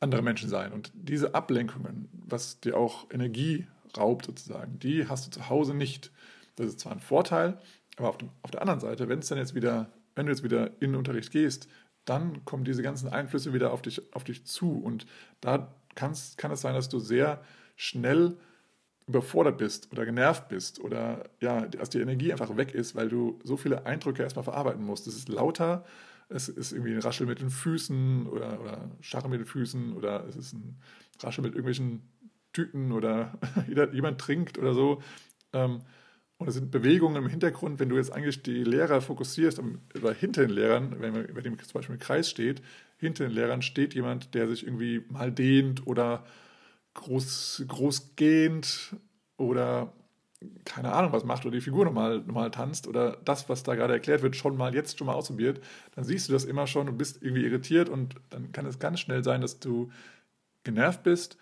andere 0.00 0.22
Menschen 0.22 0.48
sein. 0.48 0.72
Und 0.72 0.92
diese 0.94 1.34
Ablenkungen, 1.34 2.08
was 2.12 2.60
dir 2.60 2.76
auch 2.76 3.10
Energie 3.10 3.66
raubt 3.96 4.26
sozusagen, 4.26 4.78
die 4.78 5.08
hast 5.08 5.26
du 5.26 5.30
zu 5.30 5.48
Hause 5.48 5.74
nicht. 5.74 6.10
Das 6.56 6.66
ist 6.66 6.80
zwar 6.80 6.92
ein 6.92 7.00
Vorteil, 7.00 7.58
aber 7.96 8.08
auf, 8.08 8.18
dem, 8.18 8.30
auf 8.42 8.50
der 8.50 8.60
anderen 8.60 8.80
Seite, 8.80 9.08
wenn 9.08 9.20
es 9.20 9.28
dann 9.28 9.38
jetzt 9.38 9.54
wieder, 9.54 9.90
wenn 10.14 10.26
du 10.26 10.32
jetzt 10.32 10.42
wieder 10.42 10.68
in 10.80 10.92
den 10.92 10.96
Unterricht 10.96 11.30
gehst, 11.30 11.68
dann 12.04 12.44
kommen 12.44 12.64
diese 12.64 12.82
ganzen 12.82 13.08
Einflüsse 13.08 13.52
wieder 13.52 13.72
auf 13.72 13.82
dich, 13.82 14.02
auf 14.14 14.24
dich 14.24 14.46
zu. 14.46 14.78
Und 14.78 15.06
da 15.40 15.74
kann's, 15.94 16.36
kann 16.36 16.50
es 16.50 16.60
sein, 16.60 16.74
dass 16.74 16.88
du 16.88 16.98
sehr 16.98 17.42
schnell 17.74 18.36
überfordert 19.06 19.58
bist 19.58 19.92
oder 19.92 20.04
genervt 20.04 20.48
bist 20.48 20.80
oder 20.80 21.30
ja, 21.40 21.66
dass 21.66 21.90
die 21.90 22.00
Energie 22.00 22.32
einfach 22.32 22.56
weg 22.56 22.74
ist, 22.74 22.94
weil 22.94 23.08
du 23.08 23.38
so 23.44 23.56
viele 23.56 23.86
Eindrücke 23.86 24.22
erstmal 24.22 24.44
verarbeiten 24.44 24.84
musst. 24.84 25.06
Es 25.06 25.16
ist 25.16 25.28
lauter, 25.28 25.84
es 26.28 26.48
ist 26.48 26.72
irgendwie 26.72 26.92
ein 26.92 27.00
Raschel 27.00 27.26
mit 27.26 27.40
den 27.40 27.50
Füßen 27.50 28.26
oder, 28.26 28.60
oder 28.60 28.90
Scharren 29.00 29.30
mit 29.30 29.40
den 29.40 29.46
Füßen 29.46 29.92
oder 29.94 30.26
es 30.28 30.34
ist 30.34 30.54
ein 30.54 30.80
Raschel 31.20 31.42
mit 31.42 31.52
irgendwelchen 31.52 32.02
Tüten 32.52 32.90
oder 32.90 33.38
jemand 33.92 34.20
trinkt 34.20 34.58
oder 34.58 34.74
so. 34.74 35.02
Ähm, 35.52 35.82
und 36.38 36.48
es 36.48 36.54
sind 36.54 36.70
Bewegungen 36.70 37.16
im 37.16 37.28
Hintergrund, 37.28 37.80
wenn 37.80 37.88
du 37.88 37.96
jetzt 37.96 38.12
eigentlich 38.12 38.42
die 38.42 38.62
Lehrer 38.62 39.00
fokussierst, 39.00 39.60
oder 39.94 40.12
hinter 40.12 40.42
den 40.42 40.50
Lehrern, 40.50 41.00
wenn 41.00 41.12
man, 41.12 41.28
wenn 41.34 41.44
dem 41.44 41.58
zum 41.58 41.72
Beispiel 41.72 41.96
ein 41.96 42.00
Kreis 42.00 42.28
steht, 42.28 42.62
hinter 42.98 43.24
den 43.24 43.32
Lehrern 43.32 43.62
steht 43.62 43.94
jemand, 43.94 44.34
der 44.34 44.48
sich 44.48 44.64
irgendwie 44.64 45.02
mal 45.08 45.32
dehnt 45.32 45.86
oder 45.86 46.24
groß, 46.94 47.64
groß 47.68 48.16
gehend 48.16 48.96
oder 49.36 49.92
keine 50.64 50.92
Ahnung 50.92 51.12
was 51.12 51.24
macht 51.24 51.44
oder 51.46 51.54
die 51.54 51.62
Figur 51.62 51.84
nochmal 51.84 52.20
normal 52.20 52.50
tanzt 52.50 52.86
oder 52.86 53.18
das, 53.24 53.48
was 53.48 53.62
da 53.62 53.74
gerade 53.74 53.94
erklärt 53.94 54.22
wird, 54.22 54.36
schon 54.36 54.56
mal 54.56 54.74
jetzt 54.74 54.98
schon 54.98 55.06
mal 55.06 55.14
ausprobiert, 55.14 55.60
dann 55.94 56.04
siehst 56.04 56.28
du 56.28 56.32
das 56.32 56.44
immer 56.44 56.66
schon 56.66 56.88
und 56.88 56.98
bist 56.98 57.22
irgendwie 57.22 57.44
irritiert 57.44 57.88
und 57.88 58.16
dann 58.30 58.52
kann 58.52 58.66
es 58.66 58.78
ganz 58.78 59.00
schnell 59.00 59.24
sein, 59.24 59.40
dass 59.40 59.60
du 59.60 59.90
genervt 60.64 61.02
bist 61.02 61.38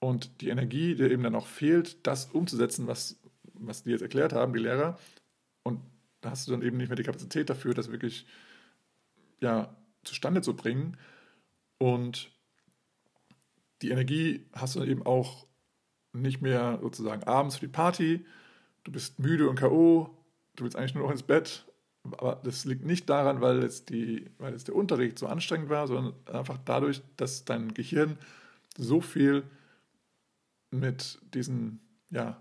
und 0.00 0.40
die 0.40 0.48
Energie 0.48 0.94
dir 0.96 1.10
eben 1.10 1.22
dann 1.22 1.34
auch 1.34 1.46
fehlt, 1.46 2.06
das 2.06 2.26
umzusetzen, 2.26 2.86
was, 2.86 3.16
was 3.60 3.82
die 3.82 3.90
jetzt 3.90 4.02
erklärt 4.02 4.32
haben, 4.32 4.52
die 4.52 4.60
Lehrer. 4.60 4.98
Und 5.62 5.80
da 6.20 6.30
hast 6.30 6.46
du 6.46 6.52
dann 6.52 6.62
eben 6.62 6.76
nicht 6.76 6.88
mehr 6.88 6.96
die 6.96 7.02
Kapazität 7.02 7.50
dafür, 7.50 7.74
das 7.74 7.90
wirklich 7.90 8.26
ja, 9.40 9.74
zustande 10.04 10.40
zu 10.40 10.54
bringen. 10.54 10.96
Und 11.78 12.30
die 13.82 13.90
Energie 13.90 14.46
hast 14.52 14.74
du 14.74 14.80
dann 14.80 14.88
eben 14.88 15.04
auch 15.04 15.46
nicht 16.12 16.40
mehr 16.40 16.78
sozusagen 16.80 17.24
abends 17.24 17.56
für 17.56 17.66
die 17.66 17.72
Party. 17.72 18.24
Du 18.84 18.92
bist 18.92 19.18
müde 19.18 19.48
und 19.48 19.58
K.O., 19.58 20.10
du 20.56 20.64
willst 20.64 20.76
eigentlich 20.76 20.94
nur 20.94 21.04
noch 21.04 21.12
ins 21.12 21.22
Bett. 21.22 21.66
Aber 22.02 22.40
das 22.42 22.64
liegt 22.64 22.84
nicht 22.84 23.10
daran, 23.10 23.40
weil 23.40 23.62
jetzt, 23.62 23.90
die, 23.90 24.30
weil 24.38 24.52
jetzt 24.52 24.68
der 24.68 24.76
Unterricht 24.76 25.18
so 25.18 25.26
anstrengend 25.26 25.68
war, 25.68 25.88
sondern 25.88 26.14
einfach 26.32 26.58
dadurch, 26.64 27.02
dass 27.16 27.44
dein 27.44 27.74
Gehirn 27.74 28.16
so 28.76 29.00
viel 29.00 29.42
mit 30.70 31.18
diesen 31.34 31.80
ja, 32.10 32.40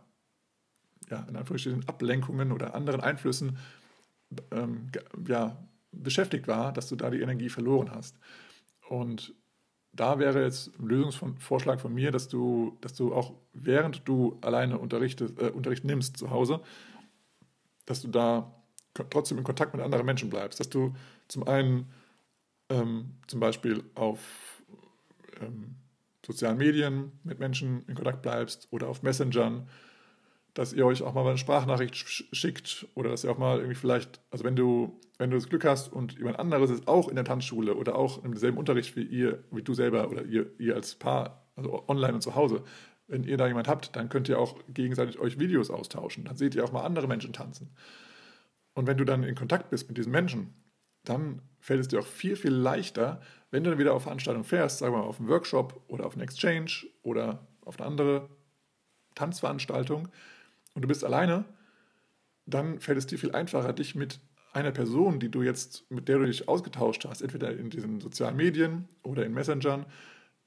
ja, 1.10 1.26
in 1.30 1.36
Anführungsstrichen 1.36 1.88
Ablenkungen 1.88 2.52
oder 2.52 2.76
anderen 2.76 3.02
Einflüssen 3.02 3.58
ähm, 4.52 4.90
ja, 5.28 5.58
beschäftigt 5.92 6.48
war, 6.48 6.74
dass 6.74 6.90
du 6.90 6.96
da 6.96 7.10
die 7.10 7.22
Energie 7.22 7.50
verloren 7.50 7.92
hast. 7.92 8.18
Und 8.90 9.34
da 9.94 10.20
wäre 10.20 10.44
jetzt 10.44 10.78
ein 10.80 10.88
Lösungsvorschlag 10.88 11.80
von 11.80 11.94
mir, 11.94 12.12
dass 12.12 12.28
du, 12.28 12.78
dass 12.82 12.94
du 12.96 13.14
auch 13.14 13.34
während 13.54 14.08
du 14.08 14.38
alleine 14.42 14.76
äh, 14.76 14.78
Unterricht 14.78 15.86
nimmst 15.86 16.18
zu 16.18 16.30
Hause, 16.30 16.62
dass 17.86 18.02
du 18.02 18.10
da 18.10 18.52
trotzdem 19.10 19.38
in 19.38 19.44
Kontakt 19.44 19.74
mit 19.74 19.84
anderen 19.84 20.06
Menschen 20.06 20.30
bleibst. 20.30 20.60
Dass 20.60 20.70
du 20.70 20.94
zum 21.28 21.48
einen 21.48 21.92
ähm, 22.70 23.16
zum 23.28 23.40
Beispiel 23.40 23.84
auf 23.96 24.64
ähm, 25.42 25.76
sozialen 26.26 26.58
Medien 26.58 27.12
mit 27.24 27.40
Menschen 27.40 27.86
in 27.88 27.96
Kontakt 27.96 28.22
bleibst 28.22 28.68
oder 28.72 28.88
auf 28.88 29.04
Messengern, 29.04 29.68
dass 30.56 30.72
ihr 30.72 30.86
euch 30.86 31.04
auch 31.04 31.14
mal 31.14 31.28
eine 31.28 31.38
Sprachnachricht 31.38 31.96
schickt 31.96 32.88
oder 32.96 33.10
dass 33.10 33.26
ihr 33.26 33.32
auch 33.32 33.38
mal 33.38 33.58
irgendwie 33.58 33.76
vielleicht, 33.76 34.22
also 34.32 34.46
wenn 34.46 34.56
du, 34.56 35.00
wenn 35.18 35.30
du 35.30 35.36
das 35.36 35.50
Glück 35.50 35.66
hast 35.66 35.92
und 35.92 36.18
jemand 36.18 36.40
anderes 36.40 36.70
ist 36.70 36.88
auch 36.88 37.10
in 37.10 37.16
der 37.16 37.26
Tanzschule 37.26 37.76
oder 37.76 37.96
auch 37.96 38.24
im 38.24 38.36
selben 38.38 38.58
Unterricht 38.58 38.96
wie 38.96 39.04
ihr, 39.04 39.44
wie 39.52 39.62
du 39.62 39.74
selber 39.74 40.10
oder 40.10 40.24
ihr, 40.24 40.50
ihr 40.58 40.76
als 40.76 40.96
Paar, 40.96 41.52
also 41.58 41.88
online 41.90 42.14
und 42.14 42.22
zu 42.22 42.36
Hause, 42.36 42.64
wenn 43.08 43.26
ihr 43.26 43.36
da 43.36 43.48
jemand 43.48 43.68
habt, 43.68 43.98
dann 43.98 44.08
könnt 44.08 44.30
ihr 44.30 44.40
auch 44.40 44.56
gegenseitig 44.70 45.20
euch 45.20 45.38
Videos 45.38 45.70
austauschen. 45.70 46.24
Dann 46.24 46.38
seht 46.38 46.56
ihr 46.56 46.64
auch 46.64 46.72
mal 46.72 46.84
andere 46.84 47.08
Menschen 47.08 47.34
tanzen. 47.34 47.76
Und 48.74 48.88
wenn 48.88 48.98
du 48.98 49.04
dann 49.04 49.24
in 49.24 49.36
Kontakt 49.36 49.70
bist 49.70 49.90
mit 49.90 49.98
diesen 49.98 50.12
Menschen, 50.12 50.54
dann 51.04 51.42
fällt 51.60 51.82
es 51.82 51.90
dir 51.90 52.00
auch 52.00 52.08
viel, 52.08 52.38
viel 52.38 52.54
leichter, 52.54 53.22
wenn 53.52 53.64
du 53.64 53.70
dann 53.70 53.80
wieder 53.80 53.94
auf 53.94 54.04
Veranstaltungen 54.04 54.46
fährst, 54.46 54.80
sagen 54.80 54.94
wir 54.94 55.00
mal 55.00 55.06
auf 55.06 55.20
einen 55.20 55.30
Workshop 55.30 55.84
oder 55.88 56.06
auf 56.06 56.14
einen 56.14 56.24
Exchange 56.24 56.88
oder 57.04 57.46
auf 57.62 57.78
eine 57.78 57.88
andere 57.88 58.30
Tanzveranstaltung 59.16 60.08
und 60.76 60.84
du 60.84 60.88
bist 60.88 61.04
alleine, 61.04 61.46
dann 62.46 62.80
fällt 62.80 63.00
es 63.00 63.08
dir 63.08 63.18
viel 63.18 63.32
einfacher, 63.32 63.74
dich 63.74 63.96
mit 63.96 64.20
einer 64.54 64.72
Person, 64.72 65.20
die 65.20 65.30
du 65.30 65.42
jetzt, 65.42 65.90
mit 65.90 66.08
der 66.08 66.20
du 66.20 66.26
dich 66.26 66.48
ausgetauscht 66.48 67.06
hast, 67.06 67.22
entweder 67.22 67.52
in 67.58 67.70
diesen 67.70 68.00
sozialen 68.00 68.38
Medien 68.38 68.88
oder 69.04 69.26
in 69.26 69.34
Messengern, 69.34 69.86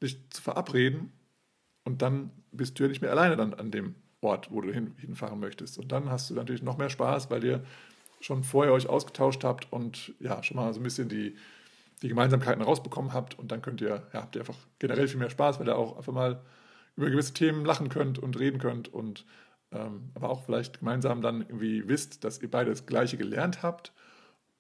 dich 0.00 0.30
zu 0.30 0.40
verabreden 0.40 1.12
und 1.84 2.02
dann 2.02 2.30
bist 2.52 2.78
du 2.78 2.84
ja 2.84 2.88
nicht 2.88 3.02
mehr 3.02 3.10
alleine 3.10 3.36
dann 3.36 3.54
an 3.54 3.70
dem 3.70 3.96
Ort, 4.20 4.50
wo 4.50 4.60
du 4.60 4.72
hin, 4.72 4.94
hinfahren 4.98 5.38
möchtest. 5.38 5.78
Und 5.78 5.92
dann 5.92 6.10
hast 6.10 6.30
du 6.30 6.34
natürlich 6.34 6.62
noch 6.62 6.78
mehr 6.78 6.90
Spaß, 6.90 7.30
weil 7.30 7.44
ihr 7.44 7.64
schon 8.20 8.42
vorher 8.42 8.72
euch 8.72 8.88
ausgetauscht 8.88 9.44
habt 9.44 9.72
und 9.72 10.12
ja, 10.20 10.42
schon 10.42 10.56
mal 10.56 10.72
so 10.72 10.80
ein 10.80 10.82
bisschen 10.82 11.08
die, 11.08 11.36
die 12.02 12.08
Gemeinsamkeiten 12.08 12.62
rausbekommen 12.62 13.12
habt 13.12 13.38
und 13.38 13.52
dann 13.52 13.62
könnt 13.62 13.80
ihr, 13.80 14.06
ja, 14.12 14.22
habt 14.22 14.34
ihr 14.34 14.42
einfach 14.42 14.58
generell 14.78 15.06
viel 15.06 15.18
mehr 15.18 15.30
Spaß, 15.30 15.60
weil 15.60 15.68
ihr 15.68 15.76
auch 15.76 15.96
einfach 15.96 16.12
mal 16.12 16.40
über 16.96 17.10
gewisse 17.10 17.32
Themen 17.32 17.64
lachen 17.64 17.90
könnt 17.90 18.18
und 18.18 18.38
reden 18.38 18.58
könnt 18.58 18.92
und 18.92 19.24
ähm, 19.72 20.10
aber 20.14 20.30
auch 20.30 20.44
vielleicht 20.44 20.80
gemeinsam 20.80 21.22
dann 21.22 21.42
irgendwie 21.42 21.88
wisst, 21.88 22.24
dass 22.24 22.40
ihr 22.40 22.50
beide 22.50 22.70
das 22.70 22.86
Gleiche 22.86 23.16
gelernt 23.16 23.62
habt 23.62 23.92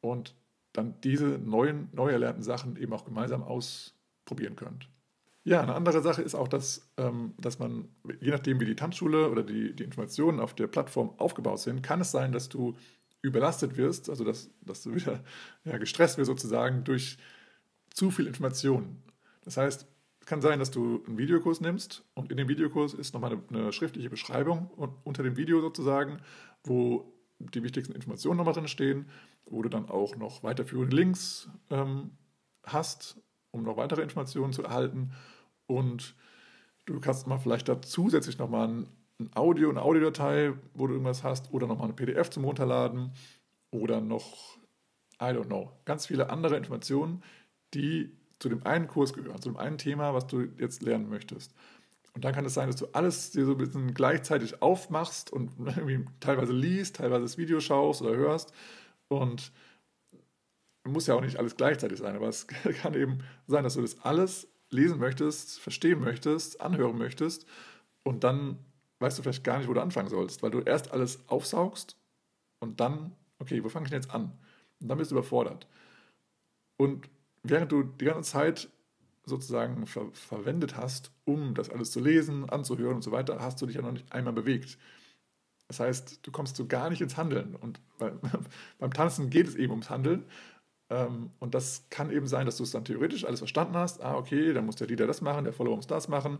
und 0.00 0.34
dann 0.72 1.00
diese 1.02 1.26
neuen, 1.26 1.88
neu 1.92 2.10
erlernten 2.10 2.42
Sachen 2.42 2.76
eben 2.76 2.92
auch 2.92 3.04
gemeinsam 3.04 3.42
ausprobieren 3.42 4.56
könnt. 4.56 4.88
Ja, 5.44 5.62
eine 5.62 5.74
andere 5.74 6.02
Sache 6.02 6.20
ist 6.20 6.34
auch, 6.34 6.48
dass, 6.48 6.90
ähm, 6.98 7.32
dass 7.38 7.58
man, 7.58 7.88
je 8.20 8.30
nachdem 8.30 8.60
wie 8.60 8.66
die 8.66 8.76
Tanzschule 8.76 9.30
oder 9.30 9.42
die, 9.42 9.74
die 9.74 9.84
Informationen 9.84 10.40
auf 10.40 10.54
der 10.54 10.66
Plattform 10.66 11.14
aufgebaut 11.18 11.60
sind, 11.60 11.82
kann 11.82 12.02
es 12.02 12.10
sein, 12.10 12.32
dass 12.32 12.50
du 12.50 12.76
überlastet 13.22 13.76
wirst, 13.76 14.10
also 14.10 14.24
dass, 14.24 14.50
dass 14.60 14.82
du 14.82 14.94
wieder 14.94 15.24
ja, 15.64 15.78
gestresst 15.78 16.18
wirst 16.18 16.28
sozusagen 16.28 16.84
durch 16.84 17.18
zu 17.90 18.10
viel 18.10 18.26
Informationen. 18.26 19.02
Das 19.42 19.56
heißt, 19.56 19.86
kann 20.28 20.40
sein, 20.40 20.58
dass 20.58 20.70
du 20.70 21.02
einen 21.06 21.18
Videokurs 21.18 21.60
nimmst 21.60 22.04
und 22.14 22.30
in 22.30 22.36
dem 22.36 22.48
Videokurs 22.48 22.94
ist 22.94 23.14
nochmal 23.14 23.32
eine, 23.32 23.42
eine 23.50 23.72
schriftliche 23.72 24.10
Beschreibung 24.10 24.70
unter 25.04 25.22
dem 25.22 25.36
Video 25.36 25.60
sozusagen, 25.60 26.18
wo 26.64 27.12
die 27.38 27.62
wichtigsten 27.62 27.94
Informationen 27.94 28.36
nochmal 28.36 28.54
drin 28.54 28.68
stehen, 28.68 29.08
wo 29.46 29.62
du 29.62 29.68
dann 29.68 29.88
auch 29.88 30.16
noch 30.16 30.42
weiterführende 30.42 30.94
Links 30.94 31.48
ähm, 31.70 32.10
hast, 32.64 33.20
um 33.50 33.62
noch 33.62 33.76
weitere 33.76 34.02
Informationen 34.02 34.52
zu 34.52 34.62
erhalten. 34.62 35.12
Und 35.66 36.14
du 36.86 37.00
kannst 37.00 37.26
mal 37.26 37.38
vielleicht 37.38 37.68
da 37.68 37.80
zusätzlich 37.80 38.38
nochmal 38.38 38.68
ein 38.68 38.88
ein 39.20 39.30
Audio, 39.34 39.70
eine 39.70 39.82
Audiodatei, 39.82 40.54
wo 40.74 40.86
du 40.86 40.94
irgendwas 40.94 41.24
hast, 41.24 41.52
oder 41.52 41.66
nochmal 41.66 41.86
eine 41.86 41.94
PDF 41.94 42.30
zum 42.30 42.44
Runterladen 42.44 43.12
oder 43.70 44.00
noch, 44.00 44.58
I 45.20 45.26
don't 45.26 45.46
know, 45.46 45.72
ganz 45.84 46.06
viele 46.06 46.30
andere 46.30 46.56
Informationen, 46.56 47.22
die 47.74 48.16
zu 48.38 48.48
dem 48.48 48.64
einen 48.66 48.88
Kurs 48.88 49.12
gehören, 49.12 49.40
zu 49.40 49.50
dem 49.50 49.56
einen 49.56 49.78
Thema, 49.78 50.14
was 50.14 50.26
du 50.26 50.42
jetzt 50.58 50.82
lernen 50.82 51.08
möchtest. 51.08 51.54
Und 52.14 52.24
dann 52.24 52.34
kann 52.34 52.44
es 52.44 52.54
sein, 52.54 52.68
dass 52.68 52.76
du 52.76 52.86
alles 52.92 53.30
dir 53.30 53.44
so 53.44 53.52
ein 53.52 53.58
bisschen 53.58 53.94
gleichzeitig 53.94 54.62
aufmachst 54.62 55.32
und 55.32 55.52
teilweise 56.20 56.52
liest, 56.52 56.96
teilweise 56.96 57.22
das 57.22 57.38
Video 57.38 57.60
schaust 57.60 58.02
oder 58.02 58.16
hörst. 58.16 58.52
Und 59.08 59.52
muss 60.88 61.06
ja 61.06 61.14
auch 61.14 61.20
nicht 61.20 61.36
alles 61.36 61.56
gleichzeitig 61.56 61.98
sein, 61.98 62.16
aber 62.16 62.28
es 62.28 62.46
kann 62.82 62.94
eben 62.94 63.18
sein, 63.46 63.64
dass 63.64 63.74
du 63.74 63.82
das 63.82 64.00
alles 64.00 64.48
lesen 64.70 64.98
möchtest, 64.98 65.60
verstehen 65.60 66.00
möchtest, 66.00 66.60
anhören 66.60 66.98
möchtest 66.98 67.46
und 68.02 68.24
dann 68.24 68.58
weißt 69.00 69.18
du 69.18 69.22
vielleicht 69.22 69.44
gar 69.44 69.58
nicht, 69.58 69.68
wo 69.68 69.74
du 69.74 69.82
anfangen 69.82 70.08
sollst, 70.08 70.42
weil 70.42 70.50
du 70.50 70.60
erst 70.60 70.90
alles 70.92 71.28
aufsaugst 71.28 71.96
und 72.58 72.80
dann, 72.80 73.12
okay, 73.38 73.62
wo 73.62 73.68
fange 73.68 73.84
ich 73.84 73.90
denn 73.90 74.02
jetzt 74.02 74.12
an? 74.12 74.32
Und 74.80 74.88
dann 74.88 74.98
bist 74.98 75.10
du 75.10 75.14
überfordert. 75.14 75.66
Und 76.76 77.08
während 77.42 77.72
du 77.72 77.82
die 77.82 78.04
ganze 78.04 78.30
Zeit 78.30 78.70
sozusagen 79.24 79.86
ver 79.86 80.06
verwendet 80.12 80.76
hast, 80.76 81.12
um 81.24 81.54
das 81.54 81.70
alles 81.70 81.90
zu 81.90 82.00
lesen, 82.00 82.48
anzuhören 82.48 82.96
und 82.96 83.02
so 83.02 83.12
weiter, 83.12 83.40
hast 83.40 83.60
du 83.60 83.66
dich 83.66 83.76
ja 83.76 83.82
noch 83.82 83.92
nicht 83.92 84.10
einmal 84.12 84.32
bewegt. 84.32 84.78
Das 85.68 85.80
heißt, 85.80 86.20
du 86.22 86.30
kommst 86.30 86.56
so 86.56 86.66
gar 86.66 86.88
nicht 86.88 87.02
ins 87.02 87.16
Handeln. 87.16 87.54
Und 87.54 87.80
bei, 87.98 88.12
beim 88.78 88.92
Tanzen 88.92 89.30
geht 89.30 89.46
es 89.46 89.54
eben 89.54 89.70
ums 89.70 89.90
Handeln. 89.90 90.24
Ähm, 90.90 91.30
und 91.38 91.54
das 91.54 91.86
kann 91.90 92.10
eben 92.10 92.26
sein, 92.26 92.46
dass 92.46 92.56
du 92.56 92.62
es 92.62 92.70
dann 92.70 92.84
theoretisch 92.84 93.24
alles 93.24 93.40
verstanden 93.40 93.76
hast. 93.76 94.02
Ah, 94.02 94.16
okay, 94.16 94.52
dann 94.54 94.66
muss 94.66 94.76
der 94.76 94.86
Leader 94.86 95.06
das 95.06 95.20
machen, 95.20 95.44
der 95.44 95.52
Follower 95.52 95.76
muss 95.76 95.86
das 95.86 96.08
machen, 96.08 96.38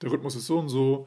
der 0.00 0.10
Rhythmus 0.10 0.34
ist 0.34 0.46
so 0.46 0.58
und 0.58 0.68
so. 0.68 1.06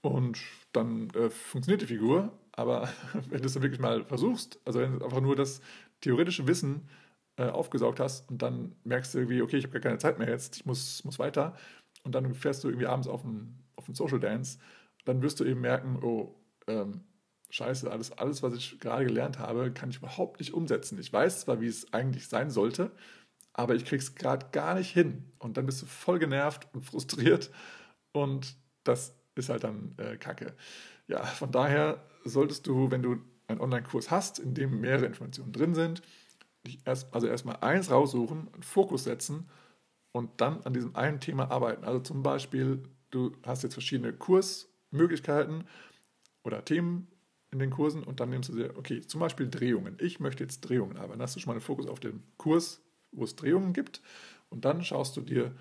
Und 0.00 0.40
dann 0.72 1.10
äh, 1.10 1.30
funktioniert 1.30 1.82
die 1.82 1.86
Figur, 1.86 2.32
aber 2.52 2.88
wenn 3.28 3.40
du 3.40 3.46
es 3.46 3.54
dann 3.54 3.62
wirklich 3.62 3.80
mal 3.80 4.04
versuchst, 4.04 4.60
also 4.64 4.80
wenn 4.80 5.00
einfach 5.02 5.20
nur 5.20 5.36
das 5.36 5.60
theoretische 6.00 6.46
Wissen 6.46 6.88
äh, 7.38 7.48
aufgesaugt 7.48 8.00
hast 8.00 8.28
und 8.30 8.42
dann 8.42 8.74
merkst 8.84 9.14
du 9.14 9.18
irgendwie, 9.18 9.42
okay, 9.42 9.56
ich 9.56 9.64
habe 9.64 9.72
gar 9.72 9.82
keine 9.82 9.98
Zeit 9.98 10.18
mehr 10.18 10.28
jetzt, 10.28 10.56
ich 10.56 10.66
muss, 10.66 11.04
muss 11.04 11.18
weiter 11.18 11.56
und 12.02 12.14
dann 12.14 12.34
fährst 12.34 12.64
du 12.64 12.68
irgendwie 12.68 12.86
abends 12.86 13.08
auf 13.08 13.24
einen, 13.24 13.64
auf 13.76 13.86
einen 13.86 13.94
Social 13.94 14.20
Dance, 14.20 14.58
dann 15.04 15.22
wirst 15.22 15.40
du 15.40 15.44
eben 15.44 15.60
merken, 15.60 16.02
oh, 16.02 16.34
ähm, 16.66 17.04
scheiße, 17.50 17.90
alles, 17.90 18.12
alles, 18.12 18.42
was 18.42 18.54
ich 18.54 18.78
gerade 18.80 19.04
gelernt 19.06 19.38
habe, 19.38 19.72
kann 19.72 19.90
ich 19.90 19.98
überhaupt 19.98 20.40
nicht 20.40 20.52
umsetzen. 20.52 20.98
Ich 20.98 21.12
weiß 21.12 21.40
zwar, 21.42 21.60
wie 21.60 21.66
es 21.66 21.92
eigentlich 21.94 22.28
sein 22.28 22.50
sollte, 22.50 22.90
aber 23.54 23.74
ich 23.74 23.84
krieg's 23.84 24.14
gerade 24.14 24.46
gar 24.52 24.74
nicht 24.74 24.92
hin. 24.92 25.32
Und 25.38 25.56
dann 25.56 25.64
bist 25.64 25.80
du 25.80 25.86
voll 25.86 26.18
genervt 26.18 26.68
und 26.74 26.82
frustriert 26.84 27.50
und 28.12 28.56
das 28.84 29.14
ist 29.34 29.48
halt 29.48 29.64
dann 29.64 29.94
äh, 29.98 30.16
Kacke. 30.16 30.54
Ja, 31.06 31.22
von 31.24 31.52
daher 31.52 32.04
solltest 32.24 32.66
du, 32.66 32.90
wenn 32.90 33.02
du 33.02 33.18
einen 33.46 33.60
Online-Kurs 33.60 34.10
hast, 34.10 34.38
in 34.38 34.54
dem 34.54 34.80
mehrere 34.80 35.06
Informationen 35.06 35.52
drin 35.52 35.74
sind, 35.74 36.02
erst, 36.84 37.12
also 37.14 37.26
erstmal 37.26 37.56
eins 37.56 37.90
raussuchen, 37.90 38.48
einen 38.52 38.62
Fokus 38.62 39.04
setzen 39.04 39.48
und 40.12 40.40
dann 40.40 40.62
an 40.62 40.74
diesem 40.74 40.96
einen 40.96 41.20
Thema 41.20 41.50
arbeiten. 41.50 41.84
Also 41.84 42.00
zum 42.00 42.22
Beispiel, 42.22 42.82
du 43.10 43.32
hast 43.44 43.62
jetzt 43.62 43.74
verschiedene 43.74 44.12
Kursmöglichkeiten 44.12 45.64
oder 46.44 46.64
Themen 46.64 47.08
in 47.50 47.58
den 47.58 47.70
Kursen 47.70 48.02
und 48.02 48.20
dann 48.20 48.30
nimmst 48.30 48.50
du 48.50 48.56
dir, 48.56 48.76
okay, 48.76 49.00
zum 49.00 49.20
Beispiel 49.20 49.48
Drehungen. 49.48 49.96
Ich 50.00 50.20
möchte 50.20 50.42
jetzt 50.42 50.60
Drehungen 50.60 50.96
arbeiten. 50.96 51.18
Dann 51.18 51.22
hast 51.22 51.36
du 51.36 51.40
schon 51.40 51.48
mal 51.48 51.54
einen 51.54 51.60
Fokus 51.60 51.86
auf 51.86 52.00
den 52.00 52.22
Kurs, 52.36 52.82
wo 53.12 53.24
es 53.24 53.36
Drehungen 53.36 53.72
gibt 53.72 54.02
und 54.50 54.64
dann 54.64 54.82
schaust 54.82 55.16
du 55.16 55.22
dir 55.22 55.54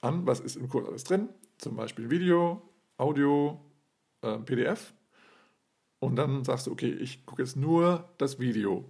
an, 0.00 0.26
was 0.26 0.40
ist 0.40 0.56
im 0.56 0.68
Kurs 0.68 0.88
alles 0.88 1.04
drin. 1.04 1.28
Zum 1.58 1.76
Beispiel 1.76 2.10
Video, 2.10 2.62
Audio, 2.96 3.60
äh, 4.22 4.38
PDF 4.38 4.94
und 5.98 6.16
dann 6.16 6.44
sagst 6.44 6.66
du, 6.66 6.72
okay, 6.72 6.90
ich 6.90 7.26
gucke 7.26 7.42
jetzt 7.42 7.56
nur 7.56 8.08
das 8.18 8.38
Video. 8.40 8.86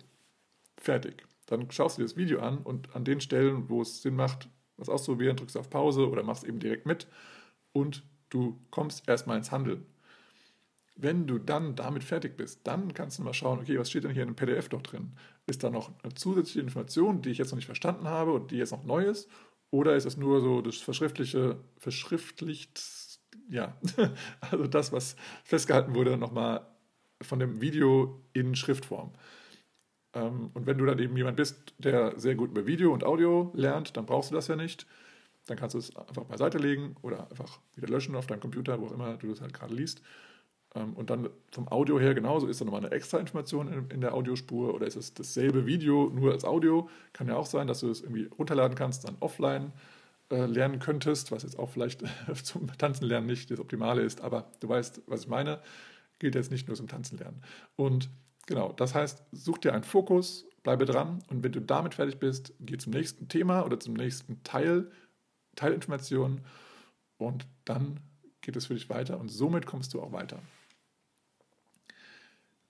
Fertig. 0.78 1.29
Dann 1.50 1.70
schaust 1.70 1.98
du 1.98 2.02
dir 2.02 2.06
das 2.06 2.16
Video 2.16 2.40
an 2.40 2.58
und 2.58 2.94
an 2.94 3.04
den 3.04 3.20
Stellen, 3.20 3.68
wo 3.68 3.82
es 3.82 4.02
Sinn 4.02 4.16
macht, 4.16 4.48
was 4.76 4.88
auszuprobieren, 4.88 5.36
drückst 5.36 5.56
du 5.56 5.60
auf 5.60 5.68
Pause 5.68 6.08
oder 6.08 6.22
machst 6.22 6.44
eben 6.44 6.60
direkt 6.60 6.86
mit 6.86 7.06
und 7.72 8.02
du 8.30 8.58
kommst 8.70 9.08
erstmal 9.08 9.36
ins 9.36 9.50
Handeln. 9.50 9.84
Wenn 10.96 11.26
du 11.26 11.38
dann 11.38 11.76
damit 11.76 12.04
fertig 12.04 12.36
bist, 12.36 12.60
dann 12.64 12.94
kannst 12.94 13.18
du 13.18 13.22
mal 13.22 13.34
schauen, 13.34 13.58
okay, 13.58 13.78
was 13.78 13.90
steht 13.90 14.04
denn 14.04 14.12
hier 14.12 14.22
in 14.22 14.30
dem 14.30 14.36
PDF 14.36 14.70
noch 14.70 14.82
drin? 14.82 15.12
Ist 15.46 15.64
da 15.64 15.70
noch 15.70 15.90
eine 16.02 16.14
zusätzliche 16.14 16.60
Information, 16.60 17.20
die 17.20 17.30
ich 17.30 17.38
jetzt 17.38 17.50
noch 17.50 17.56
nicht 17.56 17.66
verstanden 17.66 18.06
habe 18.06 18.32
und 18.32 18.50
die 18.50 18.56
jetzt 18.56 18.72
noch 18.72 18.84
neu 18.84 19.04
ist? 19.04 19.28
Oder 19.70 19.96
ist 19.96 20.04
es 20.04 20.16
nur 20.16 20.40
so 20.40 20.62
das 20.62 20.76
verschriftliche, 20.76 21.58
verschriftlicht 21.78 22.80
ja, 23.48 23.76
also 24.40 24.66
das, 24.66 24.92
was 24.92 25.16
festgehalten 25.44 25.94
wurde, 25.94 26.16
nochmal 26.16 26.66
von 27.20 27.38
dem 27.38 27.60
Video 27.60 28.22
in 28.32 28.54
Schriftform. 28.54 29.12
Ähm, 30.14 30.50
und 30.54 30.66
wenn 30.66 30.78
du 30.78 30.86
dann 30.86 30.98
eben 30.98 31.16
jemand 31.16 31.36
bist, 31.36 31.74
der 31.78 32.18
sehr 32.18 32.34
gut 32.34 32.50
über 32.50 32.66
Video 32.66 32.92
und 32.92 33.04
Audio 33.04 33.52
lernt, 33.54 33.96
dann 33.96 34.06
brauchst 34.06 34.30
du 34.30 34.34
das 34.34 34.48
ja 34.48 34.56
nicht. 34.56 34.86
Dann 35.46 35.56
kannst 35.56 35.74
du 35.74 35.78
es 35.78 35.94
einfach 35.96 36.24
beiseite 36.24 36.58
legen 36.58 36.96
oder 37.02 37.30
einfach 37.30 37.60
wieder 37.74 37.88
löschen 37.88 38.14
auf 38.14 38.26
deinem 38.26 38.40
Computer, 38.40 38.80
wo 38.80 38.86
auch 38.86 38.92
immer 38.92 39.16
du 39.16 39.28
das 39.28 39.40
halt 39.40 39.54
gerade 39.54 39.74
liest. 39.74 40.02
Ähm, 40.74 40.94
und 40.94 41.10
dann 41.10 41.30
vom 41.50 41.68
Audio 41.68 41.98
her 41.98 42.14
genauso, 42.14 42.46
ist 42.46 42.60
da 42.60 42.64
nochmal 42.64 42.84
eine 42.84 42.92
extra 42.92 43.18
Information 43.18 43.88
in, 43.90 44.00
der 44.00 44.14
Audiospur 44.14 44.74
oder 44.74 44.86
ist 44.86 44.96
es 44.96 45.14
dasselbe 45.14 45.66
Video 45.66 46.10
nur 46.14 46.32
als 46.32 46.44
Audio? 46.44 46.88
Kann 47.12 47.28
ja 47.28 47.36
auch 47.36 47.46
sein, 47.46 47.66
dass 47.66 47.80
du 47.80 47.90
es 47.90 48.02
irgendwie 48.02 48.26
runterladen 48.38 48.76
kannst, 48.76 49.04
dann 49.04 49.16
offline 49.20 49.72
äh, 50.30 50.46
lernen 50.46 50.78
könntest, 50.78 51.32
was 51.32 51.42
jetzt 51.42 51.58
auch 51.58 51.70
vielleicht 51.70 52.04
zum 52.44 52.66
Tanzen 52.78 53.04
lernen 53.04 53.26
nicht 53.26 53.50
das 53.50 53.60
Optimale 53.60 54.02
ist, 54.02 54.20
aber 54.20 54.50
du 54.60 54.68
weißt, 54.68 55.02
was 55.06 55.22
ich 55.22 55.28
meine, 55.28 55.60
gilt 56.18 56.34
jetzt 56.34 56.50
nicht 56.50 56.68
nur 56.68 56.76
zum 56.76 56.86
Tanzen 56.86 57.18
lernen. 57.18 57.42
Und 57.76 58.10
genau, 58.50 58.72
das 58.72 58.96
heißt, 58.96 59.22
such 59.30 59.58
dir 59.58 59.72
einen 59.72 59.84
Fokus, 59.84 60.44
bleibe 60.64 60.84
dran 60.84 61.22
und 61.28 61.44
wenn 61.44 61.52
du 61.52 61.60
damit 61.60 61.94
fertig 61.94 62.18
bist, 62.18 62.52
geh 62.58 62.76
zum 62.76 62.92
nächsten 62.92 63.28
Thema 63.28 63.64
oder 63.64 63.78
zum 63.78 63.94
nächsten 63.94 64.42
Teil, 64.42 64.90
Teilinformation 65.54 66.40
und 67.16 67.46
dann 67.64 68.00
geht 68.40 68.56
es 68.56 68.66
für 68.66 68.74
dich 68.74 68.90
weiter 68.90 69.20
und 69.20 69.28
somit 69.28 69.66
kommst 69.66 69.94
du 69.94 70.02
auch 70.02 70.10
weiter. 70.10 70.40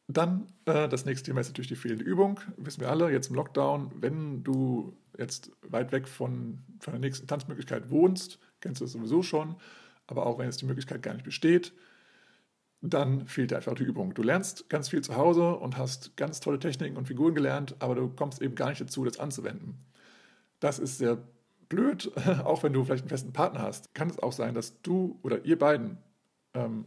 Dann 0.06 0.52
äh, 0.66 0.86
das 0.86 1.06
nächste 1.06 1.26
Thema 1.26 1.40
ist 1.40 1.48
natürlich 1.48 1.68
die 1.68 1.76
fehlende 1.76 2.04
Übung. 2.04 2.40
Wissen 2.58 2.80
wir 2.80 2.90
alle, 2.90 3.10
jetzt 3.10 3.28
im 3.30 3.36
Lockdown, 3.36 3.90
wenn 3.94 4.44
du 4.44 4.96
jetzt 5.16 5.50
weit 5.62 5.92
weg 5.92 6.08
von, 6.08 6.58
von 6.80 6.92
der 6.92 7.00
nächsten 7.00 7.26
Tanzmöglichkeit 7.26 7.88
wohnst, 7.88 8.38
kennst 8.60 8.80
du 8.80 8.84
das 8.84 8.92
sowieso 8.92 9.22
schon, 9.22 9.56
aber 10.06 10.26
auch 10.26 10.38
wenn 10.38 10.46
jetzt 10.46 10.60
die 10.60 10.66
Möglichkeit 10.66 11.02
gar 11.02 11.14
nicht 11.14 11.24
besteht, 11.24 11.72
dann 12.82 13.26
fehlt 13.26 13.50
dir 13.50 13.56
einfach 13.56 13.74
die 13.74 13.84
Übung. 13.84 14.14
Du 14.14 14.22
lernst 14.22 14.68
ganz 14.68 14.88
viel 14.88 15.02
zu 15.02 15.16
Hause 15.16 15.56
und 15.56 15.76
hast 15.76 16.16
ganz 16.16 16.40
tolle 16.40 16.58
Techniken 16.58 16.96
und 16.96 17.06
Figuren 17.06 17.34
gelernt, 17.34 17.76
aber 17.78 17.94
du 17.94 18.08
kommst 18.08 18.40
eben 18.40 18.54
gar 18.54 18.70
nicht 18.70 18.80
dazu, 18.80 19.04
das 19.04 19.18
anzuwenden. 19.18 19.84
Das 20.60 20.78
ist 20.78 20.98
sehr 20.98 21.18
blöd, 21.68 22.10
auch 22.44 22.62
wenn 22.62 22.72
du 22.72 22.84
vielleicht 22.84 23.02
einen 23.02 23.10
festen 23.10 23.32
Partner 23.32 23.60
hast. 23.60 23.94
Kann 23.94 24.08
es 24.08 24.18
auch 24.18 24.32
sein, 24.32 24.54
dass 24.54 24.80
du 24.82 25.18
oder 25.22 25.44
ihr 25.44 25.58
beiden 25.58 25.98
ähm, 26.54 26.86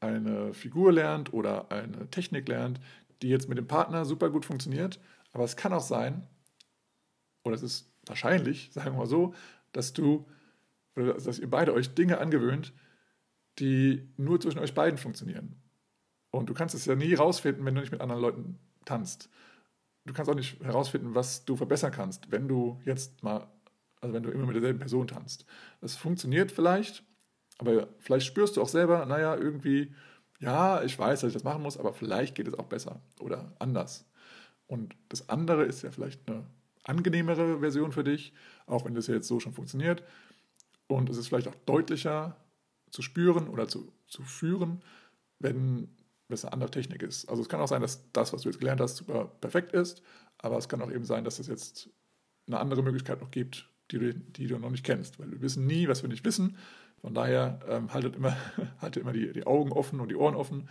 eine 0.00 0.54
Figur 0.54 0.92
lernt 0.92 1.32
oder 1.32 1.70
eine 1.70 2.08
Technik 2.10 2.48
lernt, 2.48 2.80
die 3.22 3.28
jetzt 3.28 3.48
mit 3.48 3.58
dem 3.58 3.66
Partner 3.66 4.04
super 4.04 4.30
gut 4.30 4.44
funktioniert. 4.44 5.00
Aber 5.32 5.44
es 5.44 5.56
kann 5.56 5.72
auch 5.72 5.82
sein, 5.82 6.26
oder 7.44 7.54
es 7.54 7.62
ist 7.62 7.92
wahrscheinlich, 8.06 8.70
sagen 8.72 8.92
wir 8.92 9.00
mal 9.00 9.06
so, 9.06 9.34
dass 9.72 9.92
du 9.92 10.26
dass 10.96 11.38
ihr 11.38 11.50
beide 11.50 11.74
euch 11.74 11.94
Dinge 11.94 12.18
angewöhnt, 12.18 12.72
die 13.58 14.08
nur 14.16 14.40
zwischen 14.40 14.58
euch 14.58 14.74
beiden 14.74 14.98
funktionieren. 14.98 15.60
Und 16.30 16.48
du 16.48 16.54
kannst 16.54 16.74
es 16.74 16.84
ja 16.84 16.94
nie 16.94 17.10
herausfinden, 17.10 17.64
wenn 17.64 17.74
du 17.74 17.80
nicht 17.80 17.92
mit 17.92 18.00
anderen 18.00 18.20
Leuten 18.20 18.58
tanzt. 18.84 19.30
Du 20.04 20.12
kannst 20.12 20.30
auch 20.30 20.34
nicht 20.34 20.60
herausfinden, 20.62 21.14
was 21.14 21.44
du 21.44 21.56
verbessern 21.56 21.92
kannst, 21.92 22.30
wenn 22.30 22.46
du 22.46 22.80
jetzt 22.84 23.22
mal, 23.22 23.48
also 24.00 24.14
wenn 24.14 24.22
du 24.22 24.30
immer 24.30 24.46
mit 24.46 24.54
derselben 24.54 24.78
Person 24.78 25.08
tanzt. 25.08 25.46
Das 25.80 25.96
funktioniert 25.96 26.52
vielleicht, 26.52 27.02
aber 27.58 27.88
vielleicht 27.98 28.26
spürst 28.26 28.56
du 28.56 28.62
auch 28.62 28.68
selber, 28.68 29.04
naja, 29.06 29.34
irgendwie, 29.34 29.94
ja, 30.38 30.82
ich 30.82 30.98
weiß, 30.98 31.20
dass 31.20 31.28
ich 31.28 31.34
das 31.34 31.44
machen 31.44 31.62
muss, 31.62 31.78
aber 31.78 31.92
vielleicht 31.92 32.34
geht 32.34 32.48
es 32.48 32.54
auch 32.54 32.66
besser 32.66 33.00
oder 33.20 33.52
anders. 33.58 34.08
Und 34.66 34.94
das 35.08 35.28
andere 35.28 35.64
ist 35.64 35.82
ja 35.82 35.90
vielleicht 35.90 36.28
eine 36.28 36.44
angenehmere 36.84 37.60
Version 37.60 37.92
für 37.92 38.04
dich, 38.04 38.32
auch 38.66 38.84
wenn 38.84 38.94
das 38.94 39.06
jetzt 39.06 39.28
so 39.28 39.40
schon 39.40 39.54
funktioniert. 39.54 40.02
Und 40.86 41.10
es 41.10 41.16
ist 41.16 41.28
vielleicht 41.28 41.48
auch 41.48 41.54
deutlicher 41.66 42.36
zu 42.90 43.02
spüren 43.02 43.48
oder 43.48 43.68
zu, 43.68 43.92
zu 44.06 44.22
führen, 44.22 44.82
wenn 45.38 45.88
es 46.28 46.44
eine 46.44 46.52
andere 46.52 46.70
Technik 46.70 47.02
ist. 47.02 47.28
Also 47.28 47.42
es 47.42 47.48
kann 47.48 47.60
auch 47.60 47.68
sein, 47.68 47.82
dass 47.82 48.10
das, 48.12 48.32
was 48.32 48.42
du 48.42 48.48
jetzt 48.48 48.58
gelernt 48.58 48.80
hast, 48.80 48.96
super 48.96 49.26
perfekt 49.40 49.72
ist, 49.72 50.02
aber 50.38 50.58
es 50.58 50.68
kann 50.68 50.82
auch 50.82 50.90
eben 50.90 51.04
sein, 51.04 51.24
dass 51.24 51.38
es 51.38 51.46
jetzt 51.46 51.90
eine 52.46 52.58
andere 52.58 52.82
Möglichkeit 52.82 53.20
noch 53.20 53.30
gibt, 53.30 53.68
die 53.90 53.98
du, 53.98 54.14
die 54.14 54.46
du 54.46 54.58
noch 54.58 54.70
nicht 54.70 54.84
kennst, 54.84 55.18
weil 55.18 55.30
wir 55.30 55.40
wissen 55.40 55.66
nie, 55.66 55.88
was 55.88 56.02
wir 56.02 56.08
nicht 56.08 56.24
wissen 56.24 56.56
von 57.00 57.14
daher 57.14 57.60
ähm, 57.68 57.92
haltet 57.92 58.16
immer, 58.16 58.36
haltet 58.80 59.02
immer 59.02 59.12
die, 59.12 59.32
die 59.32 59.46
Augen 59.46 59.72
offen 59.72 60.00
und 60.00 60.08
die 60.08 60.16
Ohren 60.16 60.34
offen. 60.34 60.68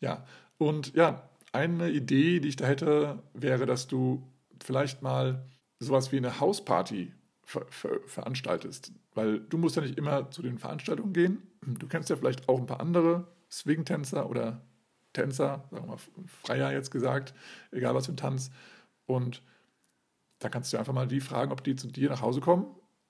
Ja, 0.00 0.24
und 0.58 0.94
ja, 0.94 1.28
eine 1.52 1.90
Idee, 1.90 2.40
die 2.40 2.48
ich 2.48 2.56
da 2.56 2.66
hätte, 2.66 3.22
wäre, 3.34 3.66
dass 3.66 3.86
du 3.86 4.26
vielleicht 4.62 5.02
mal 5.02 5.46
sowas 5.78 6.12
wie 6.12 6.16
eine 6.16 6.40
Hausparty 6.40 7.12
ver 7.44 7.66
ver 7.68 8.00
veranstaltest. 8.06 8.92
Weil 9.16 9.40
du 9.40 9.56
musst 9.56 9.76
ja 9.76 9.82
nicht 9.82 9.96
immer 9.96 10.30
zu 10.30 10.42
den 10.42 10.58
Veranstaltungen 10.58 11.14
gehen. 11.14 11.42
Du 11.62 11.88
kennst 11.88 12.10
ja 12.10 12.16
vielleicht 12.16 12.48
auch 12.48 12.60
ein 12.60 12.66
paar 12.66 12.80
andere 12.80 13.26
Swing-Tänzer 13.50 14.28
oder 14.28 14.60
Tänzer, 15.14 15.64
sagen 15.70 15.84
wir 15.84 15.92
mal 15.92 15.98
Freier 16.26 16.70
jetzt 16.72 16.90
gesagt, 16.90 17.32
egal 17.72 17.94
was 17.94 18.06
für 18.06 18.12
ein 18.12 18.18
Tanz. 18.18 18.50
Und 19.06 19.42
da 20.38 20.50
kannst 20.50 20.70
du 20.72 20.76
einfach 20.76 20.92
mal 20.92 21.08
die 21.08 21.20
fragen, 21.20 21.50
ob 21.50 21.64
die 21.64 21.74
zu 21.76 21.88
dir 21.88 22.10
nach 22.10 22.20
Hause 22.20 22.40
kommen 22.40 22.66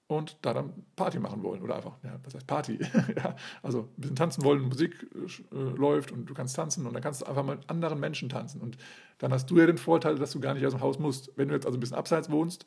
und 0.06 0.38
da 0.42 0.54
dann 0.54 0.84
Party 0.94 1.18
machen 1.18 1.42
wollen 1.42 1.60
oder 1.60 1.74
einfach, 1.74 1.96
ja, 2.04 2.20
was 2.22 2.36
heißt 2.36 2.46
Party? 2.46 2.78
ja, 3.16 3.34
also 3.64 3.80
ein 3.80 4.00
bisschen 4.00 4.14
tanzen 4.14 4.44
wollen, 4.44 4.62
Musik 4.62 5.10
äh, 5.52 5.56
läuft 5.56 6.12
und 6.12 6.26
du 6.26 6.34
kannst 6.34 6.54
tanzen 6.54 6.86
und 6.86 6.94
dann 6.94 7.02
kannst 7.02 7.22
du 7.22 7.26
einfach 7.26 7.44
mit 7.44 7.68
anderen 7.68 7.98
Menschen 7.98 8.28
tanzen 8.28 8.60
und 8.60 8.78
dann 9.18 9.32
hast 9.32 9.50
du 9.50 9.58
ja 9.58 9.66
den 9.66 9.78
Vorteil, 9.78 10.16
dass 10.16 10.30
du 10.30 10.38
gar 10.38 10.54
nicht 10.54 10.64
aus 10.64 10.72
dem 10.72 10.80
Haus 10.82 11.00
musst. 11.00 11.32
Wenn 11.34 11.48
du 11.48 11.54
jetzt 11.54 11.66
also 11.66 11.76
ein 11.76 11.80
bisschen 11.80 11.96
abseits 11.96 12.30
wohnst, 12.30 12.64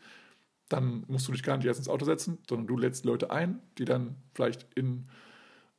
dann 0.70 1.04
musst 1.08 1.28
du 1.28 1.32
dich 1.32 1.44
gar 1.44 1.58
nicht 1.58 1.66
erst 1.66 1.80
ins 1.80 1.90
Auto 1.90 2.06
setzen, 2.06 2.38
sondern 2.48 2.68
du 2.68 2.78
lädst 2.78 3.06
Leute 3.06 3.32
ein, 3.32 3.60
die 3.78 3.86
dann 3.86 4.16
vielleicht 4.34 4.68
in, 4.76 5.10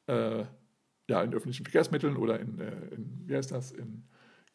äh, 0.06 0.44
ja, 1.08 1.22
in 1.22 1.32
öffentlichen 1.32 1.64
Verkehrsmitteln 1.64 2.16
oder 2.16 2.40
in, 2.40 2.58
äh, 2.58 2.94
in, 2.94 3.22
wie 3.26 3.36
heißt 3.36 3.52
das, 3.52 3.72
in 3.72 4.04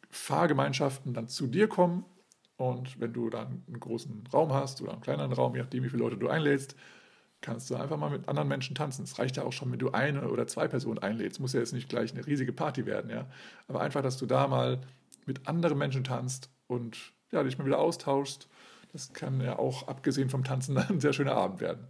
Fahrgemeinschaften 0.10 1.14
dann 1.14 1.28
zu 1.28 1.48
dir 1.48 1.68
kommen 1.68 2.06
und 2.58 3.00
wenn 3.00 3.14
du 3.14 3.30
dann 3.30 3.64
einen 3.68 3.80
großen 3.80 4.24
Raum 4.34 4.54
hast 4.54 4.82
oder 4.82 4.94
einen 4.94 5.02
kleineren 5.02 5.34
Raum, 5.34 5.56
je 5.56 5.62
nachdem, 5.62 5.84
wie 5.84 5.90
viele 5.90 6.04
Leute 6.04 6.18
du 6.18 6.30
einlädst, 6.30 6.76
kannst 7.42 7.70
du 7.70 7.76
einfach 7.76 7.98
mal 7.98 8.10
mit 8.10 8.28
anderen 8.28 8.48
Menschen 8.48 8.76
tanzen. 8.76 9.04
Es 9.04 9.20
reicht 9.20 9.38
ja 9.38 9.44
auch 9.44 9.54
schon, 9.54 9.72
wenn 9.72 9.80
du 9.80 9.92
eine 9.92 10.30
oder 10.30 10.48
zwei 10.48 10.68
Personen 10.68 11.00
einlädst. 11.00 11.40
Muss 11.40 11.54
ja 11.54 11.60
jetzt 11.60 11.74
nicht 11.74 11.90
gleich 11.90 12.14
eine 12.14 12.26
riesige 12.26 12.54
Party 12.54 12.86
werden, 12.86 13.12
ja. 13.12 13.28
Aber 13.68 13.82
einfach, 13.82 14.02
dass 14.02 14.18
du 14.18 14.26
da 14.26 14.48
mal 14.48 14.82
mit 15.26 15.48
anderen 15.48 15.78
Menschen 15.78 16.04
tanzt 16.04 16.50
und 16.68 16.98
ja, 17.32 17.44
dich 17.44 17.58
mal 17.58 17.66
wieder 17.66 17.80
austauschst. 17.80 18.48
Das 18.96 19.12
kann 19.12 19.42
ja 19.42 19.60
auch, 19.60 19.90
abgesehen 19.90 20.30
vom 20.30 20.46
Tanzen, 20.46 20.78
ein 20.78 21.02
sehr 21.02 21.12
schöner 21.12 21.36
Abend 21.36 21.60
werden. 21.60 21.90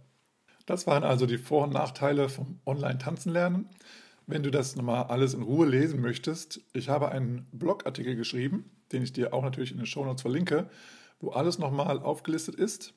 Das 0.66 0.88
waren 0.88 1.04
also 1.04 1.24
die 1.24 1.38
Vor- 1.38 1.62
und 1.62 1.72
Nachteile 1.72 2.28
vom 2.28 2.58
Online-Tanzen 2.66 3.32
lernen. 3.32 3.68
Wenn 4.26 4.42
du 4.42 4.50
das 4.50 4.74
nochmal 4.74 5.04
alles 5.04 5.32
in 5.32 5.42
Ruhe 5.42 5.68
lesen 5.68 6.00
möchtest, 6.00 6.60
ich 6.72 6.88
habe 6.88 7.12
einen 7.12 7.46
Blogartikel 7.52 8.16
geschrieben, 8.16 8.72
den 8.90 9.04
ich 9.04 9.12
dir 9.12 9.32
auch 9.32 9.44
natürlich 9.44 9.70
in 9.70 9.76
den 9.76 9.86
Shownotes 9.86 10.22
verlinke, 10.22 10.68
wo 11.20 11.30
alles 11.30 11.60
nochmal 11.60 12.00
aufgelistet 12.00 12.56
ist. 12.56 12.92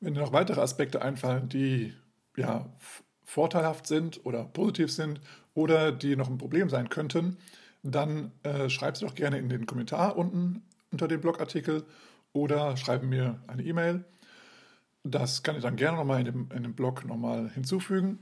Wenn 0.00 0.14
dir 0.14 0.20
noch 0.20 0.32
weitere 0.32 0.60
Aspekte 0.60 1.00
einfallen, 1.00 1.48
die 1.48 1.94
ja 2.36 2.68
vorteilhaft 3.22 3.86
sind 3.86 4.26
oder 4.26 4.46
positiv 4.46 4.90
sind 4.90 5.20
oder 5.54 5.92
die 5.92 6.16
noch 6.16 6.28
ein 6.28 6.38
Problem 6.38 6.68
sein 6.70 6.88
könnten, 6.88 7.36
dann 7.84 8.32
äh, 8.42 8.68
schreib 8.68 8.96
sie 8.96 9.06
doch 9.06 9.14
gerne 9.14 9.38
in 9.38 9.48
den 9.48 9.66
Kommentar 9.66 10.16
unten 10.16 10.64
unter 10.90 11.06
dem 11.06 11.20
Blogartikel 11.20 11.84
oder 12.38 12.76
schreib 12.76 13.02
mir 13.02 13.40
eine 13.48 13.64
E-Mail. 13.64 14.04
Das 15.02 15.42
kann 15.42 15.56
ich 15.56 15.62
dann 15.62 15.76
gerne 15.76 15.98
nochmal 15.98 16.20
in 16.20 16.24
dem, 16.24 16.48
in 16.54 16.62
dem 16.62 16.74
Blog 16.74 17.04
nochmal 17.04 17.50
hinzufügen. 17.50 18.20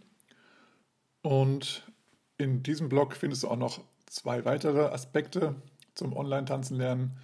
Und 1.23 1.91
in 2.39 2.63
diesem 2.63 2.89
Blog 2.89 3.15
findest 3.15 3.43
du 3.43 3.49
auch 3.49 3.57
noch 3.57 3.83
zwei 4.07 4.45
weitere 4.45 4.87
Aspekte 4.87 5.55
zum 5.95 6.17
Online-Tanzen 6.17 6.77
lernen. 6.77 7.19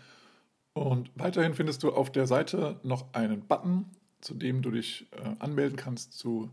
Und 0.75 1.11
weiterhin 1.15 1.55
findest 1.55 1.83
du 1.83 1.93
auf 1.93 2.11
der 2.11 2.27
Seite 2.27 2.81
noch 2.83 3.13
einen 3.15 3.47
Button, 3.47 3.91
zu 4.21 4.35
dem 4.35 4.63
du 4.63 4.71
dich 4.71 5.07
äh, 5.13 5.37
anmelden 5.39 5.77
kannst 5.77 6.15
zu 6.15 6.51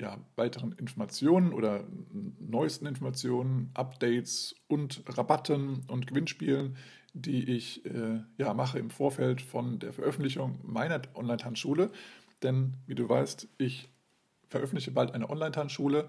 ja, 0.00 0.18
weiteren 0.36 0.72
Informationen 0.72 1.52
oder 1.52 1.84
neuesten 2.38 2.86
Informationen, 2.86 3.70
Updates 3.74 4.54
und 4.68 5.02
Rabatten 5.06 5.84
und 5.88 6.06
Gewinnspielen, 6.06 6.76
die 7.14 7.50
ich 7.50 7.84
äh, 7.84 8.20
ja, 8.36 8.54
mache 8.54 8.78
im 8.78 8.90
Vorfeld 8.90 9.42
von 9.42 9.78
der 9.80 9.92
Veröffentlichung 9.92 10.60
meiner 10.62 11.02
Online-Tanzschule. 11.14 11.90
Denn 12.42 12.76
wie 12.86 12.94
du 12.94 13.08
weißt, 13.08 13.48
ich 13.58 13.88
veröffentliche 14.48 14.92
bald 14.92 15.14
eine 15.14 15.28
Online-Tanzschule 15.28 16.08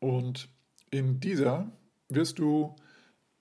und 0.00 0.48
in 0.90 1.20
dieser 1.20 1.70
wirst 2.08 2.38
du 2.38 2.74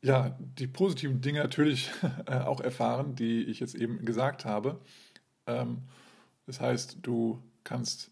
ja 0.01 0.37
die 0.39 0.67
positiven 0.67 1.21
Dinge 1.21 1.39
natürlich 1.39 1.91
äh, 2.27 2.37
auch 2.37 2.61
erfahren, 2.61 3.15
die 3.15 3.43
ich 3.43 3.59
jetzt 3.59 3.75
eben 3.75 4.05
gesagt 4.05 4.45
habe. 4.45 4.79
Ähm, 5.47 5.83
das 6.45 6.61
heißt, 6.61 6.99
du 7.01 7.41
kannst 7.63 8.11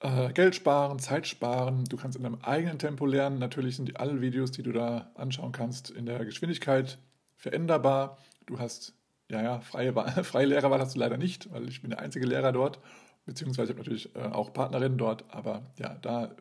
äh, 0.00 0.32
Geld 0.32 0.54
sparen, 0.54 0.98
Zeit 0.98 1.26
sparen, 1.26 1.84
du 1.84 1.96
kannst 1.96 2.16
in 2.16 2.22
deinem 2.22 2.40
eigenen 2.42 2.78
Tempo 2.78 3.06
lernen. 3.06 3.38
Natürlich 3.38 3.76
sind 3.76 3.88
die 3.88 3.96
alle 3.96 4.20
Videos, 4.20 4.50
die 4.50 4.62
du 4.62 4.72
da 4.72 5.10
anschauen 5.14 5.52
kannst, 5.52 5.90
in 5.90 6.06
der 6.06 6.24
Geschwindigkeit 6.24 6.98
veränderbar. 7.36 8.18
Du 8.46 8.58
hast, 8.58 8.94
ja, 9.30 9.42
ja, 9.42 9.60
freie, 9.60 9.92
freie 10.24 10.46
Lehrerwahl 10.46 10.80
hast 10.80 10.94
du 10.94 10.98
leider 10.98 11.16
nicht, 11.16 11.52
weil 11.52 11.68
ich 11.68 11.80
bin 11.80 11.90
der 11.90 12.00
einzige 12.00 12.26
Lehrer 12.26 12.52
dort, 12.52 12.78
beziehungsweise 13.24 13.72
ich 13.72 13.78
habe 13.78 13.80
natürlich 13.80 14.14
äh, 14.14 14.20
auch 14.20 14.52
Partnerinnen 14.52 14.98
dort, 14.98 15.24
aber 15.34 15.62
ja, 15.78 15.94
da 15.94 16.34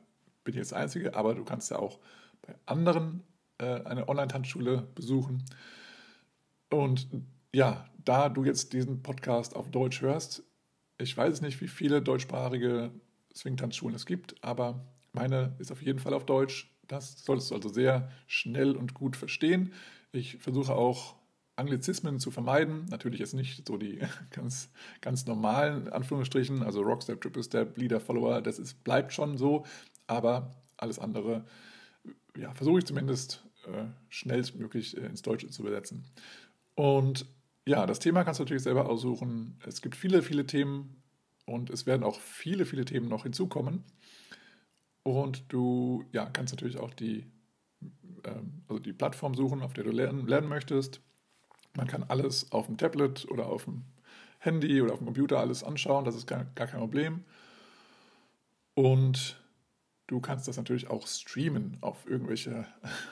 bin 0.44 0.54
ich 0.54 0.60
jetzt 0.60 0.72
der 0.72 0.80
Einzige, 0.80 1.16
aber 1.16 1.34
du 1.34 1.44
kannst 1.44 1.72
ja 1.72 1.80
auch 1.80 2.00
bei 2.42 2.56
anderen 2.66 3.24
äh, 3.58 3.82
eine 3.84 4.08
Online-Tanzschule 4.08 4.88
besuchen. 4.96 5.44
Und 6.70 7.08
ja, 7.54 7.86
da 8.04 8.30
du 8.30 8.44
jetzt 8.44 8.74
diesen 8.74 9.02
Podcast 9.02 9.56
auf 9.56 9.72
Deutsch 9.72 10.02
hörst, 10.02 10.44
ich 10.98 11.16
weiß 11.16 11.42
nicht, 11.42 11.62
wie 11.62 11.68
viele 11.68 12.02
deutschsprachige 12.02 12.92
Swing-Tanzschulen 13.36 13.96
es 13.96 14.06
gibt, 14.06 14.44
aber 14.44 14.86
meine 15.12 15.56
ist 15.60 15.72
auf 15.72 15.82
jeden 15.82 16.00
Fall 16.00 16.14
auf 16.14 16.26
Deutsch. 16.26 16.72
Das 16.88 17.24
solltest 17.24 17.52
du 17.52 17.56
also 17.56 17.70
sehr 17.70 18.12
schnell 18.28 18.76
und 18.76 18.94
gut 18.94 19.16
verstehen. 19.16 19.74
Ich 20.12 20.38
versuche 20.38 20.74
auch 20.74 21.16
Anglizismen 21.56 22.20
zu 22.20 22.32
vermeiden. 22.32 22.86
Natürlich 22.90 23.20
jetzt 23.20 23.34
nicht 23.34 23.68
so 23.68 23.78
die 23.78 24.00
ganz, 24.32 24.70
ganz 25.02 25.26
normalen 25.26 25.88
Anführungsstrichen, 25.90 26.64
also 26.64 26.82
Rockstep, 26.82 27.22
Triple 27.22 27.44
Step, 27.44 27.78
Leader, 27.78 28.00
Follower, 28.00 28.42
das 28.42 28.60
ist, 28.60 28.84
bleibt 28.84 29.14
schon 29.14 29.38
so, 29.38 29.66
aber 30.08 30.52
alles 30.78 31.00
andere 31.00 31.46
ja, 32.38 32.54
versuche 32.54 32.80
ich 32.80 32.86
zumindest 32.86 33.44
äh, 33.66 33.86
schnellstmöglich 34.10 34.98
äh, 34.98 35.06
ins 35.06 35.22
Deutsche 35.22 35.50
zu 35.50 35.62
übersetzen. 35.62 36.06
Und 36.76 37.26
ja, 37.66 37.86
das 37.86 38.00
Thema 38.00 38.24
kannst 38.24 38.40
du 38.40 38.44
natürlich 38.44 38.64
selber 38.64 38.90
aussuchen. 38.90 39.58
Es 39.66 39.82
gibt 39.82 39.96
viele, 39.96 40.22
viele 40.22 40.46
Themen 40.46 41.02
und 41.46 41.70
es 41.70 41.86
werden 41.86 42.04
auch 42.04 42.20
viele, 42.20 42.66
viele 42.66 42.86
Themen 42.86 43.08
noch 43.08 43.24
hinzukommen. 43.24 43.84
Und 45.04 45.44
du 45.50 46.04
ja, 46.12 46.26
kannst 46.26 46.54
natürlich 46.54 46.78
auch 46.78 46.94
die, 46.94 47.26
ähm, 48.24 48.64
also 48.68 48.80
die 48.80 48.94
Plattform 48.94 49.36
suchen, 49.36 49.62
auf 49.62 49.74
der 49.74 49.84
du 49.84 49.92
lernen, 49.92 50.28
lernen 50.28 50.48
möchtest. 50.48 51.02
Man 51.76 51.88
kann 51.88 52.04
alles 52.04 52.52
auf 52.52 52.66
dem 52.66 52.78
Tablet 52.78 53.30
oder 53.30 53.48
auf 53.48 53.66
dem 53.66 53.84
Handy 54.40 54.82
oder 54.82 54.94
auf 54.94 55.00
dem 55.00 55.06
Computer 55.06 55.40
alles 55.40 55.64
anschauen, 55.64 56.06
das 56.06 56.16
ist 56.16 56.28
gar, 56.28 56.46
gar 56.56 56.68
kein 56.68 56.80
Problem. 56.80 57.24
Und 58.74 59.40
du 60.08 60.20
kannst 60.20 60.48
das 60.48 60.58
natürlich 60.58 60.90
auch 60.90 61.08
streamen 61.08 61.78
auf 61.82 62.08
irgendwelche 62.08 62.66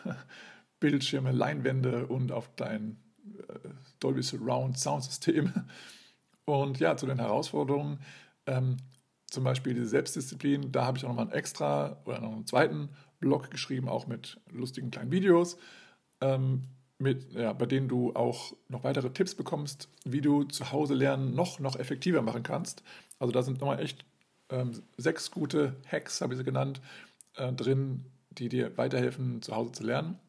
Bildschirme, 0.79 1.31
Leinwände 1.31 2.07
und 2.07 2.31
auf 2.31 2.49
dein 2.55 2.97
äh, 3.47 3.69
Dolby 3.99 4.23
Surround 4.23 4.77
Soundsystem. 4.77 5.51
Und 6.45 6.79
ja, 6.79 6.97
zu 6.97 7.05
den 7.05 7.19
Herausforderungen, 7.19 7.99
ähm, 8.45 8.77
zum 9.29 9.43
Beispiel 9.43 9.73
diese 9.73 9.87
Selbstdisziplin, 9.87 10.71
da 10.71 10.85
habe 10.85 10.97
ich 10.97 11.05
auch 11.05 11.09
nochmal 11.09 11.25
einen 11.25 11.33
extra 11.33 11.97
oder 12.05 12.19
noch 12.19 12.33
einen 12.33 12.45
zweiten 12.45 12.89
Blog 13.19 13.49
geschrieben, 13.49 13.89
auch 13.89 14.07
mit 14.07 14.39
lustigen 14.51 14.91
kleinen 14.91 15.11
Videos. 15.11 15.57
Ähm, 16.21 16.63
mit, 16.99 17.33
ja, 17.33 17.53
bei 17.53 17.65
denen 17.65 17.87
du 17.89 18.13
auch 18.13 18.53
noch 18.69 18.83
weitere 18.83 19.09
Tipps 19.11 19.35
bekommst, 19.35 19.89
wie 20.05 20.21
du 20.21 20.43
zu 20.43 20.71
Hause 20.71 20.93
lernen 20.93 21.35
noch, 21.35 21.59
noch 21.59 21.75
effektiver 21.77 22.21
machen 22.21 22.43
kannst. 22.43 22.83
Also 23.19 23.31
da 23.31 23.43
sind 23.43 23.59
nochmal 23.59 23.79
echt 23.79 24.05
ähm, 24.49 24.71
sechs 24.97 25.31
gute 25.31 25.75
Hacks, 25.91 26.21
habe 26.21 26.33
ich 26.33 26.37
sie 26.37 26.43
genannt, 26.45 26.81
äh, 27.35 27.51
drin, 27.51 28.05
die 28.31 28.49
dir 28.49 28.77
weiterhelfen, 28.77 29.41
zu 29.41 29.55
Hause 29.55 29.73
zu 29.73 29.83
lernen. 29.83 30.19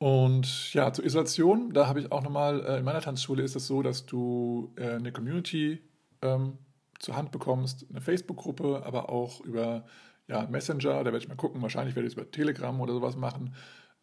Und 0.00 0.72
ja, 0.72 0.90
zur 0.94 1.04
Isolation, 1.04 1.74
da 1.74 1.86
habe 1.86 2.00
ich 2.00 2.10
auch 2.10 2.22
nochmal, 2.22 2.64
äh, 2.64 2.78
in 2.78 2.84
meiner 2.86 3.02
Tanzschule 3.02 3.42
ist 3.42 3.54
es 3.54 3.66
so, 3.66 3.82
dass 3.82 4.06
du 4.06 4.72
äh, 4.76 4.92
eine 4.94 5.12
Community 5.12 5.78
ähm, 6.22 6.56
zur 6.98 7.16
Hand 7.16 7.32
bekommst, 7.32 7.84
eine 7.90 8.00
Facebook-Gruppe, 8.00 8.82
aber 8.86 9.10
auch 9.10 9.42
über 9.42 9.84
ja, 10.26 10.46
Messenger, 10.46 11.04
da 11.04 11.04
werde 11.04 11.18
ich 11.18 11.28
mal 11.28 11.34
gucken, 11.34 11.60
wahrscheinlich 11.60 11.96
werde 11.96 12.06
ich 12.06 12.14
es 12.14 12.18
über 12.18 12.30
Telegram 12.30 12.80
oder 12.80 12.94
sowas 12.94 13.14
machen. 13.14 13.54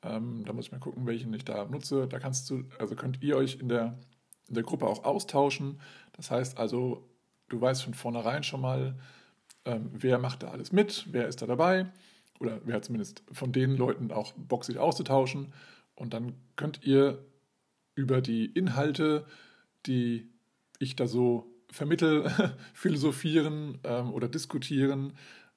Ähm, 0.03 0.43
da 0.45 0.53
muss 0.53 0.65
ich 0.65 0.71
mal 0.71 0.79
gucken, 0.79 1.07
welchen 1.07 1.33
ich 1.33 1.45
da 1.45 1.65
nutze. 1.65 2.07
Da 2.07 2.19
kannst 2.19 2.47
du, 2.51 2.65
also 2.77 2.95
könnt 2.95 3.23
ihr 3.23 3.35
euch 3.35 3.59
in 3.59 3.67
der, 3.67 3.97
in 4.49 4.53
der 4.53 4.63
Gruppe 4.63 4.85
auch 4.85 5.03
austauschen. 5.03 5.81
Das 6.13 6.29
heißt 6.29 6.59
also, 6.59 7.09
du 7.49 7.59
weißt 7.59 7.83
von 7.83 7.95
vornherein 7.95 8.43
schon 8.43 8.61
mal, 8.61 8.99
ähm, 9.65 9.89
wer 9.93 10.19
macht 10.19 10.43
da 10.43 10.49
alles 10.49 10.71
mit, 10.71 11.07
wer 11.09 11.27
ist 11.27 11.41
da 11.41 11.47
dabei 11.47 11.87
oder 12.39 12.61
wer 12.65 12.75
hat 12.75 12.85
zumindest 12.85 13.23
von 13.31 13.51
den 13.51 13.75
Leuten 13.75 14.11
auch 14.11 14.33
Bock, 14.33 14.63
sich 14.63 14.77
auszutauschen. 14.77 15.53
Und 15.97 16.13
dann 16.13 16.35
könnt 16.55 16.85
ihr 16.85 17.25
über 17.95 18.21
die 18.21 18.45
Inhalte, 18.45 19.25
die 19.87 20.29
ich 20.79 20.95
da 20.95 21.07
so 21.07 21.51
vermittel, 21.71 22.29
philosophieren 22.73 23.79
ähm, 23.83 24.13
oder 24.13 24.29
diskutieren. 24.29 25.13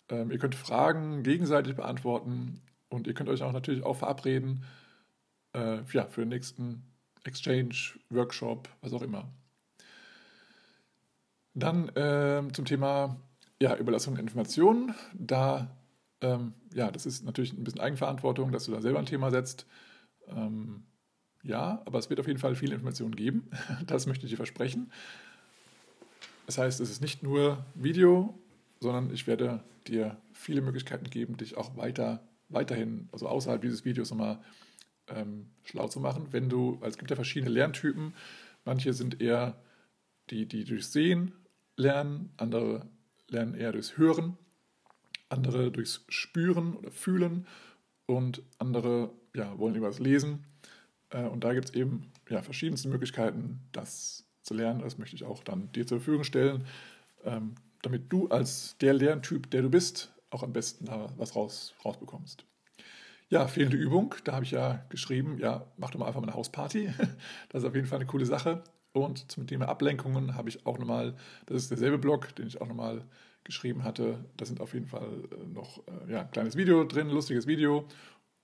Ähm, 0.09 0.31
ihr 0.31 0.39
könnt 0.39 0.55
Fragen 0.55 1.23
gegenseitig 1.23 1.77
beantworten. 1.77 2.63
Und 2.89 3.07
ihr 3.07 3.15
könnt 3.15 3.29
euch 3.29 3.43
auch 3.43 3.53
natürlich 3.53 3.85
auch 3.85 3.97
verabreden 3.97 4.65
äh, 5.55 5.83
ja, 5.93 6.07
für 6.09 6.23
den 6.23 6.31
nächsten 6.31 6.83
Exchange, 7.23 7.75
Workshop, 8.09 8.69
was 8.81 8.95
auch 8.95 9.03
immer. 9.03 9.31
Dann 11.53 11.91
äh, 11.91 12.43
zum 12.53 12.65
Thema 12.65 13.21
ja, 13.61 13.77
Überlassung 13.77 14.15
der 14.15 14.23
Informationen. 14.23 14.95
Da, 15.13 15.77
ähm, 16.23 16.55
ja, 16.73 16.91
das 16.91 17.05
ist 17.05 17.25
natürlich 17.25 17.53
ein 17.53 17.63
bisschen 17.63 17.81
Eigenverantwortung, 17.81 18.53
dass 18.53 18.65
du 18.65 18.73
da 18.73 18.81
selber 18.81 18.99
ein 18.99 19.07
Thema 19.07 19.31
setzt. 19.31 19.67
Ähm, 20.31 20.85
ja, 21.43 21.83
aber 21.87 21.99
es 21.99 22.11
wird 22.11 22.21
auf 22.21 22.27
jeden 22.27 22.39
Fall 22.39 22.55
viele 22.55 22.75
Informationen 22.75 23.17
geben. 23.17 23.51
Das 23.87 24.07
möchte 24.07 24.27
ich 24.27 24.31
dir 24.31 24.37
versprechen. 24.37 24.93
Das 26.47 26.59
heißt, 26.59 26.81
es 26.81 26.91
ist 26.91 27.01
nicht 27.01 27.23
nur 27.23 27.65
Video, 27.75 28.39
sondern 28.81 29.13
ich 29.13 29.27
werde 29.27 29.63
dir 29.87 30.17
viele 30.33 30.63
Möglichkeiten 30.63 31.09
geben, 31.09 31.37
dich 31.37 31.57
auch 31.57 31.77
weiter 31.77 32.23
weiterhin, 32.51 33.09
also 33.13 33.29
außerhalb 33.29 33.63
dieses 33.63 33.85
Videos 33.85 34.11
nochmal 34.11 34.39
ähm, 35.09 35.47
schlau 35.65 35.89
zu 35.89 36.01
machen. 36.01 36.29
Wenn 36.33 36.49
du, 36.49 36.79
weil 36.81 36.91
es 36.91 36.99
gibt 36.99 37.11
ja 37.11 37.17
verschiedene 37.17 37.51
Lerntypen, 37.51 38.15
manche 38.65 38.93
sind 38.93 39.21
eher 39.21 39.57
die, 40.31 40.47
die 40.47 40.65
durchs 40.65 40.93
Sehen 40.93 41.33
lernen, 41.77 42.31
andere 42.37 42.87
lernen 43.29 43.55
eher 43.55 43.73
durchs 43.73 43.97
Hören, 43.97 44.37
andere 45.29 45.71
durchs 45.71 46.05
Spüren 46.09 46.75
oder 46.75 46.91
Fühlen 46.91 47.47
und 48.17 48.43
andere 48.59 49.11
ja, 49.35 49.59
wollen 49.59 49.81
das 49.81 49.99
Lesen. 49.99 50.45
Äh, 51.11 51.25
und 51.25 51.45
da 51.45 51.53
gibt 51.53 51.71
es 51.71 51.75
eben 51.75 52.13
ja, 52.29 52.43
verschiedenste 52.43 52.89
Möglichkeiten, 52.89 53.61
das 53.73 54.25
zu 54.43 54.55
lernen. 54.55 54.81
Das 54.81 54.99
möchte 54.99 55.17
ich 55.17 55.25
auch 55.25 55.43
dann 55.45 55.71
dir 55.73 55.87
zur 55.87 55.99
Verfügung 55.99 56.25
stellen, 56.25 56.67
ähm, 57.25 57.55
damit 57.83 58.13
du 58.13 58.29
als 58.29 58.77
der 58.79 58.95
Lerntyp, 58.95 59.51
der 59.51 59.63
du 59.63 59.71
bist, 59.71 60.13
auch 60.31 60.43
am 60.43 60.53
besten 60.53 60.85
da 60.87 61.13
was 61.17 61.35
raus, 61.35 61.75
rausbekommst. 61.85 62.45
Ja, 63.29 63.47
fehlende 63.47 63.77
Übung, 63.77 64.15
da 64.25 64.33
habe 64.33 64.45
ich 64.45 64.51
ja 64.51 64.85
geschrieben, 64.89 65.39
ja, 65.39 65.65
mach 65.77 65.91
doch 65.91 66.01
mal 66.01 66.07
einfach 66.07 66.21
mal 66.21 66.29
eine 66.29 66.37
Hausparty. 66.37 66.93
Das 67.49 67.63
ist 67.63 67.69
auf 67.69 67.75
jeden 67.75 67.87
Fall 67.87 67.99
eine 67.99 68.07
coole 68.07 68.27
Sache. 68.27 68.65
Und 68.93 69.31
zum 69.31 69.47
Thema 69.47 69.69
Ablenkungen 69.69 70.35
habe 70.35 70.49
ich 70.49 70.67
auch 70.67 70.79
nochmal, 70.79 71.15
das 71.47 71.59
ist 71.63 71.71
derselbe 71.71 71.99
Blog, 71.99 72.35
den 72.35 72.49
ich 72.49 72.61
auch 72.61 72.67
nochmal 72.67 73.05
geschrieben 73.45 73.85
hatte. 73.85 74.25
Da 74.37 74.45
sind 74.45 74.61
auf 74.61 74.75
jeden 74.75 74.87
Fall 74.87 75.25
äh, 75.33 75.47
noch 75.47 75.79
äh, 75.87 76.13
ja, 76.13 76.21
ein 76.23 76.31
kleines 76.31 76.57
Video 76.57 76.85
drin, 76.85 77.09
lustiges 77.09 77.47
Video 77.47 77.87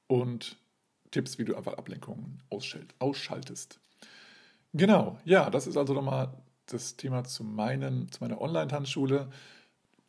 und 0.06 0.56
Tipps, 1.10 1.38
wie 1.38 1.44
du 1.44 1.56
einfach 1.56 1.74
Ablenkungen 1.74 2.42
ausschaltest. 2.98 3.80
Genau, 4.72 5.18
ja, 5.24 5.48
das 5.50 5.66
ist 5.66 5.76
also 5.76 5.94
nochmal 5.94 6.32
das 6.66 6.96
Thema 6.96 7.24
zu, 7.24 7.44
meinen, 7.44 8.10
zu 8.10 8.22
meiner 8.22 8.40
Online-Tanzschule 8.40 9.30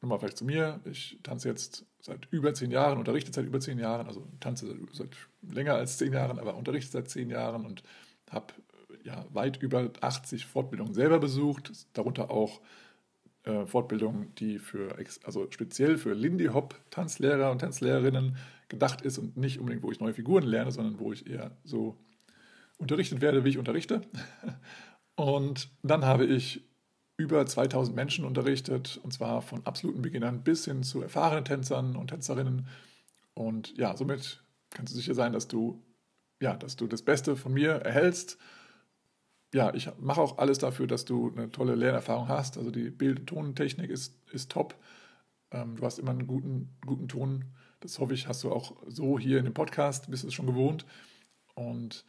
nochmal 0.02 0.20
vielleicht 0.20 0.38
zu 0.38 0.46
mir. 0.46 0.80
Ich 0.86 1.20
tanze 1.24 1.50
jetzt 1.50 1.86
seit 2.02 2.28
über 2.32 2.54
zehn 2.54 2.72
Jahren, 2.72 2.98
unterrichte 2.98 3.32
seit 3.32 3.46
über 3.46 3.60
zehn 3.60 3.80
Jahren, 3.80 4.08
also 4.08 4.28
tanze 4.40 4.76
seit 4.92 5.10
länger 5.42 5.76
als 5.76 5.98
zehn 5.98 6.14
Jahren, 6.14 6.40
aber 6.40 6.56
unterrichte 6.56 6.92
seit 6.92 7.10
zehn 7.10 7.30
Jahren 7.30 7.66
und 7.66 7.84
habe 8.30 8.54
ja, 9.04 9.26
weit 9.32 9.62
über 9.62 9.90
80 10.02 10.46
Fortbildungen 10.46 10.94
selber 10.94 11.20
besucht, 11.20 11.72
darunter 11.94 12.30
auch 12.30 12.62
äh, 13.48 13.66
Fortbildungen, 13.66 14.36
die 14.36 14.60
für, 14.60 14.96
also 15.24 15.48
speziell 15.50 15.98
für 15.98 16.14
Lindy 16.14 16.48
Hop 16.48 16.76
Tanzlehrer 16.90 17.52
und 17.52 17.60
Tanzlehrerinnen 17.60 18.36
gedacht 18.68 19.02
ist 19.02 19.18
und 19.18 19.38
nicht 19.38 19.60
unbedingt, 19.60 19.84
wo 19.84 19.92
ich 19.92 20.00
neue 20.00 20.14
Figuren 20.14 20.44
lerne, 20.44 20.72
sondern 20.72 21.00
wo 21.00 21.14
ich 21.14 21.30
eher 21.30 21.52
so 21.64 21.98
unterrichtet 22.78 23.22
werde, 23.22 23.46
wie 23.46 23.50
ich 23.50 23.58
unterrichte. 23.58 24.02
Und 25.16 25.72
dann 25.82 26.06
habe 26.06 26.26
ich 26.26 26.62
über 27.18 27.44
2000 27.44 27.96
Menschen 27.96 28.24
unterrichtet, 28.24 29.00
und 29.02 29.12
zwar 29.12 29.42
von 29.42 29.66
absoluten 29.66 30.04
Beginnern 30.04 30.44
bis 30.44 30.66
hin 30.66 30.84
zu 30.84 31.02
erfahrenen 31.02 31.44
Tänzern 31.44 31.96
und 31.96 32.12
Tänzerinnen. 32.12 32.68
Und 33.34 33.76
ja, 33.78 33.98
somit 33.98 34.44
kannst 34.70 34.94
du 34.94 34.98
sicher 34.98 35.16
sein, 35.16 35.34
dass 35.34 35.48
du, 35.48 35.84
ja, 36.40 36.56
dass 36.56 36.76
du 36.76 36.86
das 36.86 37.02
Beste 37.02 37.36
von 37.36 37.52
mir 37.52 37.72
erhältst. 37.72 38.38
Ja, 39.54 39.74
ich 39.74 39.90
mache 40.00 40.22
auch 40.22 40.38
alles 40.40 40.58
dafür, 40.58 40.88
dass 40.88 41.06
du 41.06 41.32
eine 41.36 41.50
tolle 41.52 41.76
Lernerfahrung 41.76 42.28
hast. 42.28 42.58
Also 42.58 42.70
die 42.70 42.90
Bild- 42.90 43.20
und 43.20 43.28
Tontechnik 43.28 43.90
ist, 43.90 44.20
ist 44.32 44.52
top. 44.52 44.76
Ähm, 45.52 45.78
du 45.78 45.84
hast 45.86 46.00
immer 46.00 46.12
einen 46.12 46.28
guten, 46.28 46.78
guten 46.86 47.08
Ton. 47.08 47.46
Das 47.80 48.00
hoffe 48.00 48.14
ich, 48.14 48.28
hast 48.28 48.44
du 48.44 48.52
auch 48.52 48.76
so 48.88 49.18
hier 49.18 49.40
in 49.40 49.46
dem 49.46 49.54
Podcast, 49.54 50.10
bist 50.12 50.26
es 50.26 50.34
schon 50.34 50.48
gewohnt. 50.48 50.86
Und 51.56 52.04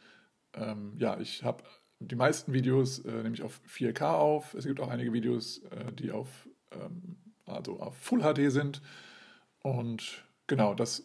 ähm, 0.53 0.93
ja, 0.97 1.19
ich 1.19 1.43
habe 1.43 1.63
die 1.99 2.15
meisten 2.15 2.53
Videos 2.53 2.99
äh, 2.99 3.23
nehme 3.23 3.35
ich 3.35 3.43
auf 3.43 3.61
4K 3.67 4.13
auf. 4.13 4.53
Es 4.53 4.65
gibt 4.65 4.79
auch 4.79 4.89
einige 4.89 5.13
Videos, 5.13 5.59
äh, 5.71 5.91
die 5.93 6.11
auf, 6.11 6.47
ähm, 6.71 7.17
also 7.45 7.79
auf 7.79 7.95
Full 7.97 8.21
HD 8.21 8.51
sind. 8.51 8.81
Und 9.61 10.23
genau, 10.47 10.73
das, 10.73 11.03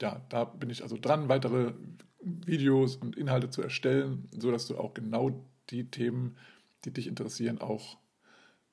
ja, 0.00 0.20
da 0.28 0.44
bin 0.44 0.70
ich 0.70 0.82
also 0.82 0.96
dran, 1.00 1.28
weitere 1.28 1.74
Videos 2.20 2.96
und 2.96 3.16
Inhalte 3.16 3.50
zu 3.50 3.62
erstellen, 3.62 4.28
sodass 4.36 4.66
du 4.68 4.78
auch 4.78 4.94
genau 4.94 5.44
die 5.70 5.90
Themen, 5.90 6.36
die 6.84 6.92
dich 6.92 7.06
interessieren, 7.06 7.60
auch 7.60 7.98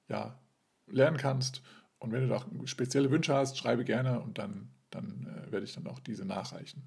ja, 0.08 0.38
lernen 0.88 1.18
kannst. 1.18 1.62
Und 2.00 2.12
wenn 2.12 2.22
du 2.22 2.28
da 2.28 2.46
spezielle 2.66 3.12
Wünsche 3.12 3.34
hast, 3.34 3.58
schreibe 3.58 3.84
gerne 3.84 4.22
und 4.22 4.38
dann, 4.38 4.70
dann 4.90 5.28
äh, 5.28 5.52
werde 5.52 5.66
ich 5.66 5.74
dann 5.74 5.88
auch 5.88 6.00
diese 6.00 6.26
nachreichen. 6.26 6.84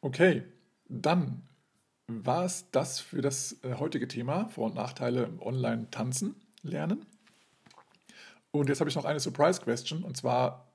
Okay, 0.00 0.44
dann 0.88 1.42
war 2.06 2.44
es 2.44 2.70
das 2.70 3.00
für 3.00 3.20
das 3.20 3.62
äh, 3.64 3.74
heutige 3.74 4.08
Thema, 4.08 4.48
Vor- 4.48 4.66
und 4.66 4.74
Nachteile 4.74 5.24
im 5.24 5.40
Online-Tanzen 5.40 6.34
lernen. 6.62 7.04
Und 8.50 8.68
jetzt 8.68 8.80
habe 8.80 8.88
ich 8.88 8.96
noch 8.96 9.04
eine 9.04 9.20
Surprise-Question, 9.20 10.02
und 10.02 10.16
zwar, 10.16 10.67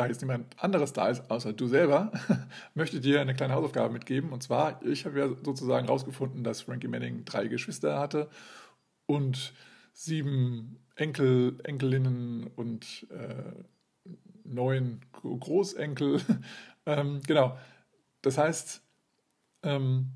da 0.00 0.06
jetzt 0.06 0.22
niemand 0.22 0.62
anderes 0.62 0.94
da 0.94 1.08
ist, 1.08 1.30
außer 1.30 1.52
du 1.52 1.68
selber, 1.68 2.10
möchte 2.74 3.00
dir 3.00 3.20
eine 3.20 3.34
kleine 3.34 3.52
Hausaufgabe 3.52 3.92
mitgeben. 3.92 4.30
Und 4.32 4.42
zwar, 4.42 4.82
ich 4.84 5.04
habe 5.04 5.18
ja 5.18 5.28
sozusagen 5.44 5.86
herausgefunden, 5.86 6.42
dass 6.42 6.62
Frankie 6.62 6.88
Manning 6.88 7.26
drei 7.26 7.48
Geschwister 7.48 7.98
hatte 7.98 8.30
und 9.04 9.52
sieben 9.92 10.78
Enkel, 10.96 11.58
Enkelinnen 11.64 12.46
und 12.46 13.06
äh, 13.10 13.52
neun 14.44 15.02
Großenkel. 15.12 16.22
ähm, 16.86 17.20
genau. 17.26 17.58
Das 18.22 18.38
heißt, 18.38 18.82
ähm, 19.64 20.12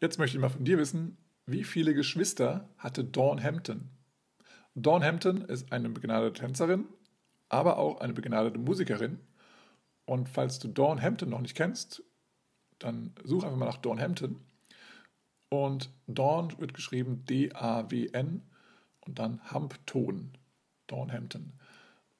jetzt 0.00 0.18
möchte 0.18 0.38
ich 0.38 0.40
mal 0.40 0.48
von 0.48 0.64
dir 0.64 0.78
wissen, 0.78 1.18
wie 1.44 1.64
viele 1.64 1.92
Geschwister 1.92 2.70
hatte 2.78 3.04
Dawn 3.04 3.42
Hampton? 3.42 3.90
Dawn 4.74 5.04
Hampton 5.04 5.42
ist 5.42 5.70
eine 5.70 5.90
begnadete 5.90 6.40
Tänzerin, 6.40 6.86
aber 7.48 7.78
auch 7.78 8.00
eine 8.00 8.12
begnadete 8.12 8.58
Musikerin. 8.58 9.20
Und 10.04 10.28
falls 10.28 10.58
du 10.58 10.68
Dawn 10.68 11.00
Hampton 11.00 11.30
noch 11.30 11.40
nicht 11.40 11.56
kennst, 11.56 12.02
dann 12.78 13.12
such 13.24 13.44
einfach 13.44 13.58
mal 13.58 13.66
nach 13.66 13.78
Dawn 13.78 14.00
Hampton. 14.00 14.40
Und 15.50 15.90
Dawn 16.06 16.58
wird 16.58 16.74
geschrieben 16.74 17.24
D-A-W-N 17.24 18.42
und 19.00 19.18
dann 19.18 19.40
Hampton. 19.50 20.32
Dawn 20.86 21.12
Hampton. 21.12 21.52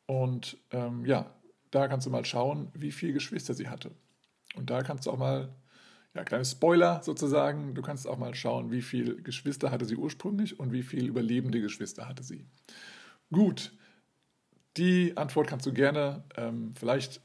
Und 0.06 0.58
ähm, 0.70 1.04
ja, 1.04 1.34
da 1.70 1.88
kannst 1.88 2.06
du 2.06 2.10
mal 2.10 2.24
schauen, 2.24 2.70
wie 2.74 2.92
viele 2.92 3.12
Geschwister 3.12 3.54
sie 3.54 3.68
hatte. 3.68 3.90
Und 4.56 4.70
da 4.70 4.82
kannst 4.82 5.06
du 5.06 5.10
auch 5.10 5.18
mal, 5.18 5.54
ja, 6.14 6.24
kleiner 6.24 6.44
Spoiler 6.44 7.02
sozusagen, 7.02 7.74
du 7.74 7.82
kannst 7.82 8.06
auch 8.06 8.18
mal 8.18 8.34
schauen, 8.34 8.70
wie 8.70 8.82
viele 8.82 9.16
Geschwister 9.16 9.70
hatte 9.70 9.84
sie 9.84 9.96
ursprünglich 9.96 10.58
und 10.58 10.72
wie 10.72 10.82
viele 10.82 11.06
überlebende 11.06 11.60
Geschwister 11.60 12.08
hatte 12.08 12.22
sie. 12.22 12.46
Gut, 13.30 13.72
die 14.76 15.16
Antwort 15.16 15.48
kannst 15.48 15.66
du 15.66 15.72
gerne 15.72 16.22
ähm, 16.36 16.74
vielleicht 16.78 17.20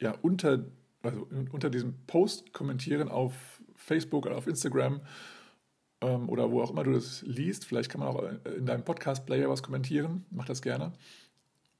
ja, 0.00 0.14
unter, 0.22 0.64
also 1.02 1.26
unter 1.52 1.70
diesem 1.70 1.94
Post 2.06 2.52
kommentieren 2.52 3.08
auf 3.08 3.32
Facebook 3.76 4.26
oder 4.26 4.36
auf 4.36 4.46
Instagram 4.46 5.00
ähm, 6.00 6.28
oder 6.28 6.50
wo 6.50 6.62
auch 6.62 6.70
immer 6.70 6.84
du 6.84 6.92
das 6.92 7.22
liest. 7.22 7.64
Vielleicht 7.64 7.90
kann 7.90 8.00
man 8.00 8.08
auch 8.08 8.22
in 8.56 8.66
deinem 8.66 8.84
Podcast-Player 8.84 9.48
was 9.48 9.62
kommentieren. 9.62 10.24
Mach 10.30 10.44
das 10.44 10.62
gerne. 10.62 10.92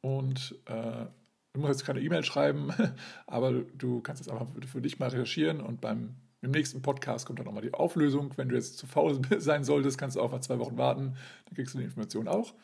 Und 0.01 0.55
äh, 0.67 1.07
du 1.53 1.61
musst 1.61 1.81
jetzt 1.81 1.85
keine 1.85 2.01
E-Mail 2.01 2.25
schreiben, 2.25 2.71
aber 3.27 3.53
du 3.53 4.01
kannst 4.01 4.23
es 4.23 4.29
einfach 4.29 4.47
für 4.67 4.81
dich 4.81 4.99
mal 4.99 5.09
recherchieren 5.09 5.61
und 5.61 5.81
beim 5.81 6.15
im 6.41 6.53
nächsten 6.53 6.83
Podcast 6.83 7.27
kommt 7.27 7.41
dann 7.41 7.47
nochmal 7.47 7.63
die 7.63 7.75
Auflösung. 7.75 8.33
Wenn 8.37 8.49
du 8.49 8.55
jetzt 8.55 8.79
zu 8.79 8.87
faul 8.87 9.21
sein 9.39 9.65
solltest, 9.65 9.99
kannst 9.99 10.17
du 10.17 10.21
auch 10.21 10.31
mal 10.31 10.41
zwei 10.41 10.59
Wochen 10.59 10.79
warten. 10.79 11.17
Dann 11.47 11.55
kriegst 11.55 11.75
du 11.75 11.79
die 11.79 11.85
Information 11.85 12.29
auch. 12.29 12.55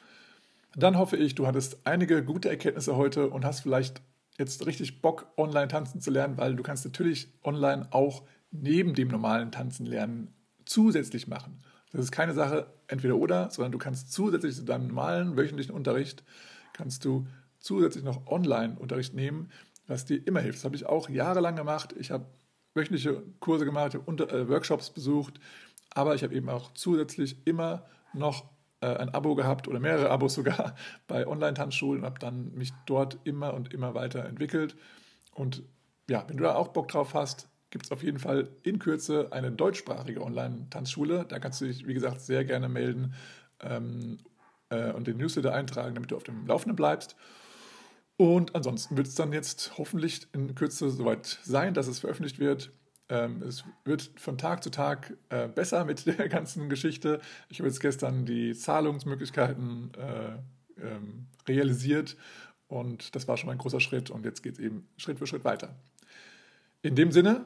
Dann 0.77 0.99
hoffe 0.99 1.17
ich, 1.17 1.35
du 1.35 1.47
hattest 1.47 1.87
einige 1.87 2.25
gute 2.25 2.49
Erkenntnisse 2.49 2.97
heute 2.97 3.31
und 3.31 3.45
hast 3.45 3.61
vielleicht 3.61 4.03
jetzt 4.39 4.67
richtig 4.67 5.01
Bock, 5.01 5.29
online 5.37 5.69
tanzen 5.69 6.01
zu 6.01 6.11
lernen, 6.11 6.37
weil 6.37 6.57
du 6.57 6.63
kannst 6.63 6.85
natürlich 6.85 7.29
online 7.45 7.87
auch 7.91 8.23
neben 8.51 8.95
dem 8.95 9.09
normalen 9.09 9.53
Tanzen 9.53 9.87
lernen 9.87 10.35
zusätzlich 10.65 11.29
machen. 11.29 11.63
Das 11.93 12.01
ist 12.01 12.11
keine 12.11 12.35
Sache 12.35 12.67
entweder 12.89 13.17
oder, 13.17 13.51
sondern 13.51 13.73
du 13.73 13.79
kannst 13.79 14.13
zusätzlich 14.13 14.57
zu 14.57 14.65
deinem 14.65 14.89
normalen 14.89 15.37
wöchentlichen 15.37 15.75
Unterricht 15.75 16.25
kannst 16.73 17.05
du 17.05 17.27
zusätzlich 17.61 18.05
noch 18.05 18.27
Online-Unterricht 18.27 19.15
nehmen, 19.15 19.51
was 19.87 20.05
dir 20.05 20.27
immer 20.27 20.41
hilft. 20.41 20.59
Das 20.59 20.65
habe 20.65 20.77
ich 20.77 20.87
auch 20.87 21.09
jahrelang 21.09 21.55
gemacht. 21.55 21.95
Ich 21.99 22.11
habe 22.11 22.27
wöchentliche 22.75 23.23
Kurse 23.39 23.65
gemacht, 23.65 23.95
habe 23.95 24.29
äh, 24.29 24.49
Workshops 24.49 24.91
besucht, 24.91 25.39
aber 25.91 26.15
ich 26.15 26.25
habe 26.25 26.35
eben 26.35 26.49
auch 26.49 26.75
zusätzlich 26.75 27.47
immer 27.47 27.87
noch 28.13 28.54
ein 28.87 29.11
Abo 29.11 29.35
gehabt 29.35 29.69
oder 29.69 29.81
mehrere 29.81 30.11
Abos 30.11 30.35
sogar 30.35 30.75
bei 31.07 31.27
Online-Tanzschulen 31.27 32.01
und 32.01 32.07
habe 32.07 32.19
dann 32.19 32.53
mich 32.55 32.73
dort 32.87 33.19
immer 33.25 33.55
und 33.55 33.73
immer 33.73 33.95
weiter 33.95 34.25
entwickelt. 34.25 34.77
Und 35.33 35.63
ja, 36.09 36.25
wenn 36.29 36.37
du 36.37 36.45
da 36.45 36.55
auch 36.55 36.69
Bock 36.69 36.89
drauf 36.89 37.15
hast, 37.15 37.49
gibt 37.71 37.87
es 37.87 37.93
auf 37.93 38.03
jeden 38.03 38.19
Fall 38.19 38.51
in 38.63 38.79
Kürze 38.79 39.29
eine 39.33 39.51
deutschsprachige 39.51 40.23
Online-Tanzschule. 40.23 41.27
Da 41.29 41.39
kannst 41.39 41.61
du 41.61 41.67
dich, 41.67 41.87
wie 41.87 41.95
gesagt, 41.95 42.21
sehr 42.21 42.45
gerne 42.45 42.69
melden 42.69 43.15
ähm, 43.61 44.19
äh, 44.69 44.93
und 44.93 45.07
den 45.07 45.17
Newsletter 45.17 45.53
eintragen, 45.53 45.95
damit 45.95 46.11
du 46.11 46.17
auf 46.17 46.23
dem 46.23 46.47
Laufenden 46.47 46.77
bleibst. 46.77 47.17
Und 48.17 48.55
ansonsten 48.55 48.97
wird 48.97 49.09
es 49.09 49.17
dann 49.17 49.33
jetzt 49.33 49.77
hoffentlich 49.77 50.29
in 50.33 50.55
Kürze 50.55 50.89
soweit 50.91 51.41
sein, 51.43 51.75
dass 51.75 51.89
es 51.89 51.99
veröffentlicht 51.99 52.39
wird. 52.39 52.71
Ähm, 53.09 53.43
es 53.43 53.65
wird 53.85 54.11
von 54.17 54.39
Tag 54.39 54.63
zu 54.63 54.71
Tag 54.71 55.15
äh, 55.29 55.49
besser 55.49 55.85
mit 55.85 56.07
der 56.19 56.29
ganzen 56.29 56.69
Geschichte. 56.69 57.21
Ich 57.49 57.59
habe 57.59 57.69
jetzt 57.69 57.81
gestern 57.81 58.25
die 58.25 58.55
Zahlungsmöglichkeiten 58.55 59.93
äh, 59.95 60.83
ähm, 60.83 61.27
realisiert 61.47 62.17
und 62.69 63.15
das 63.15 63.29
war 63.29 63.37
schon 63.37 63.49
mal 63.49 63.53
ein 63.53 63.59
großer 63.59 63.81
Schritt 63.81 64.11
und 64.11 64.25
jetzt 64.25 64.43
geht 64.43 64.55
es 64.55 64.59
eben 64.59 64.89
Schritt 64.97 65.19
für 65.19 65.27
Schritt 65.27 65.45
weiter. 65.45 65.77
In 66.83 66.97
dem 66.97 67.13
Sinne, 67.13 67.45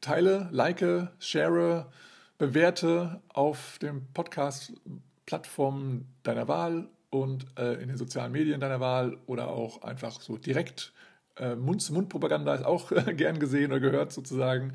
teile, 0.00 0.48
like, 0.50 0.84
share, 1.18 1.90
bewerte 2.38 3.22
auf 3.28 3.78
dem 3.80 4.06
Podcast-Plattformen 4.12 6.08
deiner 6.22 6.48
Wahl 6.48 6.88
und 7.10 7.46
äh, 7.56 7.74
in 7.74 7.88
den 7.88 7.96
sozialen 7.96 8.32
Medien 8.32 8.60
deiner 8.60 8.80
Wahl 8.80 9.18
oder 9.26 9.48
auch 9.48 9.82
einfach 9.82 10.20
so 10.20 10.36
direkt. 10.36 10.92
Äh, 11.36 11.56
Mund-zu-Mund-Propaganda 11.56 12.54
ist 12.54 12.64
auch 12.64 12.90
gern 13.16 13.38
gesehen 13.38 13.72
oder 13.72 13.80
gehört 13.80 14.12
sozusagen. 14.12 14.74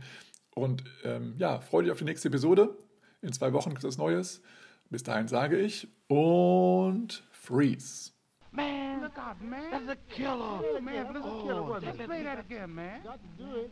Und 0.56 0.84
ähm, 1.04 1.36
ja, 1.38 1.60
freue 1.62 1.84
dich 1.84 1.92
auf 1.92 2.00
die 2.00 2.06
nächste 2.06 2.28
Episode. 2.28 2.78
In 3.22 3.34
zwei 3.34 3.54
Wochen 3.54 3.72
gibt 3.72 3.84
es 3.84 3.98
Neues. 3.98 4.42
Bis 4.90 5.04
dahin 5.04 5.28
sage 5.28 5.58
ich 5.58 5.88
und 6.08 7.24
freeze. 7.32 8.12
Man, 8.52 9.02
look 9.02 9.18
out, 9.18 9.40
man. 9.42 9.72
That's 9.72 9.90
a 9.90 9.96
killer. 10.10 10.64
Oh, 10.64 10.82
man, 10.82 11.14
that's 11.14 11.26
a 11.26 11.42
killer. 11.44 11.70
Oh, 11.70 11.78
Let's 11.80 11.98
play 11.98 12.24
that 12.24 12.40
again, 12.40 12.74
man. 12.74 13.04
Got 13.04 13.20
to 13.22 13.44
do 13.44 13.60
it. 13.60 13.72